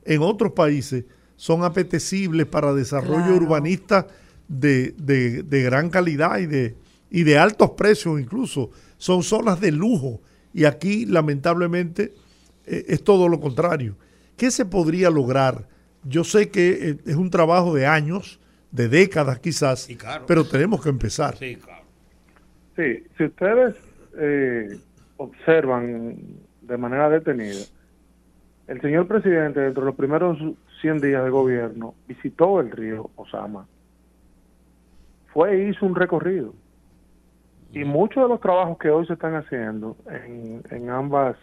[0.05, 1.05] en otros países
[1.35, 4.07] son apetecibles para desarrollo urbanista
[4.47, 6.75] de, de, gran calidad y de,
[7.09, 8.71] y de altos precios incluso.
[8.97, 10.21] Son zonas de lujo
[10.53, 12.13] y aquí lamentablemente
[12.65, 13.95] eh, es todo lo contrario.
[14.37, 15.67] ¿Qué se podría lograr?
[16.03, 18.39] Yo sé que eh, es un trabajo de años,
[18.71, 19.87] de décadas quizás,
[20.27, 21.35] pero tenemos que empezar.
[21.37, 21.83] Sí, claro.
[22.75, 23.75] Sí, si ustedes
[24.17, 24.79] eh,
[25.17, 26.17] observan
[26.61, 27.61] de manera detenida,
[28.67, 30.37] el señor presidente, dentro de los primeros
[30.81, 33.67] 100 días de gobierno, visitó el río Osama.
[35.33, 36.53] Fue e hizo un recorrido.
[37.71, 39.97] Y muchos de los trabajos que hoy se están haciendo
[40.69, 41.35] en, ambas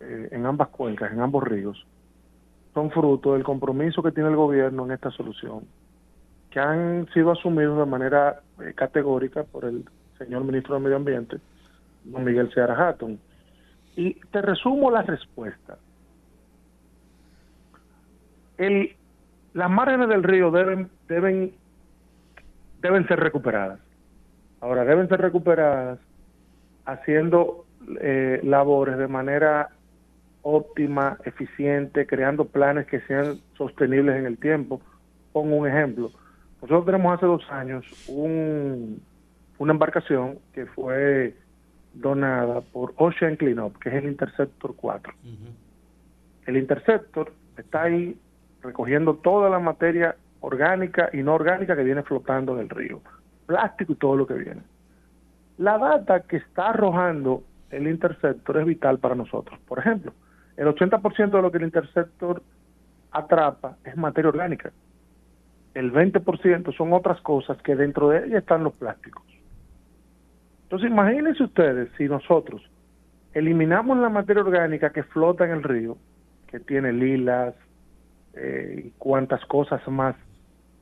[0.00, 1.86] eh, en ambas cuencas, en ambos ríos,
[2.74, 5.64] son fruto del compromiso que tiene el gobierno en esta solución,
[6.50, 9.84] que han sido asumidos de manera eh, categórica por el
[10.18, 11.38] señor ministro de Medio Ambiente,
[12.04, 13.18] don Miguel Seara Hatton.
[13.96, 15.78] Y te resumo la respuesta.
[18.56, 18.94] El,
[19.54, 21.52] las márgenes del río deben, deben,
[22.80, 23.80] deben ser recuperadas.
[24.60, 25.98] Ahora, deben ser recuperadas
[26.84, 27.66] haciendo
[28.00, 29.70] eh, labores de manera
[30.42, 34.80] óptima, eficiente, creando planes que sean sostenibles en el tiempo.
[35.32, 36.10] Pongo un ejemplo.
[36.62, 39.00] Nosotros tenemos hace dos años un,
[39.58, 41.34] una embarcación que fue
[41.94, 45.12] donada por Ocean Cleanup, que es el Interceptor 4.
[46.46, 48.16] El Interceptor está ahí
[48.62, 53.00] recogiendo toda la materia orgánica y no orgánica que viene flotando del río,
[53.46, 54.62] plástico y todo lo que viene.
[55.58, 59.58] La data que está arrojando el Interceptor es vital para nosotros.
[59.66, 60.12] Por ejemplo,
[60.58, 62.42] el 80% de lo que el Interceptor
[63.12, 64.72] atrapa es materia orgánica.
[65.72, 69.22] El 20% son otras cosas que dentro de ella están los plásticos.
[70.64, 72.60] Entonces imagínense ustedes si nosotros
[73.32, 75.96] eliminamos la materia orgánica que flota en el río,
[76.48, 77.54] que tiene lilas
[78.34, 80.16] eh, y cuantas cosas más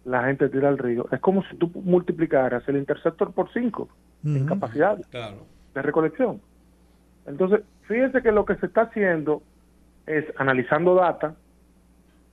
[0.07, 3.89] la gente tira al río, es como si tú multiplicaras el interceptor por 5
[4.25, 6.41] en capacidad de recolección.
[7.27, 9.43] Entonces, fíjense que lo que se está haciendo
[10.07, 11.35] es analizando data,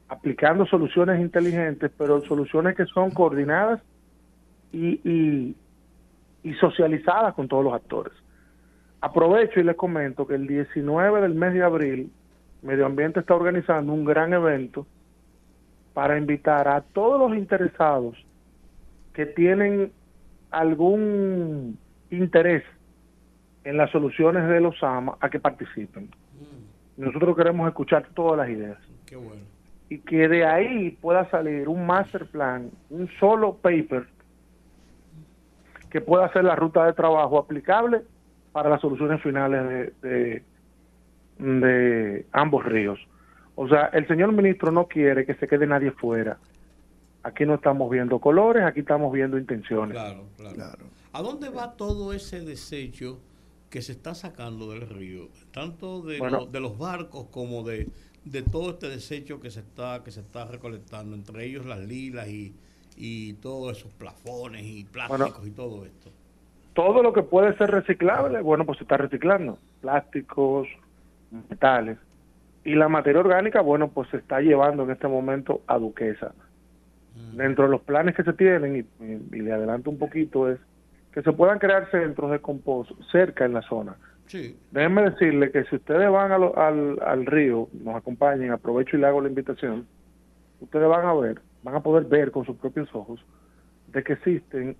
[0.07, 3.81] aplicando soluciones inteligentes, pero soluciones que son coordinadas
[4.71, 5.55] y,
[6.43, 8.13] y socializadas con todos los actores.
[9.01, 12.11] Aprovecho y les comento que el 19 del mes de abril,
[12.61, 14.87] Medio Ambiente está organizando un gran evento
[15.93, 18.15] para invitar a todos los interesados
[19.13, 19.91] que tienen
[20.51, 21.77] algún
[22.09, 22.63] interés
[23.63, 26.09] en las soluciones de los AMA a que participen.
[26.97, 28.77] Nosotros queremos escuchar todas las ideas.
[29.89, 34.07] Y que de ahí pueda salir un master plan, un solo paper
[35.89, 38.01] que pueda ser la ruta de trabajo aplicable
[38.51, 40.43] para las soluciones finales de,
[41.37, 42.99] de, ambos ríos.
[43.55, 46.37] O sea, el señor ministro no quiere que se quede nadie fuera.
[47.21, 49.93] Aquí no estamos viendo colores, aquí estamos viendo intenciones.
[49.93, 50.85] Claro, claro.
[51.13, 53.19] ¿A dónde va todo ese desecho
[53.73, 55.29] que se está sacando del río?
[55.51, 56.19] Tanto de,
[56.51, 57.89] de los barcos como de,
[58.23, 62.27] de todo este desecho que se está que se está recolectando, entre ellos las lilas
[62.27, 62.53] y,
[62.95, 66.11] y todos esos plafones y plásticos y todo esto?
[66.75, 69.57] Todo lo que puede ser reciclable, bueno, pues se está reciclando.
[69.81, 70.67] Plásticos,
[71.49, 71.97] metales.
[72.63, 76.35] Y la materia orgánica, bueno, pues se está llevando en este momento a Duquesa.
[77.15, 77.37] Mm.
[77.37, 80.59] Dentro de los planes que se tienen, y, le adelanto un poquito, es
[81.13, 83.95] que se puedan crear centros de compost cerca en la zona.
[84.27, 84.57] Sí.
[84.71, 89.21] Déjenme decirle que si ustedes van al, al río, nos acompañen, aprovecho y le hago
[89.21, 89.85] la invitación,
[90.59, 93.25] ustedes van a ver van a poder ver con sus propios ojos
[93.87, 94.75] de que existen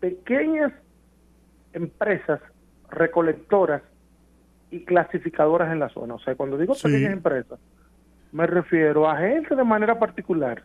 [0.00, 0.72] pequeñas
[1.72, 2.40] empresas
[2.90, 3.82] recolectoras
[4.70, 6.14] y clasificadoras en la zona.
[6.14, 7.58] O sea, cuando digo pequeñas empresas,
[8.32, 10.62] me refiero a gente de manera particular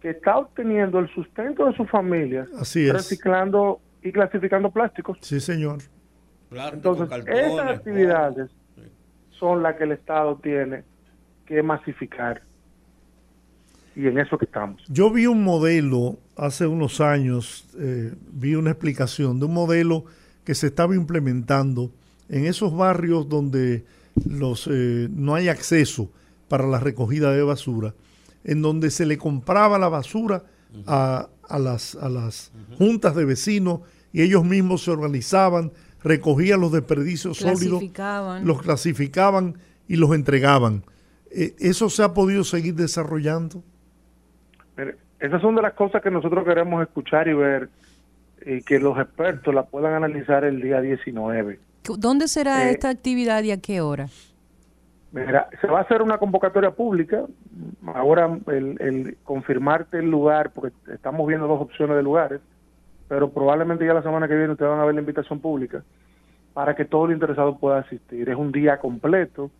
[0.00, 5.18] que está obteniendo el sustento de sus familias reciclando y clasificando plásticos.
[5.20, 5.78] Sí, señor.
[6.50, 8.50] Entonces, esas actividades
[9.30, 10.82] son las que el Estado tiene
[11.46, 12.42] que masificar
[13.94, 14.82] y en eso que estamos.
[14.88, 20.04] Yo vi un modelo hace unos años, eh, vi una explicación de un modelo
[20.44, 21.90] que se estaba implementando
[22.28, 23.84] en esos barrios donde
[24.28, 26.10] los, eh, no hay acceso
[26.48, 27.94] para la recogida de basura,
[28.44, 30.44] en donde se le compraba la basura
[30.86, 33.80] a, a las, a las juntas de vecinos
[34.12, 35.72] y ellos mismos se organizaban,
[36.02, 37.82] recogían los desperdicios sólidos,
[38.42, 39.58] los clasificaban
[39.88, 40.84] y los entregaban.
[41.30, 43.62] Eh, ¿Eso se ha podido seguir desarrollando?
[45.18, 47.68] esas son de las cosas que nosotros queremos escuchar y ver
[48.44, 51.60] y que los expertos la puedan analizar el día 19.
[51.98, 54.08] ¿Dónde será eh, esta actividad y a qué hora?
[55.12, 57.24] Mira, se va a hacer una convocatoria pública.
[57.86, 62.40] Ahora el, confirmarte el lugar, porque estamos viendo dos opciones de lugares,
[63.08, 65.82] pero probablemente ya la semana que viene ustedes van a ver la invitación pública
[66.52, 68.28] para que todo el interesado pueda asistir.
[68.28, 69.50] Es un día completo,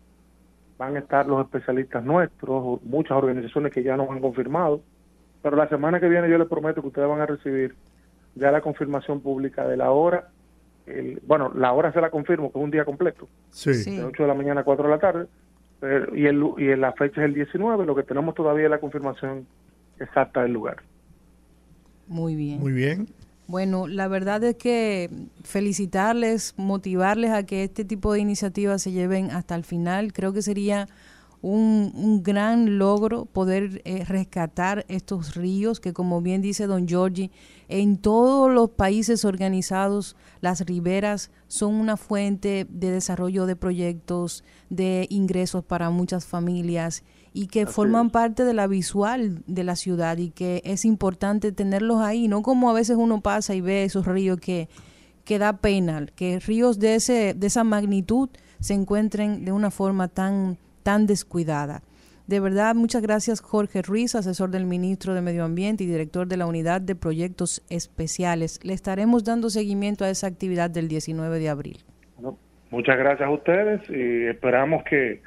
[0.77, 4.81] van a estar los especialistas nuestros, muchas organizaciones que ya nos han confirmado,
[5.41, 7.75] pero la semana que viene yo les prometo que ustedes van a recibir
[8.35, 10.29] ya la confirmación pública de la hora.
[11.25, 13.71] Bueno, la hora se la confirmo, que es un día completo, sí.
[13.71, 15.27] de 8 de la mañana a 4 de la tarde,
[16.13, 19.47] y, el, y la fecha es el 19, lo que tenemos todavía es la confirmación
[19.99, 20.77] exacta del lugar.
[22.07, 22.59] Muy bien.
[22.59, 23.07] Muy bien.
[23.47, 25.09] Bueno, la verdad es que
[25.43, 30.41] felicitarles, motivarles a que este tipo de iniciativas se lleven hasta el final, creo que
[30.41, 30.87] sería
[31.41, 37.31] un, un gran logro poder eh, rescatar estos ríos que, como bien dice don Giorgi,
[37.67, 45.07] en todos los países organizados las riberas son una fuente de desarrollo de proyectos, de
[45.09, 47.03] ingresos para muchas familias
[47.33, 52.01] y que forman parte de la visual de la ciudad y que es importante tenerlos
[52.01, 54.67] ahí, no como a veces uno pasa y ve esos ríos que,
[55.23, 60.09] que da pena, que ríos de, ese, de esa magnitud se encuentren de una forma
[60.09, 61.83] tan tan descuidada.
[62.27, 66.37] De verdad, muchas gracias Jorge Ruiz, asesor del ministro de Medio Ambiente y director de
[66.37, 68.59] la Unidad de Proyectos Especiales.
[68.63, 71.83] Le estaremos dando seguimiento a esa actividad del 19 de abril.
[72.69, 75.21] muchas gracias a ustedes y esperamos que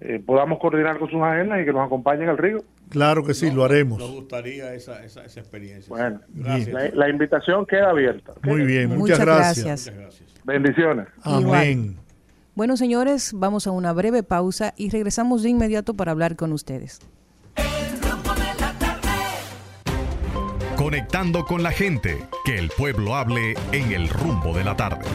[0.00, 2.64] eh, podamos coordinar con sus agendas y que nos acompañen al río.
[2.88, 4.00] Claro que sí, lo haremos.
[4.00, 5.88] Nos gustaría esa, esa, experiencia.
[5.88, 8.32] Bueno, la, invitación queda abierta.
[8.42, 9.86] Muy bien, muchas, gracias.
[9.86, 10.42] Muchas gracias.
[10.44, 11.06] Bendiciones.
[11.22, 12.01] Amén.
[12.54, 16.98] Bueno, señores, vamos a una breve pausa y regresamos de inmediato para hablar con ustedes.
[20.76, 25.06] Conectando con la gente, que el pueblo hable en el rumbo de la tarde.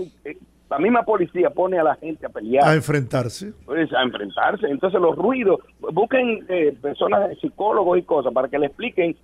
[0.69, 2.67] la misma policía pone a la gente a pelear.
[2.67, 3.53] A enfrentarse.
[3.65, 4.67] Pues a enfrentarse.
[4.67, 9.15] Entonces los ruidos, busquen eh, personas, psicólogos y cosas para que le expliquen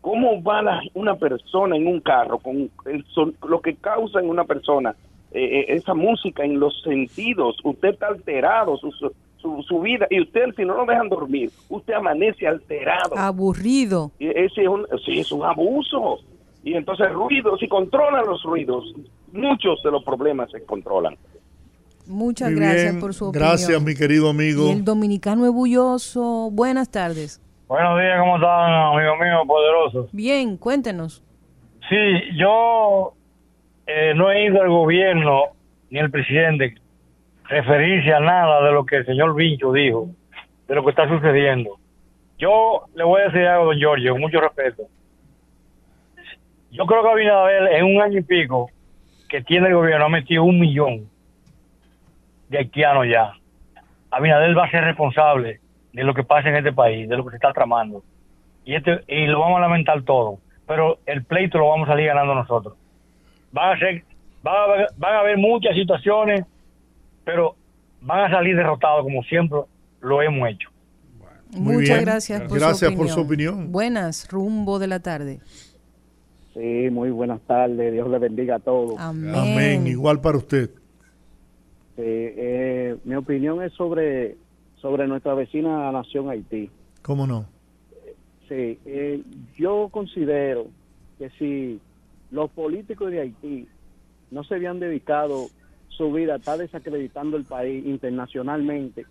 [0.00, 2.70] cómo va una persona en un carro, con
[3.48, 4.94] lo que causa en una persona
[5.32, 7.58] eh, eh, esa música en los sentidos.
[7.64, 8.90] Usted está alterado, su,
[9.62, 13.16] su, vida, y usted si no lo dejan dormir, usted amanece alterado.
[13.16, 14.12] Aburrido.
[14.18, 16.20] Y ese es un, sí, es un abuso.
[16.62, 18.94] Y entonces ruidos, si controlan los ruidos,
[19.36, 21.16] muchos de los problemas se controlan.
[22.06, 23.48] Muchas gracias por su opinión.
[23.48, 24.70] Gracias, mi querido amigo.
[24.70, 26.50] el dominicano es bulloso.
[26.52, 27.42] Buenas tardes.
[27.66, 30.08] Buenos días, ¿cómo están, amigo mío poderoso?
[30.12, 31.24] Bien, cuéntenos.
[31.88, 31.96] Sí,
[32.36, 33.12] yo
[33.86, 35.42] eh, no he ido al gobierno
[35.90, 36.76] ni al presidente
[37.48, 40.10] referirse a nada de lo que el señor Vincho dijo,
[40.68, 41.78] de lo que está sucediendo.
[42.38, 44.84] Yo le voy a decir algo, don Giorgio, con mucho respeto.
[46.70, 48.70] Yo creo que Abinader en un año y pico
[49.28, 51.08] que tiene el gobierno ha metido un millón
[52.48, 53.32] de haitianos ya.
[54.10, 55.60] Abinader va a ser responsable
[55.92, 58.02] de lo que pasa en este país, de lo que se está tramando.
[58.64, 60.38] Y, este, y lo vamos a lamentar todo.
[60.66, 62.74] Pero el pleito lo vamos a salir ganando nosotros.
[63.52, 64.04] Van a, ser,
[64.42, 66.44] van van a haber muchas situaciones,
[67.24, 67.56] pero
[68.00, 69.60] van a salir derrotados como siempre
[70.00, 70.70] lo hemos hecho.
[71.52, 73.72] Muchas gracias, por, gracias por su opinión.
[73.72, 75.40] Buenas, rumbo de la tarde.
[76.56, 77.92] Sí, muy buenas tardes.
[77.92, 78.98] Dios le bendiga a todos.
[78.98, 79.86] Amén.
[79.86, 80.70] Igual para usted.
[81.96, 84.38] Sí, eh, mi opinión es sobre,
[84.76, 86.70] sobre nuestra vecina nación Haití.
[87.02, 87.44] ¿Cómo no?
[88.48, 89.22] Sí, eh,
[89.58, 90.68] yo considero
[91.18, 91.78] que si
[92.30, 93.68] los políticos de Haití
[94.30, 95.48] no se habían dedicado
[95.88, 99.04] su vida a estar desacreditando el país internacionalmente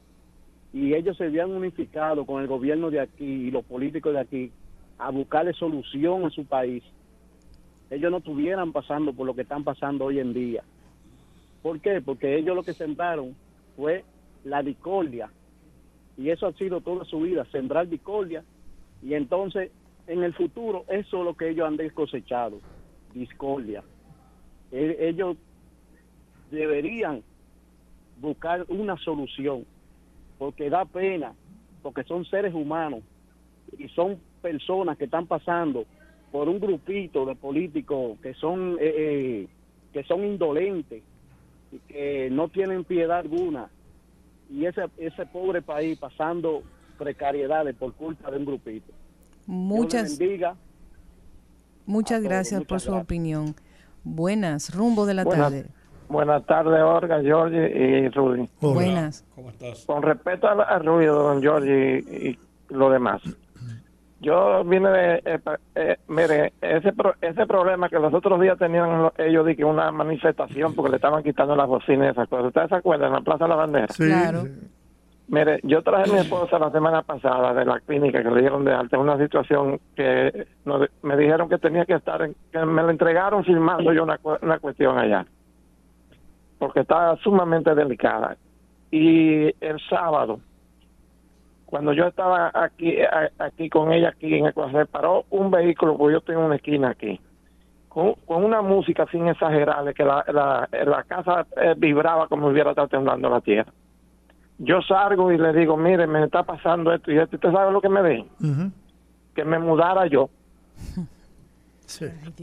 [0.73, 4.51] y ellos se habían unificado con el gobierno de aquí y los políticos de aquí
[4.97, 6.83] a buscarle solución a su país,
[7.89, 10.63] ellos no estuvieran pasando por lo que están pasando hoy en día.
[11.61, 12.01] ¿Por qué?
[12.01, 13.35] Porque ellos lo que sembraron
[13.75, 14.03] fue
[14.43, 15.29] la discordia.
[16.17, 18.43] Y eso ha sido toda su vida, sembrar discordia.
[19.01, 19.71] Y entonces,
[20.07, 22.59] en el futuro, eso es lo que ellos han cosechado,
[23.13, 23.83] discordia.
[24.71, 25.37] E- Ellos
[26.51, 27.21] deberían
[28.21, 29.65] buscar una solución,
[30.37, 31.33] porque da pena,
[31.81, 33.01] porque son seres humanos
[33.77, 35.85] y son personas que están pasando
[36.35, 39.47] por un grupito de políticos que son eh, eh,
[39.93, 41.01] que son indolentes
[41.71, 43.69] y que no tienen piedad alguna
[44.49, 46.61] y ese ese pobre país pasando
[46.97, 48.91] precariedades por culpa de un grupito.
[49.47, 50.57] Muchas, bendiga.
[51.85, 53.55] muchas gracias por su opinión.
[54.03, 55.65] Buenas, rumbo de la Buenas- tarde.
[56.09, 57.65] Buenas tardes, Olga, Georgie
[58.05, 58.49] y Rudy.
[58.59, 59.23] Buenas.
[59.35, 59.85] ¿Cómo estás?
[59.85, 62.39] Con respecto al, al ruido, don Georgie y, y
[62.73, 63.21] lo demás.
[64.25, 65.21] Yo vine de...
[65.23, 65.39] eh,
[65.75, 69.63] eh, mire, ese pro- ese problema que los otros días tenían lo- ellos de que
[69.63, 72.47] una manifestación porque le estaban quitando las bocinas y esas cosas.
[72.47, 73.09] ¿Ustedes se acuerdan?
[73.09, 73.87] En la Plaza de la Bandera.
[73.93, 74.43] Sí, Claro.
[75.27, 78.65] Mire, yo traje a mi esposa la semana pasada de la clínica que le dieron
[78.65, 82.81] de alta, una situación que nos- me dijeron que tenía que estar, en- que me
[82.83, 85.25] la entregaron firmando yo una, una cuestión allá,
[86.57, 88.37] porque estaba sumamente delicada.
[88.91, 90.39] Y el sábado,
[91.65, 96.13] cuando yo estaba aquí a- aquí con ella, aquí en Ecuador, paró un vehículo, porque
[96.13, 97.19] yo tengo una esquina aquí,
[97.89, 102.53] con, con una música sin exagerarle, que la, la, la casa eh, vibraba como si
[102.53, 103.71] hubiera estado temblando la tierra
[104.57, 107.35] yo salgo y le digo, mire, me está pasando esto y esto.
[107.35, 108.25] ¿Usted sabe lo que me dijo?
[109.35, 110.29] Que me mudara yo.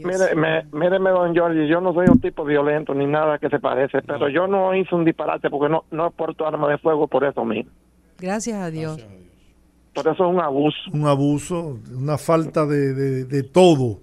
[0.05, 3.59] Mire, me, míreme, don Jorge, yo no soy un tipo violento ni nada que se
[3.59, 7.23] parece, pero yo no hice un disparate porque no, no porto arma de fuego por
[7.23, 7.71] eso mismo.
[8.23, 9.05] Gracias a Dios.
[9.93, 10.77] Por eso es un abuso.
[10.93, 13.99] Un abuso, una falta de, de- de todo.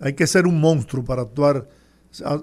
[0.00, 1.68] Hay que ser un monstruo para actuar.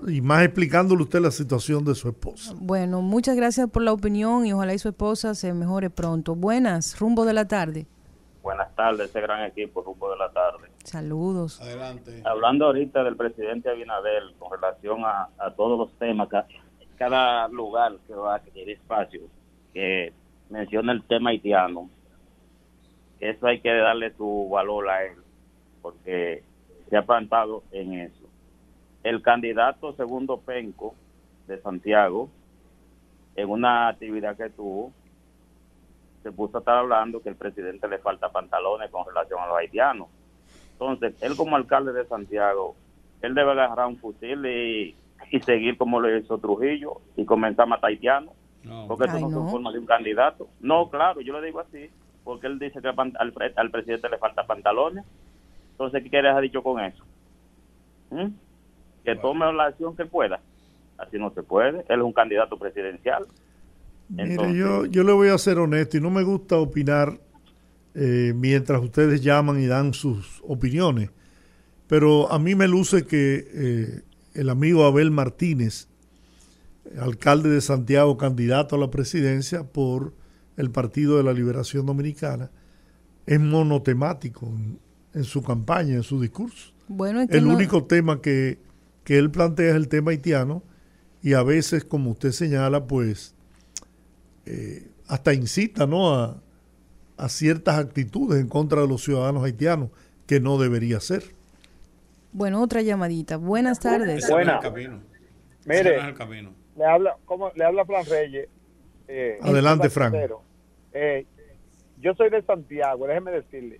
[0.08, 2.54] Y más explicándole usted la situación de su esposa.
[2.56, 6.36] Bueno, muchas gracias por la opinión y ojalá y su esposa se mejore pronto.
[6.36, 7.86] Buenas, rumbo de la tarde.
[8.42, 10.70] Buenas tardes, ese gran equipo, rumbo de la tarde.
[10.84, 11.60] Saludos.
[11.62, 12.22] Adelante.
[12.26, 16.46] Hablando ahorita del presidente Abinader con relación a, a todos los temas, ca-
[16.98, 19.22] cada lugar que va a adquirir espacio,
[19.74, 20.14] que
[20.50, 21.90] menciona el tema haitiano,
[23.20, 25.18] eso hay que darle su valor a él,
[25.82, 26.44] porque
[26.90, 28.28] se ha plantado en eso.
[29.04, 30.96] El candidato segundo Penco
[31.48, 32.30] de Santiago,
[33.36, 34.92] en una actividad que tuvo,
[36.22, 39.58] se puso a estar hablando que el presidente le falta pantalones con relación a los
[39.58, 40.08] haitianos.
[40.74, 42.76] Entonces, él como alcalde de Santiago,
[43.22, 44.96] él debe agarrar un fusil y,
[45.32, 48.34] y seguir como lo hizo Trujillo y comenzar a matar haitianos.
[48.88, 49.36] Porque eso Ay, no, no.
[49.42, 50.48] son formas de un candidato.
[50.62, 51.90] No, claro, yo le digo así,
[52.24, 55.04] porque él dice que al, pan- al pre- al presidente le falta pantalones.
[55.72, 57.04] Entonces, ¿qué quieres haber dicho con eso?
[58.12, 58.28] ¿Mm?
[59.04, 60.40] Que tome la acción que pueda.
[60.98, 61.80] Así no se puede.
[61.90, 63.26] Él es un candidato presidencial.
[64.10, 67.20] Mire, yo, yo le voy a ser honesto y no me gusta opinar
[67.96, 71.10] eh, mientras ustedes llaman y dan sus opiniones,
[71.88, 74.02] pero a mí me luce que eh,
[74.36, 75.88] el amigo Abel Martínez,
[77.00, 80.14] alcalde de Santiago, candidato a la presidencia por
[80.58, 82.52] el Partido de la Liberación Dominicana,
[83.26, 84.80] es monotemático en,
[85.14, 86.72] en su campaña, en su discurso.
[86.88, 88.60] Bueno, es que El no- único tema que,
[89.04, 90.64] que él plantea es el tema haitiano
[91.22, 93.34] y a veces, como usted señala, pues
[94.46, 96.14] eh, hasta incita ¿no?
[96.14, 96.42] a,
[97.18, 99.90] a ciertas actitudes en contra de los ciudadanos haitianos
[100.28, 101.24] que no debería ser.
[102.34, 103.38] Bueno, otra llamadita.
[103.38, 104.30] Buenas tardes.
[104.30, 104.60] Buena.
[105.66, 106.00] Mire,
[106.76, 107.52] Le habla, ¿cómo?
[107.56, 108.50] Le habla Fran Reyes.
[109.08, 110.14] eh, Adelante, Fran.
[110.94, 111.26] Eh,
[112.00, 113.80] yo soy de Santiago, déjeme decirle,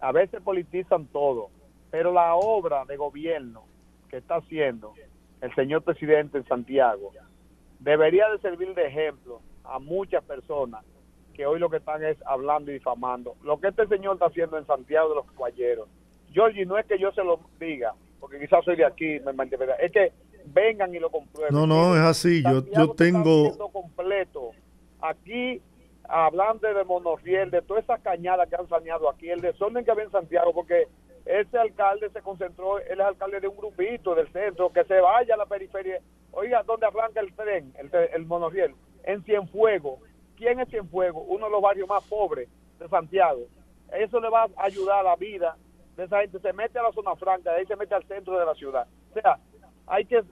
[0.00, 1.50] a veces politizan todo,
[1.90, 3.64] pero la obra de gobierno
[4.08, 4.94] que está haciendo
[5.40, 7.12] el señor presidente en Santiago
[7.78, 10.84] debería de servir de ejemplo a muchas personas
[11.34, 13.36] que hoy lo que están es hablando y difamando.
[13.42, 15.88] Lo que este señor está haciendo en Santiago de los Caballeros,
[16.32, 19.44] Georgie, no es que yo se lo diga, porque quizás soy de aquí, me
[19.80, 20.12] es que
[20.52, 21.54] vengan y lo comprueben.
[21.54, 22.42] No, no, es así.
[22.42, 23.56] Yo, yo tengo...
[23.72, 24.50] Completo.
[25.00, 25.62] Aquí,
[26.04, 30.04] hablando de monorriel, de todas esas cañadas que han saneado aquí, el desorden que había
[30.04, 30.88] en Santiago, porque
[31.24, 35.34] ese alcalde se concentró, él es alcalde de un grupito del centro, que se vaya
[35.34, 36.00] a la periferia.
[36.32, 38.74] Oiga, ¿dónde arranca el tren, el, el monorriel?
[39.04, 40.00] En Cienfuegos.
[40.36, 41.24] ¿Quién es Cienfuegos?
[41.28, 42.48] Uno de los barrios más pobres
[42.78, 43.42] de Santiago.
[43.92, 45.56] Eso le va a ayudar a la vida
[45.96, 46.38] de esa gente.
[46.40, 48.86] Se mete a la zona franca, de ahí se mete al centro de la ciudad.
[49.10, 49.38] O sea,
[49.90, 50.22] hay que,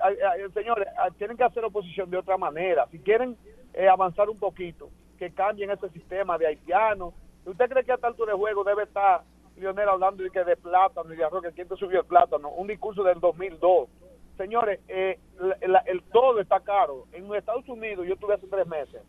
[0.55, 2.87] señores, hay- tienen que hacer oposición de otra manera.
[2.91, 3.37] Si quieren
[3.75, 7.13] eh, avanzar un poquito, que cambien ese sistema de haitianos.
[7.45, 9.23] ¿Usted cree que a esta altura de juego debe estar
[9.57, 12.49] Lionel hablando de que de plátano y de arroz, que quién te subió el plátano?
[12.51, 13.89] Un discurso del 2002.
[14.37, 17.07] Señores, eh, la- la- el todo está caro.
[17.13, 19.03] En Estados Unidos, yo estuve hace tres meses,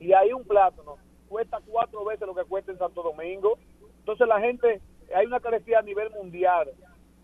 [0.00, 0.96] y ahí un plátano
[1.28, 3.58] cuesta cuatro veces lo que cuesta en Santo Domingo.
[3.98, 4.80] Entonces la gente,
[5.14, 6.70] hay una carestía a nivel mundial,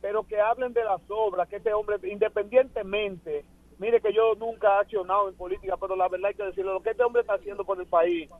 [0.00, 3.44] pero que hablen de las obras, que este hombre, independientemente,
[3.78, 6.82] mire que yo nunca he accionado en política, pero la verdad hay que decirlo, lo
[6.82, 8.30] que este hombre está haciendo por el país,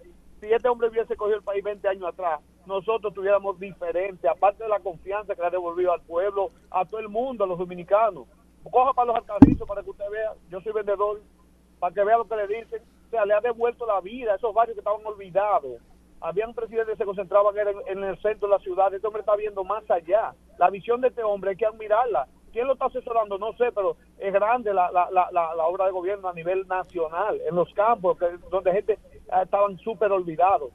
[0.41, 4.69] si este hombre hubiese cogido el país 20 años atrás, nosotros tuviéramos diferente, aparte de
[4.69, 8.27] la confianza que le ha devolvido al pueblo, a todo el mundo, a los dominicanos.
[8.71, 11.21] Coja para los alcarrizos para que usted vea, yo soy vendedor,
[11.79, 12.83] para que vea lo que le dicen.
[13.07, 15.81] O sea, le ha devuelto la vida a esos barrios que estaban olvidados.
[16.21, 17.55] Habían presidentes que se concentraban
[17.87, 18.93] en, el centro de la ciudad.
[18.93, 20.35] Este hombre está viendo más allá.
[20.59, 22.29] La visión de este hombre hay que admirarla.
[22.53, 23.39] ¿Quién lo está asesorando?
[23.39, 27.41] No sé, pero es grande la, la, la, la, obra de gobierno a nivel nacional,
[27.49, 30.73] en los campos, que, donde gente eh, estaban súper olvidados.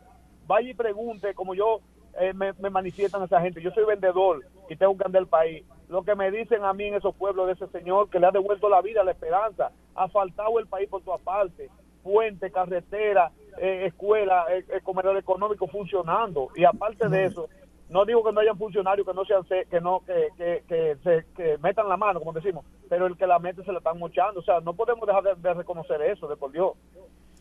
[0.47, 1.81] Vaya y pregunte, como yo
[2.17, 3.61] eh, me, me manifiestan esa gente.
[3.61, 5.65] Yo soy vendedor y tengo que andar el país.
[5.89, 8.31] Lo que me dicen a mí en esos pueblos de ese señor que le ha
[8.31, 11.69] devuelto la vida, la esperanza, ha faltado el país por todas partes,
[12.06, 16.49] puente, carretera, eh, escuela, eh, eh, comedor económico funcionando.
[16.56, 17.49] Y aparte de eso,
[17.90, 20.98] no digo que no hayan funcionarios que no sean se- que no que, que, que
[21.03, 23.98] se que metan la mano, como decimos, pero el que la mete se la están
[23.98, 24.40] mochando.
[24.40, 26.73] O sea, no podemos dejar de, de reconocer eso, de por Dios.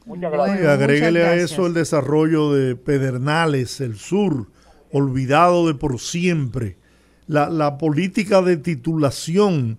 [0.07, 0.61] Muchas gracias.
[0.63, 4.47] y agréguele a eso el desarrollo de Pedernales, el sur,
[4.93, 6.77] olvidado de por siempre.
[7.27, 9.79] La, la política de titulación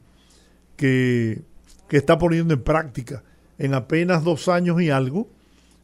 [0.76, 1.42] que,
[1.88, 3.24] que está poniendo en práctica
[3.58, 5.30] en apenas dos años y algo,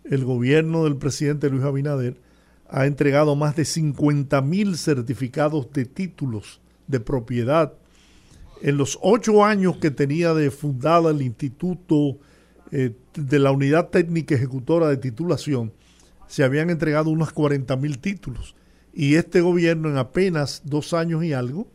[0.04, 2.18] el gobierno del presidente Luis Abinader
[2.70, 7.74] ha entregado más de 50 mil certificados de títulos de propiedad.
[8.62, 12.18] En los ocho años que tenía de fundada el Instituto
[12.72, 15.74] eh, de la Unidad Técnica Ejecutora de Titulación,
[16.28, 18.56] se habían entregado unos 40 mil títulos.
[18.94, 21.68] Y este gobierno en apenas dos años y algo,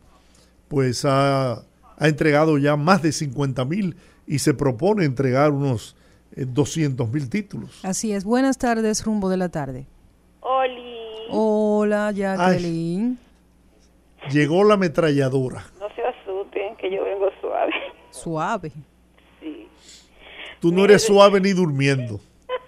[0.67, 1.63] pues ha,
[1.97, 3.95] ha entregado ya más de 50 mil
[4.27, 5.95] y se propone entregar unos
[6.35, 7.79] 200 mil títulos.
[7.83, 8.23] Así es.
[8.25, 9.87] Buenas tardes, rumbo de la tarde.
[10.41, 10.97] Oli,
[11.29, 13.17] Hola, Jacqueline.
[14.31, 15.65] Llegó la ametralladora.
[15.79, 17.71] no se asusten, que yo vengo suave.
[18.11, 18.71] Suave.
[19.39, 19.67] Sí.
[20.59, 22.19] Tú no eres suave ni durmiendo.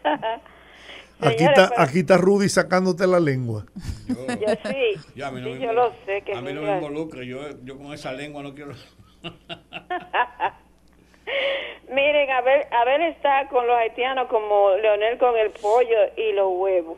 [1.22, 3.66] Aquí está, aquí está Rudy sacándote la lengua.
[4.08, 4.16] Yo
[4.64, 6.22] sí, Ya, a mí no sí, me yo lo sé.
[6.26, 7.24] Que a mí no me mira, involucra.
[7.26, 8.72] Yo, yo con esa lengua no quiero.
[11.90, 16.98] Miren, Abel, Abel está con los haitianos como Leonel con el pollo y los huevos.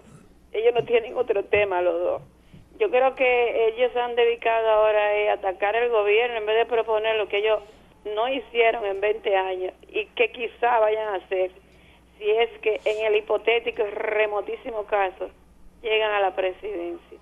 [0.53, 2.21] Ellos no tienen otro tema, los dos.
[2.79, 6.65] Yo creo que ellos se han dedicado ahora a atacar el gobierno en vez de
[6.65, 7.61] proponer lo que ellos
[8.05, 11.51] no hicieron en 20 años y que quizá vayan a hacer
[12.17, 15.29] si es que en el hipotético remotísimo caso
[15.81, 17.17] llegan a la presidencia.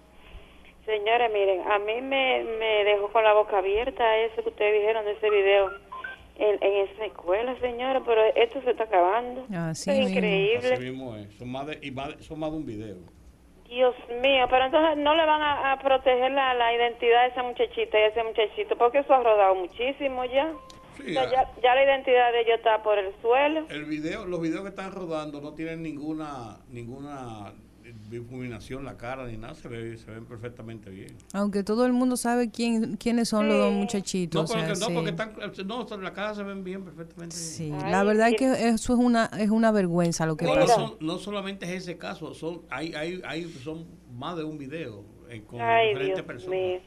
[0.85, 5.05] Señores, miren, a mí me, me dejó con la boca abierta eso que ustedes dijeron
[5.05, 5.69] de ese video
[6.39, 9.45] en, en esa escuela, señora, pero esto se está acabando.
[9.55, 10.73] Así es increíble.
[10.73, 11.33] Así mismo es.
[11.35, 12.97] Son más de, y más de- son más de un video.
[13.67, 17.43] Dios mío, pero entonces no le van a, a proteger la, la identidad de esa
[17.43, 20.51] muchachita y ese muchachito, porque eso ha rodado muchísimo ya.
[20.97, 21.29] Sí, O sea, ah.
[21.55, 23.67] ya, ya la identidad de ellos está por el suelo.
[23.69, 27.53] El video, los videos que están rodando no tienen ninguna ninguna
[28.09, 31.15] difuminación la cara ni nada, se, ve, se ven perfectamente bien.
[31.33, 34.39] Aunque todo el mundo sabe quién, quiénes son los dos muchachitos.
[34.39, 34.93] No, o sea, porque, no, sí.
[34.93, 37.91] porque están, no, la cara se ven bien, perfectamente Sí, bien.
[37.91, 40.73] la verdad es que eso es una es una vergüenza lo que No, pasa.
[40.75, 45.03] son- no solamente es ese caso, son hay, hay, hay son más de un video
[45.29, 46.59] eh, con Ay, diferentes Dios personas.
[46.59, 46.79] mío.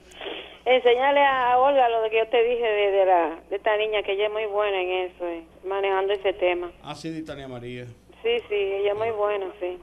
[0.65, 4.13] Enseñale a Olga lo que yo te dije de, de la de esta niña, que
[4.13, 6.71] ella es muy buena en eso, eh, manejando ese tema.
[6.83, 7.85] Ah, sí, de Tania María.
[8.23, 9.77] Sí, sí, ella es muy buena, sí.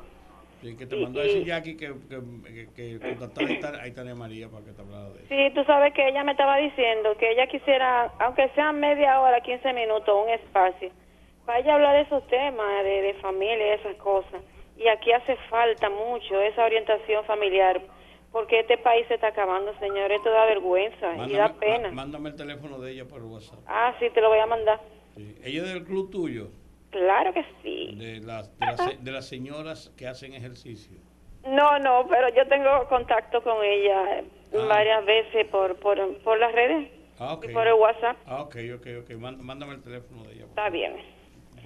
[0.62, 3.16] Sí, que te Y- mandó a decir Jackie que, que, que, que
[4.12, 5.28] a María para que te hablara de eso.
[5.30, 9.40] Sí, tú sabes que ella me estaba diciendo que ella quisiera, aunque sea media hora,
[9.42, 10.92] 15 minutos, un espacio,
[11.46, 14.42] para ella hablar de esos temas, de, de familia y esas cosas.
[14.78, 17.82] Y aquí hace falta mucho esa orientación familiar,
[18.32, 20.12] porque este país se está acabando, señor.
[20.12, 21.90] Esto da vergüenza y da pena.
[21.90, 23.60] má- mándame el teléfono de ella por WhatsApp.
[23.68, 24.80] Ah, sí, te lo voy a mandar.
[25.16, 25.36] Sí.
[25.44, 26.50] Ella es del club tuyo,
[26.92, 27.96] Claro que sí.
[27.98, 30.98] de las, de, las, de las señoras que hacen ejercicio.
[31.48, 34.24] No, no, pero yo tengo contacto con ella
[34.68, 36.90] varias veces por, por, por las redes
[37.20, 38.18] Ah, y por el WhatsApp.
[38.26, 39.12] Ah, ok, ok, ok.
[39.18, 40.46] Mán- Mándame el teléfono de ella.
[40.46, 40.94] Está bien.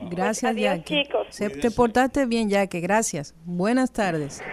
[0.09, 1.03] Gracias, Adiós, Jackie.
[1.03, 1.27] chicos.
[1.29, 2.81] Se- te portaste bien, Jackie.
[2.81, 3.35] Gracias.
[3.45, 4.43] Buenas tardes.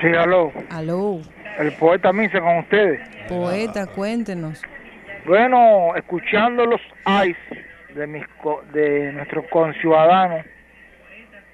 [0.00, 0.50] Sí, aló.
[0.70, 1.20] Aló.
[1.58, 3.00] El poeta Misa con ustedes.
[3.28, 4.60] Poeta, cuéntenos.
[5.24, 7.36] Bueno, escuchando los AIS
[7.94, 8.24] de, mis
[8.72, 10.44] de nuestros conciudadanos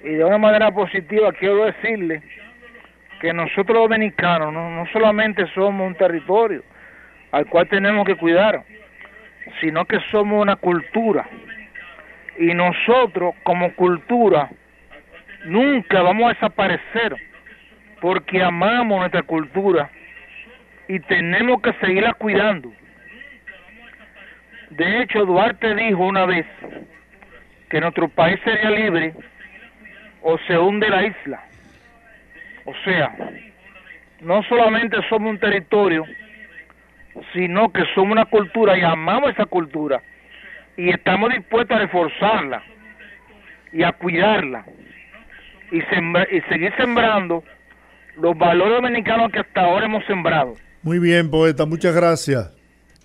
[0.03, 2.21] y de una manera positiva quiero decirle
[3.19, 6.63] que nosotros dominicanos no, no solamente somos un territorio
[7.31, 8.63] al cual tenemos que cuidar,
[9.59, 11.27] sino que somos una cultura.
[12.37, 14.49] Y nosotros como cultura
[15.45, 17.15] nunca vamos a desaparecer
[17.99, 19.89] porque amamos nuestra cultura
[20.87, 22.71] y tenemos que seguirla cuidando.
[24.69, 26.45] De hecho, Duarte dijo una vez
[27.69, 29.13] que nuestro país sería libre
[30.21, 31.43] o se hunde la isla.
[32.65, 33.15] O sea,
[34.21, 36.03] no solamente somos un territorio,
[37.33, 40.01] sino que somos una cultura y amamos esa cultura
[40.75, 42.63] y estamos dispuestos a reforzarla
[43.71, 44.65] y a cuidarla
[45.71, 47.43] y, seguir sembrando
[48.15, 50.55] los valores dominicanos que hasta ahora hemos sembrado.
[50.83, 52.56] Muy bien, poeta, muchas gracias.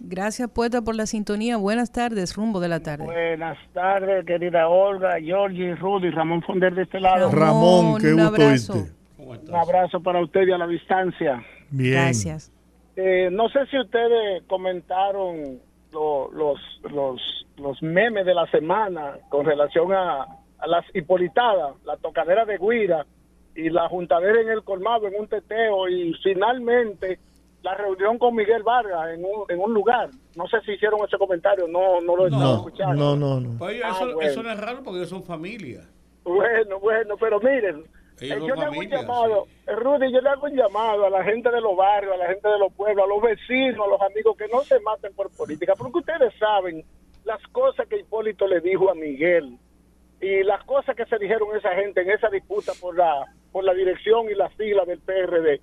[0.05, 1.57] Gracias, poeta, por la sintonía.
[1.57, 3.05] Buenas tardes, rumbo de la tarde.
[3.05, 7.31] Buenas tardes, querida Olga, Georgie, Rudy, Ramón Fonder de este lado.
[7.31, 8.73] Ramón, qué un gusto abrazo.
[9.19, 9.51] oírte.
[9.51, 11.43] Un abrazo para usted y a la distancia.
[11.71, 11.93] Bien.
[11.95, 12.51] Gracias.
[12.97, 15.61] Eh, no sé si ustedes comentaron
[15.93, 16.59] lo- los,
[16.93, 17.21] los,
[17.57, 20.23] los memes de la semana con relación a,
[20.59, 23.07] a las hipolitadas, la tocadera de Guira
[23.55, 27.21] y la juntadera en el colmado en un teteo y finalmente
[27.63, 30.11] la reunión con Miguel Vargas en un, en un lugar.
[30.37, 32.95] No sé si hicieron ese comentario, no, no lo estaba No, escuchando.
[32.95, 33.59] no, no, no.
[33.59, 34.31] Pues ellos- Ah, eso, bueno.
[34.31, 35.89] eso no es raro porque ellos son familia.
[36.25, 37.85] Bueno, bueno, pero miren,
[38.21, 41.25] Ellos eh, yo le hago un llamado, Rudy, yo le hago un llamado a la
[41.25, 44.01] gente de los barrios, a la gente de los pueblos, a los vecinos, a los
[44.03, 46.85] amigos, que no se maten por política, porque ustedes saben
[47.25, 49.57] las cosas que Hipólito le dijo a Miguel
[50.21, 53.75] y las cosas que se dijeron esa gente en esa disputa por la, por la
[53.75, 55.61] dirección y la sigla del PRD.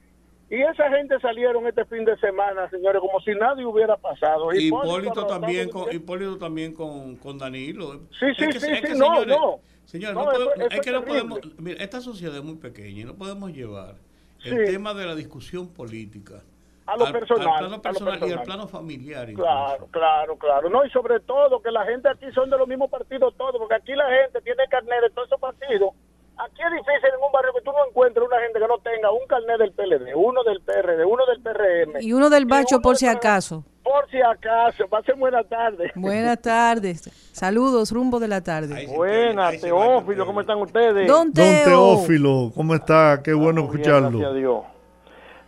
[0.49, 4.51] Y esa gente salieron este fin de semana, señores, como si nadie hubiera pasado.
[4.51, 5.93] Hipólito abrazado también a con.
[5.93, 7.99] Hipólito también con, con Danilo.
[8.19, 9.59] Sí, sí, Es que- sí, es que, no, señores, no.
[9.85, 12.43] señores, No, no eso- podemos- eso es es que no podemos, mira, esta sociedad es
[12.43, 13.95] muy pequeña y no podemos llevar
[14.43, 16.41] el tema de la discusión política
[16.87, 18.39] A lo al- personal, al a plano lo personal y personal.
[18.39, 19.33] al plano familiar.
[19.33, 20.69] Claro, claro, claro.
[20.71, 23.75] No, y sobre todo que la gente aquí son de los mismos partidos todos, porque
[23.75, 25.93] aquí la gente tiene carnet de todos esos partidos.
[26.41, 29.11] Aquí es difícil en un barrio que tú no encuentres una gente que no tenga
[29.11, 32.01] un carnet del PLD, uno del PRD, uno del PRM.
[32.01, 33.65] Y uno del bacho por si acaso.
[33.83, 34.87] Por si acaso.
[34.87, 35.91] Pasen buena tarde.
[35.95, 37.09] Buenas tardes.
[37.33, 38.87] Saludos, rumbo de la tarde.
[38.87, 41.07] Buenas, Teófilo, ¿cómo están ustedes?
[41.07, 41.65] Don Don Teo.
[41.65, 43.21] Teófilo, ¿cómo está?
[43.21, 44.33] Qué bueno bien, Gracias a escucharlo.
[44.33, 44.63] Dios.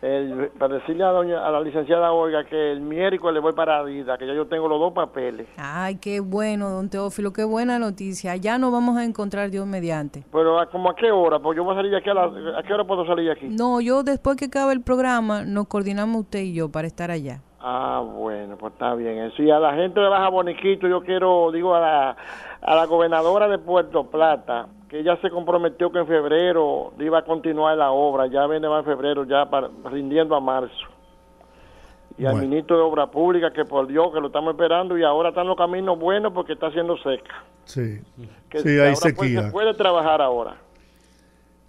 [0.02, 3.84] El- para decirle a, doña, a la licenciada Olga que el miércoles le voy para
[3.84, 5.48] Vida, que ya yo tengo los dos papeles.
[5.58, 8.36] Ay, qué bueno, don Teófilo, qué buena noticia.
[8.36, 10.24] Ya nos vamos a encontrar Dios mediante.
[10.32, 11.38] Pero ¿a, como a qué hora?
[11.40, 13.32] Pues yo voy a salir de aquí a la- ¿A qué hora puedo salir de
[13.34, 13.48] aquí?
[13.48, 17.42] No, yo después que acabe el programa, nos coordinamos usted y yo para estar allá.
[17.60, 19.20] Ah, bueno, pues está bien.
[19.20, 19.44] Eso.
[19.44, 22.16] Y a la gente de Baja Boniquito, yo quiero, digo, a la,
[22.62, 27.24] a la gobernadora de Puerto Plata, que ella se comprometió que en febrero iba a
[27.24, 30.76] continuar la obra, ya viene va en febrero, ya para, rindiendo a marzo.
[32.18, 32.50] Y al Bueno.
[32.50, 35.56] ministro de Obra Pública, que por Dios, que lo estamos esperando, y ahora están los
[35.56, 37.42] caminos buenos porque está haciendo seca.
[37.64, 38.02] Sí,
[38.50, 39.44] Que sí, ahora hay pues, sequía.
[39.44, 40.58] se puede trabajar ahora.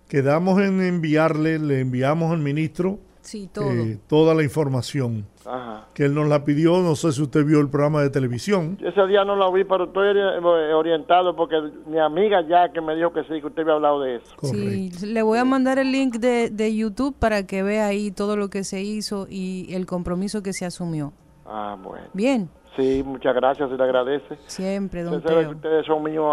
[0.09, 3.71] Quedamos en enviarle, le enviamos al ministro Sí, todo.
[3.71, 5.87] eh, toda la información Ajá.
[5.95, 6.79] que él nos la pidió.
[6.81, 8.79] No sé si usted vio el programa de televisión.
[8.81, 11.57] Ese día no lo vi, pero estoy eh, orientado porque
[11.87, 14.35] mi amiga ya que me dijo que sí, que usted había hablado de eso.
[14.43, 18.37] Sí, le voy a mandar el link de, de YouTube para que vea ahí todo
[18.37, 21.13] lo que se hizo y el compromiso que se asumió.
[21.47, 22.07] Ah, bueno.
[22.13, 24.39] Bien, Sí, muchas gracias, se le agradece.
[24.47, 25.57] siempre, don Usted sabe que Teo.
[25.57, 26.33] ustedes son míos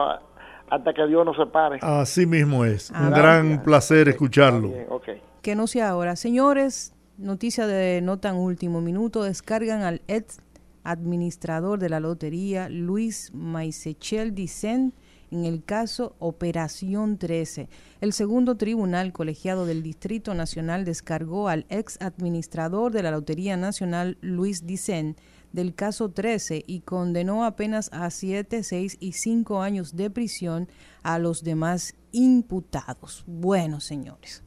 [0.69, 1.79] hasta que Dios nos separe.
[1.81, 2.91] Así mismo es.
[2.95, 4.69] Ah, Un gran placer escucharlo.
[4.69, 5.03] Bien, ok.
[5.41, 6.15] Que no sea ahora.
[6.15, 10.39] Señores, noticia de no tan último minuto, descargan al ex
[10.83, 14.93] administrador de la lotería, Luis Maisechel Dicen,
[15.31, 17.69] en el caso Operación 13.
[18.01, 24.17] El segundo tribunal colegiado del Distrito Nacional descargó al ex administrador de la Lotería Nacional,
[24.21, 25.17] Luis Dicen,
[25.51, 30.67] del caso 13 y condenó apenas a 7, 6 y 5 años de prisión
[31.03, 33.23] a los demás imputados.
[33.27, 34.43] Bueno, señores.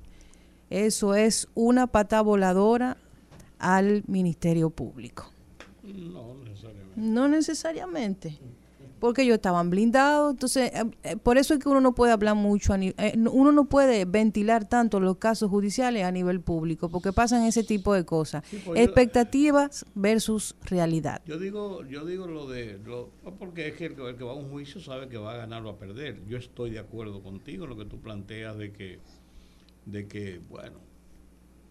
[0.72, 2.96] Eso es una pata voladora
[3.58, 5.30] al Ministerio Público.
[5.82, 7.00] No necesariamente.
[7.00, 8.38] No necesariamente.
[9.00, 10.30] porque ellos estaban blindados.
[10.30, 13.32] Entonces, eh, eh, por eso es que uno no puede hablar mucho, a eh, no-
[13.32, 17.94] uno no puede ventilar tanto los casos judiciales a nivel público, porque pasan ese tipo
[17.94, 18.44] de cosas.
[18.64, 21.20] pues yo- Expectativas versus realidad.
[21.26, 24.32] Yo digo, yo digo lo de, lo, porque es que el, que el que va
[24.32, 26.24] a un juicio sabe que va a ganar o a perder.
[26.28, 29.00] Yo estoy de acuerdo contigo en lo que tú planteas de que,
[29.86, 30.80] de que, bueno,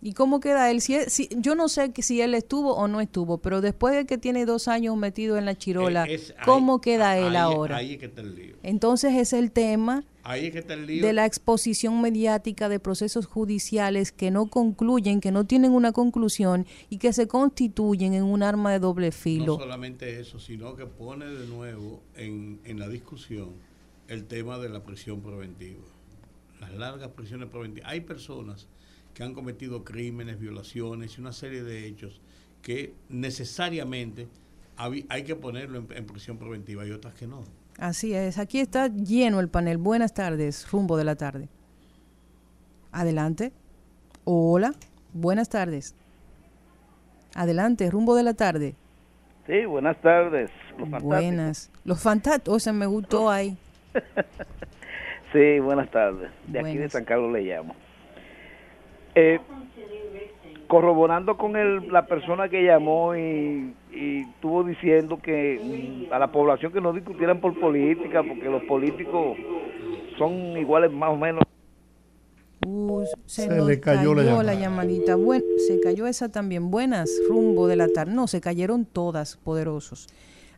[0.04, 0.82] ¿Y cómo queda él?
[0.82, 3.94] Si, él- si- yo no sé que si él estuvo o no estuvo, pero después
[3.94, 7.36] de que tiene dos años metido en la chirola, es- ahí- ¿cómo queda él ahí-
[7.36, 7.76] ahora?
[7.76, 8.56] Ahí es que está el lío.
[8.64, 11.06] Entonces es el tema Ahí es que está el lío.
[11.06, 16.66] de la exposición mediática de procesos judiciales que no concluyen, que no tienen una conclusión
[16.90, 19.56] y que se constituyen en un arma de doble No filo.
[19.60, 23.50] solamente eso, sino que pone de nuevo en, en la discusión
[24.08, 25.84] el tema de la prisión preventiva.
[26.62, 27.92] Las largas prisiones preventivas.
[27.92, 28.68] Hay personas
[29.14, 32.22] que han cometido crímenes, violaciones y una serie de hechos
[32.62, 34.30] que necesariamente
[34.78, 37.44] hay que ponerlo en, en prisión preventiva y otras que no.
[37.78, 39.78] Así es, aquí está lleno el panel.
[39.78, 41.50] Buenas tardes, rumbo de la tarde.
[42.92, 43.52] Adelante.
[44.24, 44.74] Hola,
[45.14, 45.96] buenas tardes.
[47.34, 48.76] Adelante, rumbo de la tarde.
[49.48, 50.52] Sí, buenas tardes.
[50.78, 51.02] Los.
[51.02, 51.72] Buenas.
[51.84, 53.58] Los fantásticos, o sea, me gustó ahí.
[55.32, 56.30] Sí, buenas tardes.
[56.48, 56.90] De aquí de.
[56.90, 57.76] San Carlos le llamo.
[59.16, 59.40] Eh,
[60.68, 66.32] corroborando con el, la persona que llamó y, y estuvo diciendo que mm, a la
[66.32, 69.38] población que no discutieran por política, porque los políticos
[70.18, 71.44] son iguales más o menos.
[72.66, 74.53] Uh, se, le cayó la llamada.
[74.53, 75.18] llamadita.
[75.68, 76.70] Se cayó esa también.
[76.70, 78.14] Buenas, rumbo de la tarde.
[78.14, 80.08] No, se cayeron todas, poderosos.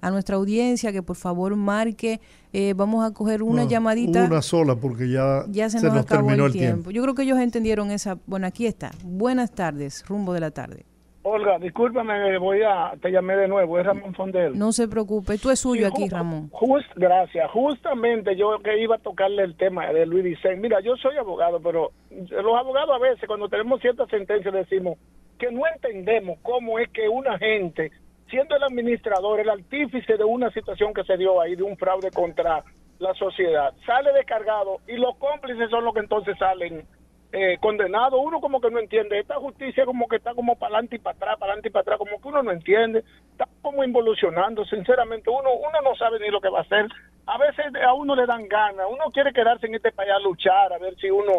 [0.06, 2.20] A nuestra audiencia que por favor marque.
[2.52, 4.26] eh, vamos a coger una No, llamadita.
[4.26, 6.74] Una sola, porque ya, ya se, nos, acabó terminó el, tiempo.
[6.74, 6.92] tiempo.
[6.92, 8.18] Yo creo que ellos entendieron esa.
[8.28, 8.92] Bueno, aquí está.
[9.04, 10.86] Buenas tardes, rumbo de la tarde.
[11.26, 14.60] Olga, discúlpame, voy a, te llamé de nuevo, es Ramón Fondel.
[14.60, 16.50] No se preocupe, tú es suyo aquí, Ramón.
[16.52, 17.50] Just, gracias.
[17.52, 20.58] Justamente yo que iba a tocarle el tema de Luis Vicente.
[20.58, 24.98] Mira, yo soy abogado, pero los abogados a veces cuando tenemos ciertas sentencias decimos
[25.40, 27.92] que no entendemos cómo es que una gente,
[28.34, 32.10] siendo el administrador, el artífice de una situación que se dio ahí, de un fraude
[32.10, 32.64] contra
[32.98, 36.84] la sociedad, sale descargado y los cómplices son los que entonces salen
[37.32, 38.20] eh, condenados.
[38.24, 39.20] Uno como que no entiende.
[39.20, 41.82] Esta justicia como que está como para adelante y para atrás, para adelante y para
[41.82, 43.04] atrás, como que uno no entiende.
[43.32, 45.30] Está como involucionando, sinceramente.
[45.30, 46.88] Uno, uno no sabe ni lo que va a hacer.
[47.28, 48.86] A veces a uno le dan ganas.
[48.90, 51.34] Uno quiere quedarse en este país a luchar, a ver si uno,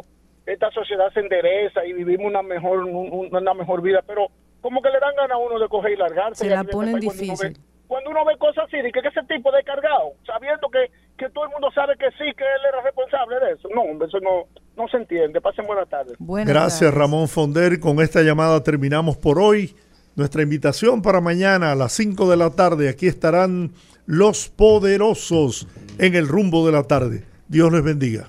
[0.46, 4.00] esta sociedad se endereza y vivimos una mejor, un- una mejor vida.
[4.06, 4.26] Pero
[4.64, 6.42] como que le dan ganas a uno de coger y largarse.
[6.44, 7.64] Se la ponen país cuando uno ve- difícil.
[7.86, 11.44] cuando uno ve cosas así, de que ese tipo de cargado, sabiendo que, que todo
[11.44, 13.68] el mundo sabe que sí, que él era responsable de eso.
[13.74, 15.42] No, hombre, eso no, no se entiende.
[15.42, 16.16] Pasen buenas tardes.
[16.18, 17.78] Gracias, Ramón Fonder.
[17.78, 19.76] Con esta llamada terminamos por hoy.
[20.16, 22.88] Nuestra invitación para mañana a las 5 de la tarde.
[22.88, 23.72] Aquí estarán
[24.06, 25.68] los poderosos
[25.98, 27.24] en el rumbo de la tarde.
[27.48, 28.28] Dios les bendiga.